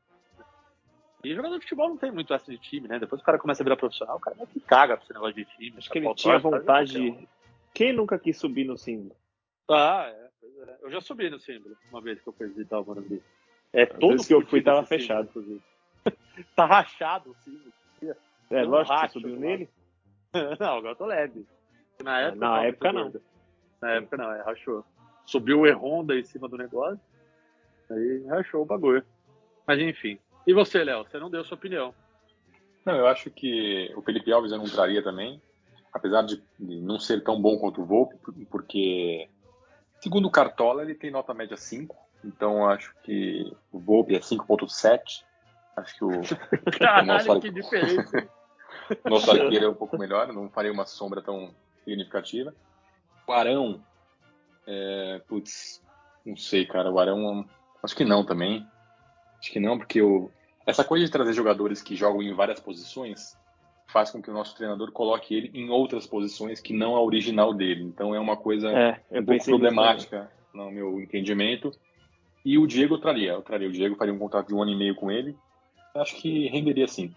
E 1.24 1.36
jogador 1.36 1.58
de 1.58 1.64
futebol 1.64 1.90
não 1.90 1.98
tem 1.98 2.12
muito 2.12 2.34
essa 2.34 2.52
de 2.52 2.58
time, 2.58 2.88
né? 2.88 2.98
Depois 2.98 3.22
o 3.22 3.26
cara 3.26 3.38
começa 3.38 3.62
a 3.62 3.66
virar 3.66 3.78
profissional, 3.78 4.18
o 4.18 4.20
cara 4.20 4.36
meio 4.36 4.48
que 4.48 4.60
caga 4.60 4.96
pra 4.98 5.04
esse 5.04 5.14
negócio 5.14 5.36
de 5.36 5.46
time. 5.46 5.78
Acho 5.78 5.90
que 5.90 6.00
ele 6.00 6.16
tinha 6.16 6.40
vontade 6.40 6.94
de. 6.94 7.28
Quem 7.74 7.94
nunca 7.94 8.18
quis 8.18 8.38
subir 8.38 8.66
no 8.66 8.78
símbolo? 8.78 9.16
Ah, 9.70 10.06
é, 10.08 10.30
é. 10.70 10.78
Eu 10.82 10.92
já 10.92 11.00
subi 11.00 11.30
no 11.30 11.40
símbolo 11.40 11.78
uma 11.90 12.02
vez 12.02 12.20
que 12.20 12.28
eu 12.28 12.34
fui 12.34 12.48
visitar 12.48 12.80
o 12.80 12.86
Morumbi. 12.86 13.22
É 13.72 13.86
todo 13.86 14.26
que 14.26 14.34
eu 14.34 14.46
fui, 14.46 14.62
tava 14.62 14.86
fechado. 14.86 15.30
inclusive. 15.30 15.62
tá 16.56 16.66
rachado 16.66 17.32
o 17.32 17.36
símbolo. 17.36 17.72
É, 18.50 18.64
Não 18.64 18.72
lógico 18.72 18.96
que 18.96 19.02
racha 19.02 19.14
você 19.14 19.20
subiu 19.20 19.40
nele. 19.40 19.70
não, 20.60 20.78
agora 20.78 20.92
eu 20.92 20.96
tô 20.96 21.06
leve. 21.06 21.46
Na 22.04 22.20
época, 22.20 22.36
Na 22.40 22.50
tava 22.50 22.68
época, 22.68 22.94
não. 22.94 23.14
Na 23.82 23.92
época 23.92 24.18
não, 24.18 24.32
é, 24.34 24.42
rachou. 24.42 24.84
Subiu 25.26 25.62
o 25.62 25.68
E-Honda 25.68 26.16
em 26.16 26.24
cima 26.24 26.50
do 26.50 26.58
negócio, 26.58 27.00
aí 27.90 28.26
rachou 28.28 28.64
o 28.64 28.66
bagulho. 28.66 29.06
Mas 29.66 29.80
enfim. 29.80 30.20
E 30.46 30.54
você, 30.54 30.84
Léo? 30.84 31.04
Você 31.06 31.20
não 31.20 31.30
deu 31.30 31.44
sua 31.44 31.56
opinião. 31.56 31.94
Não, 32.86 32.96
eu 32.96 33.08
acho 33.08 33.30
que 33.30 33.92
o 33.96 34.02
Felipe 34.02 34.32
Alves 34.32 34.52
eu 34.52 34.58
não 34.58 34.66
traria 34.66 35.04
também, 35.04 35.42
apesar 35.94 36.24
de 36.24 36.42
não 36.60 37.00
ser 37.00 37.24
tão 37.24 37.40
bom 37.40 37.58
quanto 37.60 37.82
o 37.82 37.86
Volpe, 37.86 38.16
por- 38.18 38.34
porque, 38.50 39.30
segundo 40.02 40.28
o 40.28 40.32
Cartola, 40.32 40.82
ele 40.82 40.96
tem 40.96 41.12
nota 41.12 41.34
média 41.34 41.56
5, 41.56 41.96
então 42.24 42.58
eu 42.58 42.70
acho 42.70 42.94
que 43.04 43.52
o 43.72 43.80
Volpe 43.80 44.16
é 44.16 44.20
5.7, 44.20 45.24
acho 45.78 45.96
que 45.96 46.04
o 46.06 46.10
Caralho, 46.80 47.08
Nossa, 47.28 47.40
que 47.40 47.52
diferença. 47.52 48.28
nosso 49.06 49.30
arqueiro 49.32 49.66
é 49.66 49.70
um 49.70 49.76
pouco 49.76 49.98
melhor, 49.98 50.34
não 50.34 50.50
farei 50.50 50.72
uma 50.72 50.86
sombra 50.86 51.22
tão 51.22 51.54
significativa. 51.84 52.54
O 53.28 53.32
Arão, 53.32 53.80
é, 54.66 55.22
putz, 55.28 55.84
não 56.26 56.36
sei, 56.36 56.66
cara, 56.66 56.90
o 56.92 57.00
Arão, 57.00 57.48
acho 57.84 57.96
que 57.96 58.04
não 58.04 58.26
também, 58.26 58.66
acho 59.42 59.52
que 59.52 59.60
não, 59.60 59.78
porque 59.78 60.02
o, 60.02 60.30
essa 60.66 60.84
coisa 60.84 61.04
de 61.04 61.12
trazer 61.12 61.34
jogadores 61.34 61.82
que 61.82 61.96
jogam 61.96 62.22
em 62.22 62.34
várias 62.34 62.60
posições 62.60 63.36
faz 63.88 64.12
com 64.12 64.22
que 64.22 64.30
o 64.30 64.34
nosso 64.34 64.56
treinador 64.56 64.92
coloque 64.92 65.36
ele 65.36 65.52
em 65.54 65.70
outras 65.70 66.08
posições 66.08 66.62
que 66.62 66.74
não 66.74 66.96
a 66.96 67.02
original 67.02 67.54
dele. 67.54 67.84
Então 67.84 68.16
é 68.16 68.20
uma 68.20 68.38
coisa 68.38 68.70
É, 68.70 69.20
um 69.20 69.26
pouco 69.26 69.44
problemática 69.44 70.32
no 70.54 70.72
meu 70.72 71.02
entendimento. 71.02 71.72
E 72.46 72.58
o 72.58 72.66
Diego 72.66 72.96
eu 72.96 73.00
traria, 73.00 73.34
eu 73.34 73.42
traria 73.42 73.68
o 73.68 73.72
Diego, 73.72 73.96
faria 73.96 74.14
um 74.14 74.20
contrato 74.20 74.48
de 74.48 74.56
um 74.56 74.62
ano 74.62 74.72
e 74.72 74.78
meio 74.78 74.96
com 74.96 75.12
ele. 75.12 75.36
Acho 75.94 76.16
que 76.16 76.48
renderia 76.48 76.88
sim. 76.88 77.14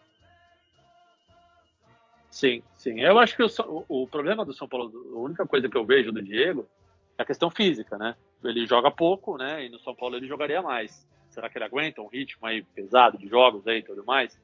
Sim, 2.30 2.62
sim. 2.76 3.00
Eu 3.00 3.18
acho 3.20 3.36
que 3.36 3.42
o, 3.42 3.84
o 3.88 4.08
problema 4.08 4.44
do 4.44 4.52
São 4.52 4.66
Paulo, 4.66 4.90
a 5.14 5.18
única 5.18 5.46
coisa 5.46 5.68
que 5.68 5.76
eu 5.76 5.84
vejo 5.84 6.10
do 6.10 6.20
Diego 6.20 6.66
é 7.16 7.22
a 7.22 7.26
questão 7.26 7.48
física, 7.48 7.96
né? 7.96 8.16
Ele 8.42 8.66
joga 8.66 8.90
pouco, 8.90 9.36
né? 9.36 9.64
E 9.64 9.68
no 9.68 9.78
São 9.78 9.94
Paulo 9.94 10.16
ele 10.16 10.26
jogaria 10.26 10.60
mais. 10.60 11.06
Será 11.34 11.50
que 11.50 11.58
ele 11.58 11.64
aguenta 11.64 12.00
um 12.00 12.06
ritmo 12.06 12.46
aí 12.46 12.62
pesado 12.62 13.18
de 13.18 13.26
jogos 13.26 13.66
aí 13.66 13.78
e 13.78 13.82
tudo 13.82 14.04
mais? 14.04 14.40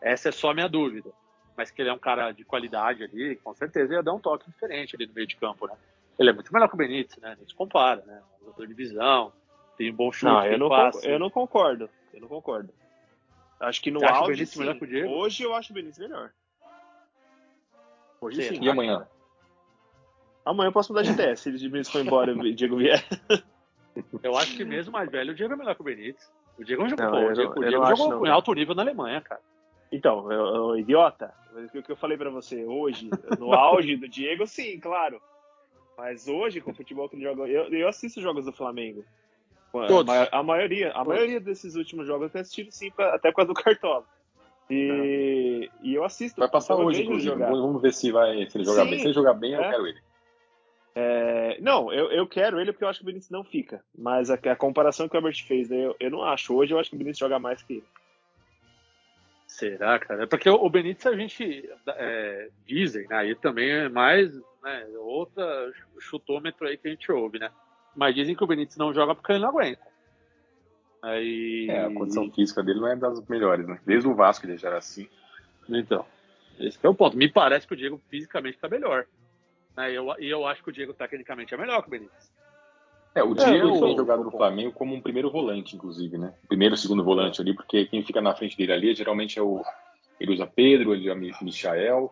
Essa 0.00 0.30
é 0.30 0.32
só 0.32 0.50
a 0.50 0.54
minha 0.54 0.68
dúvida. 0.68 1.12
Mas 1.56 1.70
que 1.70 1.80
ele 1.80 1.88
é 1.88 1.92
um 1.92 1.98
cara 1.98 2.32
de 2.32 2.44
qualidade 2.44 3.04
ali, 3.04 3.36
com 3.36 3.54
certeza 3.54 3.94
ia 3.94 4.02
dar 4.02 4.12
um 4.12 4.18
toque 4.18 4.50
diferente 4.50 4.96
ali 4.96 5.06
no 5.06 5.14
meio 5.14 5.28
de 5.28 5.36
campo, 5.36 5.68
né? 5.68 5.74
Ele 6.18 6.30
é 6.30 6.32
muito 6.32 6.52
melhor 6.52 6.68
que 6.68 6.74
o 6.74 6.76
Benítez, 6.76 7.16
né? 7.18 7.36
Nem 7.38 7.46
se 7.46 7.54
compara, 7.54 8.02
né? 8.04 8.20
Jogador 8.40 8.66
de 8.66 8.74
visão, 8.74 9.32
tem 9.76 9.92
um 9.92 9.94
bom 9.94 10.10
chute, 10.10 10.24
Não, 10.24 10.44
eu 10.44 10.58
não, 10.58 10.68
passe. 10.68 11.08
eu 11.08 11.18
não 11.20 11.30
concordo. 11.30 11.88
Eu 12.12 12.20
não 12.20 12.28
concordo. 12.28 12.74
Acho 13.60 13.80
que 13.80 13.92
no 13.92 14.00
Você 14.00 14.06
o 14.06 14.26
Benítez 14.26 14.50
sim. 14.50 14.58
melhor 14.58 14.76
que 14.76 14.84
o 14.84 14.88
Diego? 14.88 15.08
Hoje 15.12 15.44
eu 15.44 15.54
acho 15.54 15.70
o 15.70 15.74
Benítez 15.74 15.98
melhor. 15.98 16.32
Hoje 18.20 18.42
sim. 18.42 18.58
E 18.60 18.68
amanhã? 18.68 19.06
Amanhã 20.44 20.68
eu 20.68 20.72
posso 20.72 20.92
mudar 20.92 21.02
de 21.02 21.12
ideia. 21.12 21.36
Se 21.36 21.48
o 21.48 21.52
Benítez 21.52 21.90
for 21.90 22.04
embora 22.04 22.32
e 22.32 22.34
o 22.34 22.54
Diego 22.56 22.76
vier. 22.76 23.04
Eu 24.22 24.36
acho 24.36 24.56
que 24.56 24.64
mesmo 24.64 24.92
mais 24.92 25.10
velho, 25.10 25.32
o 25.32 25.34
Diego 25.34 25.52
é 25.54 25.56
melhor 25.56 25.74
que 25.74 25.80
o 25.80 25.84
Benítez. 25.84 26.30
O 26.58 26.64
Diego, 26.64 26.88
jogou, 26.88 27.04
Não, 27.06 27.14
eu 27.18 27.24
o 27.24 27.26
não- 27.26 27.32
Diego, 27.34 27.52
o 27.60 27.64
eu 27.64 27.68
Diego 27.68 27.84
acho, 27.84 27.96
jogou 27.96 28.16
não, 28.20 28.26
em 28.26 28.30
alto 28.30 28.52
nível 28.54 28.74
na 28.74 28.82
Alemanha, 28.82 29.20
cara. 29.20 29.40
Então, 29.92 30.30
eu, 30.32 30.46
eu- 30.46 30.78
idiota, 30.78 31.32
o 31.74 31.82
que 31.82 31.92
eu 31.92 31.96
falei 31.96 32.16
pra 32.16 32.30
você 32.30 32.64
hoje, 32.64 33.08
no 33.38 33.52
auge 33.54 33.96
do 33.96 34.08
Diego, 34.08 34.46
sim, 34.46 34.78
claro. 34.80 35.20
Mas 35.96 36.26
hoje, 36.26 36.60
com 36.60 36.72
o 36.72 36.74
futebol 36.74 37.08
que 37.08 37.14
ele 37.16 37.22
joga, 37.24 37.46
eu, 37.46 37.64
eu 37.72 37.88
assisto 37.88 38.20
jogos 38.20 38.44
do 38.44 38.52
Flamengo. 38.52 39.04
A, 39.74 39.86
Todos. 39.86 40.12
ma- 40.14 40.28
a 40.30 40.42
maioria, 40.42 40.90
a 40.90 40.92
Todos. 40.94 41.08
maioria 41.08 41.40
desses 41.40 41.74
últimos 41.76 42.06
jogos 42.06 42.24
eu 42.26 42.30
tenho 42.30 42.42
assistido 42.42 42.70
sim, 42.72 42.90
pra- 42.90 43.14
até 43.14 43.30
por 43.30 43.36
causa 43.36 43.52
do 43.52 43.54
Cartola. 43.60 44.04
E, 44.70 45.68
e 45.82 45.94
eu 45.94 46.04
assisto. 46.04 46.40
Vai 46.40 46.48
passar 46.48 46.74
eu 46.74 46.80
hoje, 46.80 47.02
inclusive. 47.02 47.30
jogar. 47.32 47.50
Vamos 47.50 47.82
ver 47.82 47.92
se, 47.92 48.10
vai, 48.10 48.48
se 48.48 48.56
ele 48.56 48.64
jogar 48.64 48.84
Sim. 48.84 48.90
bem. 48.90 48.98
Se 49.00 49.04
ele 49.06 49.12
jogar 49.14 49.34
bem, 49.34 49.52
eu 49.52 49.62
É. 49.62 49.70
quero 49.70 49.86
ele. 49.86 50.00
É, 50.94 51.58
não, 51.60 51.92
eu, 51.92 52.10
eu 52.12 52.26
quero 52.26 52.60
ele 52.60 52.72
porque 52.72 52.84
eu 52.84 52.88
acho 52.88 53.00
que 53.00 53.04
o 53.04 53.06
Benítez 53.06 53.30
não 53.30 53.42
fica. 53.42 53.82
Mas 53.96 54.30
a, 54.30 54.34
a 54.34 54.56
comparação 54.56 55.08
que 55.08 55.16
o 55.16 55.18
Herbert 55.18 55.44
fez, 55.44 55.68
né, 55.68 55.84
eu, 55.84 55.96
eu 55.98 56.10
não 56.10 56.22
acho. 56.22 56.54
Hoje 56.54 56.72
eu 56.72 56.78
acho 56.78 56.90
que 56.90 56.96
o 56.96 56.98
Benítez 56.98 57.18
joga 57.18 57.38
mais 57.38 57.62
que 57.62 57.74
ele. 57.74 57.84
Será, 59.46 59.98
cara? 59.98 60.24
É 60.24 60.26
porque 60.26 60.48
o 60.48 60.70
Benítez 60.70 61.06
a 61.06 61.16
gente 61.16 61.68
é, 61.86 62.48
dizem, 62.66 63.06
né? 63.08 63.16
Aí 63.16 63.34
também 63.34 63.70
é 63.70 63.88
mais 63.88 64.34
né, 64.62 64.86
outra 64.96 65.72
chutômetro 66.00 66.66
aí 66.66 66.76
que 66.76 66.88
a 66.88 66.90
gente 66.90 67.10
ouve, 67.10 67.38
né? 67.38 67.50
Mas 67.94 68.14
dizem 68.14 68.34
que 68.34 68.42
o 68.42 68.46
Benítez 68.46 68.76
não 68.76 68.92
joga 68.92 69.14
porque 69.14 69.32
ele 69.32 69.40
não 69.40 69.50
aguenta. 69.50 69.86
Aí, 71.02 71.68
É, 71.68 71.84
a 71.84 71.92
condição 71.92 72.30
física 72.32 72.62
dele 72.62 72.80
não 72.80 72.88
é 72.88 72.96
das 72.96 73.24
melhores, 73.28 73.66
né? 73.66 73.78
Desde 73.84 74.08
o 74.08 74.14
Vasco 74.14 74.46
ele 74.46 74.56
já 74.56 74.68
era 74.68 74.78
assim. 74.78 75.08
Então, 75.68 76.04
esse 76.58 76.78
que 76.78 76.86
é 76.86 76.88
o 76.88 76.94
ponto. 76.94 77.16
Me 77.16 77.28
parece 77.28 77.66
que 77.66 77.74
o 77.74 77.76
Diego 77.76 78.00
fisicamente 78.08 78.58
tá 78.58 78.68
melhor. 78.68 79.06
Né? 79.76 79.92
E 79.92 79.94
eu, 79.94 80.14
e 80.18 80.28
eu 80.30 80.46
acho 80.46 80.62
que 80.62 80.70
o 80.70 80.72
Diego 80.72 80.92
tecnicamente 80.94 81.52
é 81.54 81.56
melhor 81.56 81.82
que 81.82 81.88
o 81.88 81.90
Benítez. 81.90 82.32
É, 83.14 83.22
o 83.22 83.32
Diego 83.34 83.68
eu- 83.68 83.78
foi 83.78 83.94
jogado 83.96 84.24
no 84.24 84.30
Flamengo 84.30 84.72
como 84.72 84.94
um 84.94 85.00
primeiro 85.00 85.30
volante, 85.30 85.76
inclusive, 85.76 86.18
né? 86.18 86.34
Primeiro, 86.48 86.76
segundo 86.76 87.04
volante 87.04 87.40
ali, 87.40 87.54
porque 87.54 87.86
quem 87.86 88.02
fica 88.02 88.20
na 88.20 88.34
frente 88.34 88.56
dele 88.56 88.72
ali 88.72 88.94
geralmente 88.94 89.38
é 89.38 89.42
o. 89.42 89.62
Ele 90.18 90.32
usa 90.32 90.46
Pedro, 90.46 90.92
ele 90.94 91.02
usa 91.08 91.14
Mi- 91.14 91.32
Michael, 91.42 92.10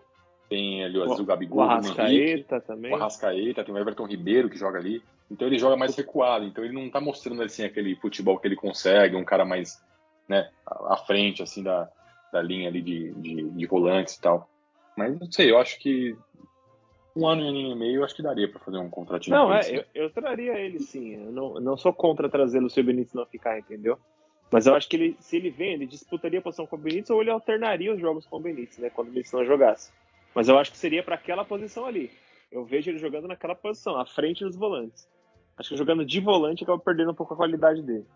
tem 0.48 0.84
ali 0.84 0.98
o 0.98 1.02
Azul 1.02 1.24
O 1.24 1.26
Gabigol, 1.26 1.60
o 1.60 1.64
Henrique, 1.64 1.88
Arrascaeta 2.00 2.60
também. 2.60 2.92
o 2.92 2.94
Arrascaeta, 2.96 3.64
tem 3.64 3.74
o 3.74 3.78
Everton 3.78 4.06
Ribeiro 4.06 4.48
que 4.48 4.58
joga 4.58 4.78
ali. 4.78 5.02
Então 5.30 5.48
ele 5.48 5.58
joga 5.58 5.76
mais 5.76 5.96
recuado, 5.96 6.44
então 6.44 6.62
ele 6.64 6.74
não 6.74 6.88
tá 6.90 7.00
mostrando 7.00 7.42
assim 7.42 7.64
aquele 7.64 7.96
futebol 7.96 8.38
que 8.38 8.46
ele 8.46 8.56
consegue, 8.56 9.16
um 9.16 9.24
cara 9.24 9.44
mais 9.44 9.82
né, 10.28 10.48
à 10.66 10.94
à 10.94 10.96
frente 10.98 11.42
assim 11.42 11.62
da, 11.64 11.88
da 12.32 12.40
linha 12.42 12.68
ali 12.68 12.80
de, 12.82 13.12
de, 13.14 13.50
de 13.50 13.66
volantes 13.66 14.14
e 14.14 14.20
tal. 14.20 14.48
Mas 14.96 15.18
não 15.18 15.30
sei, 15.32 15.50
eu 15.50 15.58
acho 15.58 15.78
que 15.80 16.16
um 17.14 17.26
ano 17.26 17.42
e 17.42 17.74
meio 17.74 18.00
eu 18.00 18.04
acho 18.04 18.14
que 18.14 18.22
daria 18.22 18.48
pra 18.48 18.60
fazer 18.60 18.78
um 18.78 18.88
contratinho. 18.88 19.36
Não, 19.36 19.52
é, 19.52 19.60
eu, 19.70 19.84
eu 19.94 20.10
traria 20.10 20.58
ele 20.58 20.78
sim. 20.80 21.14
Eu 21.14 21.32
não, 21.32 21.54
não 21.54 21.76
sou 21.76 21.92
contra 21.92 22.28
se 22.48 22.80
o 22.80 22.84
Benítez 22.84 23.14
não 23.14 23.26
ficar, 23.26 23.58
entendeu? 23.58 23.98
Mas 24.50 24.66
eu 24.66 24.74
acho 24.74 24.88
que 24.88 24.96
ele, 24.96 25.16
se 25.20 25.36
ele 25.36 25.50
vem, 25.50 25.74
ele 25.74 25.86
disputaria 25.86 26.38
a 26.38 26.42
posição 26.42 26.66
com 26.66 26.76
o 26.76 26.78
Benítez 26.78 27.10
ou 27.10 27.20
ele 27.20 27.30
alternaria 27.30 27.92
os 27.92 28.00
jogos 28.00 28.26
com 28.26 28.36
o 28.36 28.40
Benítez, 28.40 28.78
né? 28.78 28.90
Quando 28.90 29.08
o 29.08 29.10
Benítez 29.10 29.32
não 29.32 29.44
jogasse. 29.44 29.92
Mas 30.34 30.48
eu 30.48 30.58
acho 30.58 30.70
que 30.70 30.78
seria 30.78 31.02
para 31.02 31.14
aquela 31.14 31.44
posição 31.44 31.86
ali. 31.86 32.10
Eu 32.50 32.64
vejo 32.64 32.90
ele 32.90 32.98
jogando 32.98 33.28
naquela 33.28 33.54
posição, 33.54 33.98
à 33.98 34.04
frente 34.04 34.44
dos 34.44 34.56
volantes. 34.56 35.08
Acho 35.56 35.70
que 35.70 35.76
jogando 35.76 36.04
de 36.04 36.20
volante 36.20 36.64
acaba 36.64 36.78
perdendo 36.78 37.12
um 37.12 37.14
pouco 37.14 37.34
a 37.34 37.36
qualidade 37.36 37.82
dele. 37.82 38.06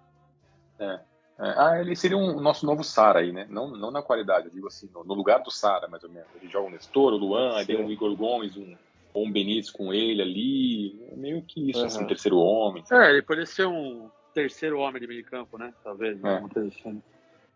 É, 0.79 1.01
ah, 1.39 1.79
ele 1.81 1.95
seria 1.95 2.17
um 2.17 2.41
nosso 2.41 2.65
novo 2.65 2.83
Sara 2.83 3.21
aí, 3.21 3.31
né? 3.31 3.47
Não, 3.51 3.69
não 3.69 3.91
na 3.91 4.03
qualidade, 4.03 4.47
eu 4.47 4.53
digo 4.53 4.69
assim, 4.69 4.89
no, 4.93 5.05
no 5.05 5.15
lugar 5.15 5.43
do 5.43 5.51
Sara, 5.51 5.87
mais 5.87 6.03
ou 6.03 6.11
menos. 6.11 6.29
Ele 6.35 6.51
joga 6.51 6.69
o 6.69 6.71
Nestor, 6.71 7.13
o 7.13 7.17
Luan, 7.17 7.57
aí 7.57 7.67
tem 7.67 7.83
um 7.83 7.91
Igor 7.91 8.15
Gomes, 8.17 8.57
um, 8.57 8.75
um 9.23 9.31
Benítez 9.33 9.71
com 9.71 9.93
ele 9.93 10.21
ali. 10.23 11.09
É 11.13 11.17
meio 11.17 11.43
que 11.43 11.71
isso, 11.71 11.81
Uhum. 11.81 11.87
assim, 11.87 12.07
terceiro 12.07 12.39
homem. 12.39 12.83
É, 12.91 13.11
ele 13.11 13.23
poderia 13.23 13.47
ser 13.47 13.67
um 13.67 14.11
terceiro 14.35 14.79
homem 14.79 15.01
de 15.01 15.07
meio 15.07 15.25
campo, 15.25 15.57
né? 15.59 15.73
Talvez. 15.83 16.23
É. 16.23 16.39
Uma 16.39 16.49
coisa 16.49 16.69
assim. 16.69 17.03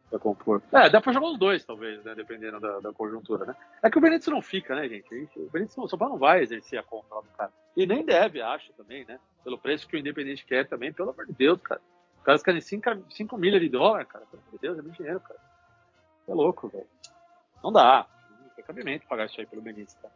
pra 0.08 0.18
compor. 0.18 0.60
É, 0.72 0.88
dá 0.90 1.00
pra 1.00 1.12
jogar 1.12 1.28
os 1.28 1.38
dois, 1.38 1.64
talvez, 1.64 2.02
né? 2.04 2.14
Dependendo 2.16 2.58
da, 2.58 2.80
da 2.80 2.92
conjuntura, 2.92 3.44
né? 3.44 3.54
É 3.82 3.88
que 3.90 3.96
o 3.98 4.00
Benítez 4.00 4.26
não 4.26 4.42
fica, 4.42 4.74
né, 4.74 4.88
gente? 4.88 5.06
O 5.36 5.48
Benítez 5.50 5.76
não, 5.76 5.84
o 5.84 5.88
São 5.88 5.98
Paulo 5.98 6.14
não 6.14 6.18
vai 6.20 6.42
exercer 6.42 6.78
a 6.78 6.82
compra 6.82 7.14
lá 7.16 7.20
do 7.20 7.28
cara. 7.36 7.52
E 7.76 7.86
nem 7.86 8.04
deve, 8.04 8.40
acho 8.42 8.72
também, 8.72 9.04
né? 9.04 9.20
Pelo 9.44 9.56
preço 9.58 9.86
que 9.86 9.94
o 9.96 9.98
Independente 9.98 10.44
quer 10.44 10.66
também, 10.68 10.92
pelo 10.92 11.10
amor 11.10 11.26
de 11.26 11.32
Deus, 11.34 11.60
cara. 11.62 11.80
Os 12.18 12.24
caras 12.24 12.42
querem 12.42 12.60
5 12.60 13.38
milhas 13.38 13.60
de 13.60 13.68
dólar, 13.68 14.04
cara. 14.04 14.24
Pelo 14.26 14.42
amor 14.42 14.52
de 14.52 14.58
Deus, 14.58 14.78
é 14.78 14.82
muito 14.82 14.96
dinheiro, 14.96 15.20
cara. 15.20 15.40
É 16.28 16.34
louco, 16.34 16.68
velho. 16.68 16.86
Não 17.62 17.72
dá. 17.72 18.06
Não 18.42 18.48
tem 18.50 18.64
cabimento 18.64 19.06
pagar 19.06 19.26
isso 19.26 19.40
aí 19.40 19.46
pelo 19.46 19.62
Benítez, 19.62 19.94
cara. 19.94 20.12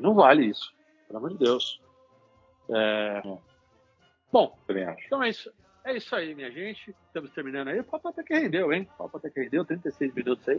Não 0.00 0.14
vale 0.14 0.46
isso. 0.46 0.72
Pelo 1.12 1.26
amor 1.26 1.30
de 1.32 1.44
Deus. 1.44 1.78
É... 2.70 3.22
Bom, 4.32 4.58
Também 4.66 4.84
acho. 4.84 5.04
então 5.04 5.22
é 5.22 5.28
isso. 5.28 5.52
É 5.84 5.94
isso 5.94 6.16
aí, 6.16 6.34
minha 6.34 6.50
gente. 6.50 6.94
Estamos 7.06 7.30
terminando 7.32 7.68
aí. 7.68 7.80
O 7.80 7.84
papo 7.84 8.08
até 8.08 8.22
que 8.22 8.32
rendeu, 8.32 8.72
hein? 8.72 8.88
O 8.94 8.96
papo 9.02 9.18
até 9.18 9.28
que 9.28 9.40
rendeu, 9.40 9.62
36 9.62 10.14
minutos 10.14 10.48
aí. 10.48 10.58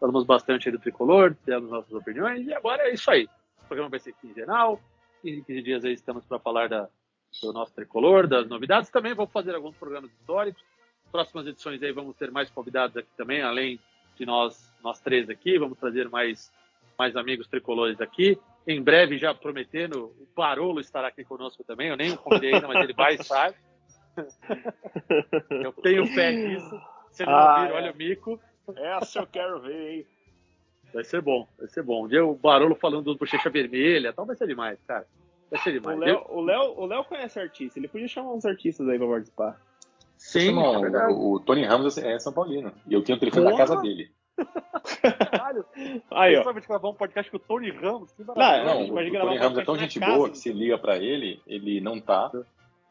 Falamos 0.00 0.24
bastante 0.24 0.68
aí 0.68 0.72
do 0.72 0.78
tricolor, 0.78 1.36
demos 1.44 1.70
nossas 1.70 1.92
opiniões 1.92 2.46
e 2.46 2.54
agora 2.54 2.88
é 2.88 2.94
isso 2.94 3.10
aí. 3.10 3.28
O 3.62 3.66
programa 3.66 3.90
vai 3.90 4.00
ser 4.00 4.14
quinzenal. 4.14 4.80
15, 5.20 5.42
15 5.42 5.62
dias 5.62 5.84
aí 5.84 5.92
estamos 5.92 6.24
para 6.24 6.38
falar 6.38 6.68
da, 6.70 6.88
do 7.42 7.52
nosso 7.52 7.74
tricolor, 7.74 8.26
das 8.26 8.48
novidades. 8.48 8.88
Também 8.88 9.14
vou 9.14 9.26
fazer 9.26 9.54
alguns 9.54 9.76
programas 9.76 10.10
históricos. 10.12 10.64
Próximas 11.10 11.46
edições 11.46 11.82
aí 11.82 11.92
vamos 11.92 12.16
ter 12.16 12.30
mais 12.30 12.50
convidados 12.50 12.96
aqui 12.96 13.10
também, 13.14 13.42
além 13.42 13.78
de 14.16 14.24
nós, 14.24 14.72
nós 14.82 15.00
três 15.00 15.28
aqui. 15.28 15.58
Vamos 15.58 15.78
trazer 15.78 16.08
mais, 16.08 16.50
mais 16.98 17.14
amigos 17.14 17.46
tricolores 17.46 18.00
aqui. 18.00 18.40
Em 18.66 18.80
breve, 18.82 19.18
já 19.18 19.34
prometendo, 19.34 20.14
o 20.20 20.28
Barolo 20.36 20.80
estará 20.80 21.08
aqui 21.08 21.24
conosco 21.24 21.64
também. 21.64 21.88
Eu 21.88 21.96
nem 21.96 22.12
o 22.12 22.16
convidei 22.18 22.54
ainda, 22.54 22.68
mas 22.68 22.82
ele 22.84 22.92
vai 22.92 23.14
estar. 23.14 23.52
Eu 25.50 25.72
tenho 25.72 26.06
fé 26.06 26.32
nisso. 26.32 26.80
Se 27.10 27.22
ele 27.22 27.30
não 27.30 27.38
Ah, 27.38 27.66
é. 27.68 27.72
olha 27.72 27.92
o 27.92 27.96
mico. 27.96 28.40
Essa 28.76 29.20
eu 29.20 29.26
quero 29.26 29.60
ver, 29.60 29.90
hein? 29.90 30.06
Vai 30.94 31.02
ser 31.04 31.20
bom, 31.20 31.48
vai 31.58 31.66
ser 31.68 31.82
bom. 31.82 32.04
Um 32.04 32.08
dia 32.08 32.24
o 32.24 32.34
Barolo 32.34 32.74
falando 32.76 33.04
do 33.12 33.16
Bochecha 33.18 33.50
Vermelha, 33.50 34.12
tal, 34.12 34.24
vai 34.24 34.36
ser 34.36 34.46
demais, 34.46 34.78
cara. 34.86 35.06
Vai 35.50 35.60
ser 35.60 35.70
O 35.70 35.72
demais. 35.72 35.98
Léo, 35.98 36.24
o, 36.28 36.40
Léo, 36.40 36.78
o 36.78 36.86
Léo 36.86 37.04
conhece 37.04 37.40
artista, 37.40 37.78
ele 37.78 37.88
podia 37.88 38.06
chamar 38.06 38.32
uns 38.34 38.44
artistas 38.44 38.88
aí 38.88 38.98
pra 38.98 39.08
participar. 39.08 39.60
Sim, 40.16 40.52
não, 40.54 40.84
é 40.86 41.08
o, 41.08 41.32
o 41.32 41.40
Tony 41.40 41.64
Ramos 41.64 41.98
é 41.98 42.18
São 42.18 42.32
Paulino. 42.32 42.72
E 42.86 42.94
eu 42.94 43.02
tenho 43.02 43.16
o 43.16 43.20
telefone 43.20 43.44
da 43.44 43.50
Porra! 43.50 43.66
casa 43.66 43.80
dele. 43.82 44.10
Caralho. 45.30 45.64
Aí, 46.10 46.36
ó. 46.36 46.44
Sabe 46.44 46.60
de 46.60 46.66
gravar 46.66 46.88
um 46.88 46.94
podcast 46.94 47.30
com 47.30 47.36
o 47.36 47.40
Tony 47.40 47.70
Ramos? 47.70 48.12
Que 48.12 48.24
Não, 48.24 48.34
maravilha. 48.34 48.74
Não, 48.74 48.80
o, 48.80 48.84
o 48.84 48.88
Tony 48.96 49.18
um 49.38 49.40
Ramos 49.40 49.58
é 49.58 49.64
tão 49.64 49.76
gente 49.78 50.00
boa 50.00 50.30
que 50.30 50.38
se 50.38 50.52
liga 50.52 50.78
pra 50.78 50.96
ele, 50.96 51.40
ele 51.46 51.80
não 51.80 52.00
tá. 52.00 52.30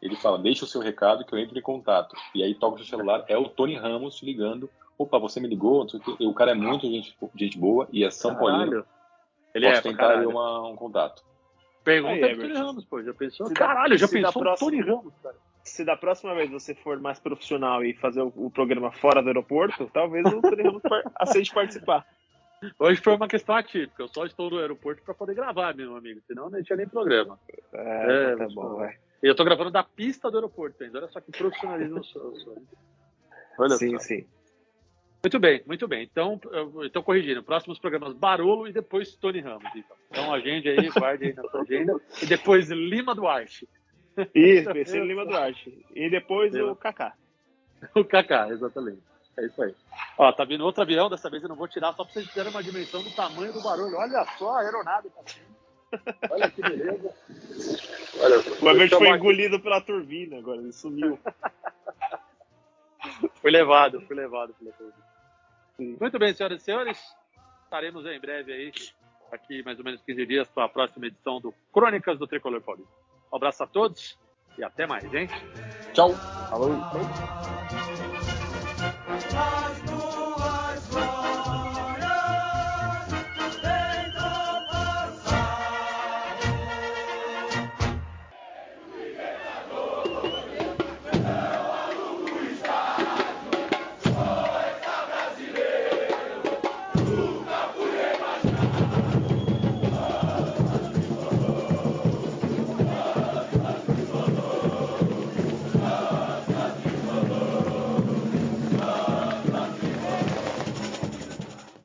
Ele 0.02 0.16
fala, 0.16 0.40
deixa 0.40 0.66
o 0.66 0.68
seu 0.68 0.82
recado 0.82 1.24
que 1.26 1.34
eu 1.34 1.40
entro 1.40 1.58
em 1.58 1.62
contato. 1.62 2.16
E 2.34 2.44
aí 2.44 2.56
toca 2.56 2.76
o 2.76 2.78
seu 2.80 2.88
celular, 2.88 3.24
é 3.28 3.38
o 3.38 3.48
Tony 3.48 3.76
Ramos 3.76 4.22
ligando. 4.24 4.70
Opa, 4.98 5.20
você 5.20 5.40
me 5.40 5.48
ligou? 5.48 5.82
não 5.82 5.90
sei 5.90 6.00
o 6.00 6.04
quê. 6.04 6.16
E 6.20 6.28
o 6.28 6.34
cara 6.34 6.52
é 6.52 6.56
muito 6.56 6.88
gente, 6.88 7.16
gente 7.36 7.58
boa 7.58 7.88
e 7.92 8.04
é 8.04 8.12
São 8.12 8.36
Paulino. 8.36 8.60
Caralho. 8.72 8.86
Ele 9.54 9.68
Posso 9.68 9.80
é, 9.80 9.82
tentar 9.82 10.18
aí 10.20 10.26
uma- 10.26 10.68
um 10.68 10.76
contato. 10.76 11.24
Pergunta 11.84 12.26
Aí, 12.26 12.36
Tony. 12.36 12.54
Ramos, 12.54 12.86
pô. 12.86 13.02
Já 13.02 13.14
pensou? 13.14 13.48
Se 13.48 13.54
Caralho, 13.54 13.98
já 13.98 14.08
pensou 14.08 14.42
no 14.42 14.48
próxima- 14.48 14.72
Tony 14.72 14.82
Ramos, 14.82 15.14
cara. 15.22 15.36
Se 15.64 15.86
da 15.86 15.96
próxima 15.96 16.34
vez 16.34 16.50
você 16.50 16.74
for 16.74 17.00
mais 17.00 17.20
profissional 17.20 17.84
e 17.84 17.94
fazer 17.94 18.22
o, 18.22 18.34
o 18.36 18.50
programa 18.52 18.92
fora 18.92 19.22
do 19.22 19.28
aeroporto, 19.28 19.90
talvez 19.94 20.26
o 20.26 20.42
Tony 20.42 20.64
Ramos 20.64 20.82
par- 20.88 21.04
aceite 21.16 21.54
participar. 21.54 22.06
Hoje 22.78 23.02
foi 23.02 23.16
uma 23.16 23.28
questão 23.28 23.56
atípica. 23.56 24.04
Eu 24.04 24.08
só 24.08 24.26
estou 24.26 24.50
no 24.50 24.60
aeroporto 24.60 25.02
para 25.04 25.14
poder 25.14 25.34
gravar, 25.36 25.76
meu 25.76 25.96
amigo. 25.96 26.20
Senão 26.28 26.50
não 26.50 26.62
tinha 26.64 26.78
nem 26.78 26.88
programa. 26.88 27.40
É, 27.74 28.32
É, 28.34 28.36
tá 28.36 28.48
bom, 28.54 28.76
vai. 28.76 28.96
E 29.24 29.28
eu 29.28 29.36
tô 29.36 29.44
gravando 29.44 29.72
da 29.72 29.84
pista 29.84 30.30
do 30.30 30.38
aeroporto 30.38 30.84
ainda. 30.84 31.00
Olha 31.00 31.08
só 31.08 31.20
que 31.22 31.32
profissionalismo 31.32 31.98
eu 32.00 32.04
sou. 32.04 32.64
Olha 33.58 33.76
sim, 33.78 33.92
só. 33.92 34.00
sim. 34.00 34.26
Muito 35.24 35.40
bem, 35.40 35.62
muito 35.68 35.88
bem. 35.88 36.04
Então, 36.12 36.40
eu 36.52 36.86
estou 36.86 37.04
corrigindo. 37.04 37.44
Próximos 37.44 37.78
programas 37.78 38.14
Barolo 38.14 38.68
e 38.68 38.74
depois 38.74 39.16
Tony 39.16 39.40
Ramos. 39.40 39.70
Então, 39.76 39.98
então 40.10 40.34
agende 40.34 40.68
aí, 40.70 40.90
guarde 40.90 41.26
aí 41.26 41.34
na 41.34 41.44
sua 41.44 41.62
agenda. 41.62 41.96
E 42.22 42.26
depois 42.26 42.70
Lima 42.72 43.14
Duarte. 43.14 43.68
Isso, 44.34 44.70
PC 44.74 45.00
Lima 45.00 45.26
Duarte. 45.26 45.86
E 45.96 46.10
depois 46.10 46.54
o 46.56 46.76
Kaká. 46.76 47.14
O 47.96 48.06
Kaká, 48.06 48.48
exatamente. 48.50 49.02
É 49.38 49.46
isso 49.46 49.64
aí. 49.64 49.74
Ó, 50.18 50.32
tá 50.32 50.44
vindo 50.46 50.64
outro 50.64 50.84
avião, 50.84 51.10
dessa 51.10 51.30
vez 51.30 51.42
eu 51.42 51.50
não 51.50 51.56
vou 51.56 51.68
tirar, 51.68 51.94
só 51.94 52.04
para 52.04 52.14
vocês 52.14 52.32
terem 52.32 52.52
uma 52.52 52.62
dimensão 52.62 53.02
do 53.02 53.10
tamanho 53.12 53.52
do 53.52 53.62
barulho. 53.62 53.98
Olha 53.98 54.24
só 54.38 54.56
a 54.56 54.62
aeronave 54.62 55.10
tá. 55.10 55.22
Olha 56.30 56.50
que 56.50 56.62
beleza. 56.62 57.14
Olha. 58.22 58.38
O 58.62 58.70
Everton 58.70 58.98
foi 58.98 59.10
engolido 59.10 59.60
pela 59.60 59.82
turbina 59.82 60.38
agora, 60.38 60.62
ele 60.62 60.72
sumiu. 60.72 61.20
Fui 63.42 63.52
levado, 63.52 64.02
fui 64.02 64.16
levado 64.16 64.54
pela 64.54 64.72
turbina. 64.74 65.12
Muito 66.00 66.20
bem, 66.20 66.34
senhoras 66.34 66.62
e 66.62 66.64
senhores. 66.64 67.16
Estaremos 67.64 68.06
em 68.06 68.20
breve 68.20 68.54
aí, 68.54 68.72
aqui 69.32 69.64
mais 69.64 69.80
ou 69.80 69.86
menos 69.86 70.02
15 70.02 70.26
dias, 70.26 70.48
para 70.50 70.66
a 70.66 70.70
próxima 70.70 71.08
edição 71.08 71.42
do 71.42 71.54
Crônicas 71.74 72.20
do 72.20 72.28
Tricolor 72.28 72.62
Paulista. 72.62 73.01
Um 73.32 73.38
abraço 73.38 73.64
a 73.64 73.68
todos 73.68 74.18
e 74.58 74.64
até 74.64 74.86
mais, 74.86 75.12
hein? 75.14 75.30
Tchau! 75.94 76.14
Falou! 76.50 76.72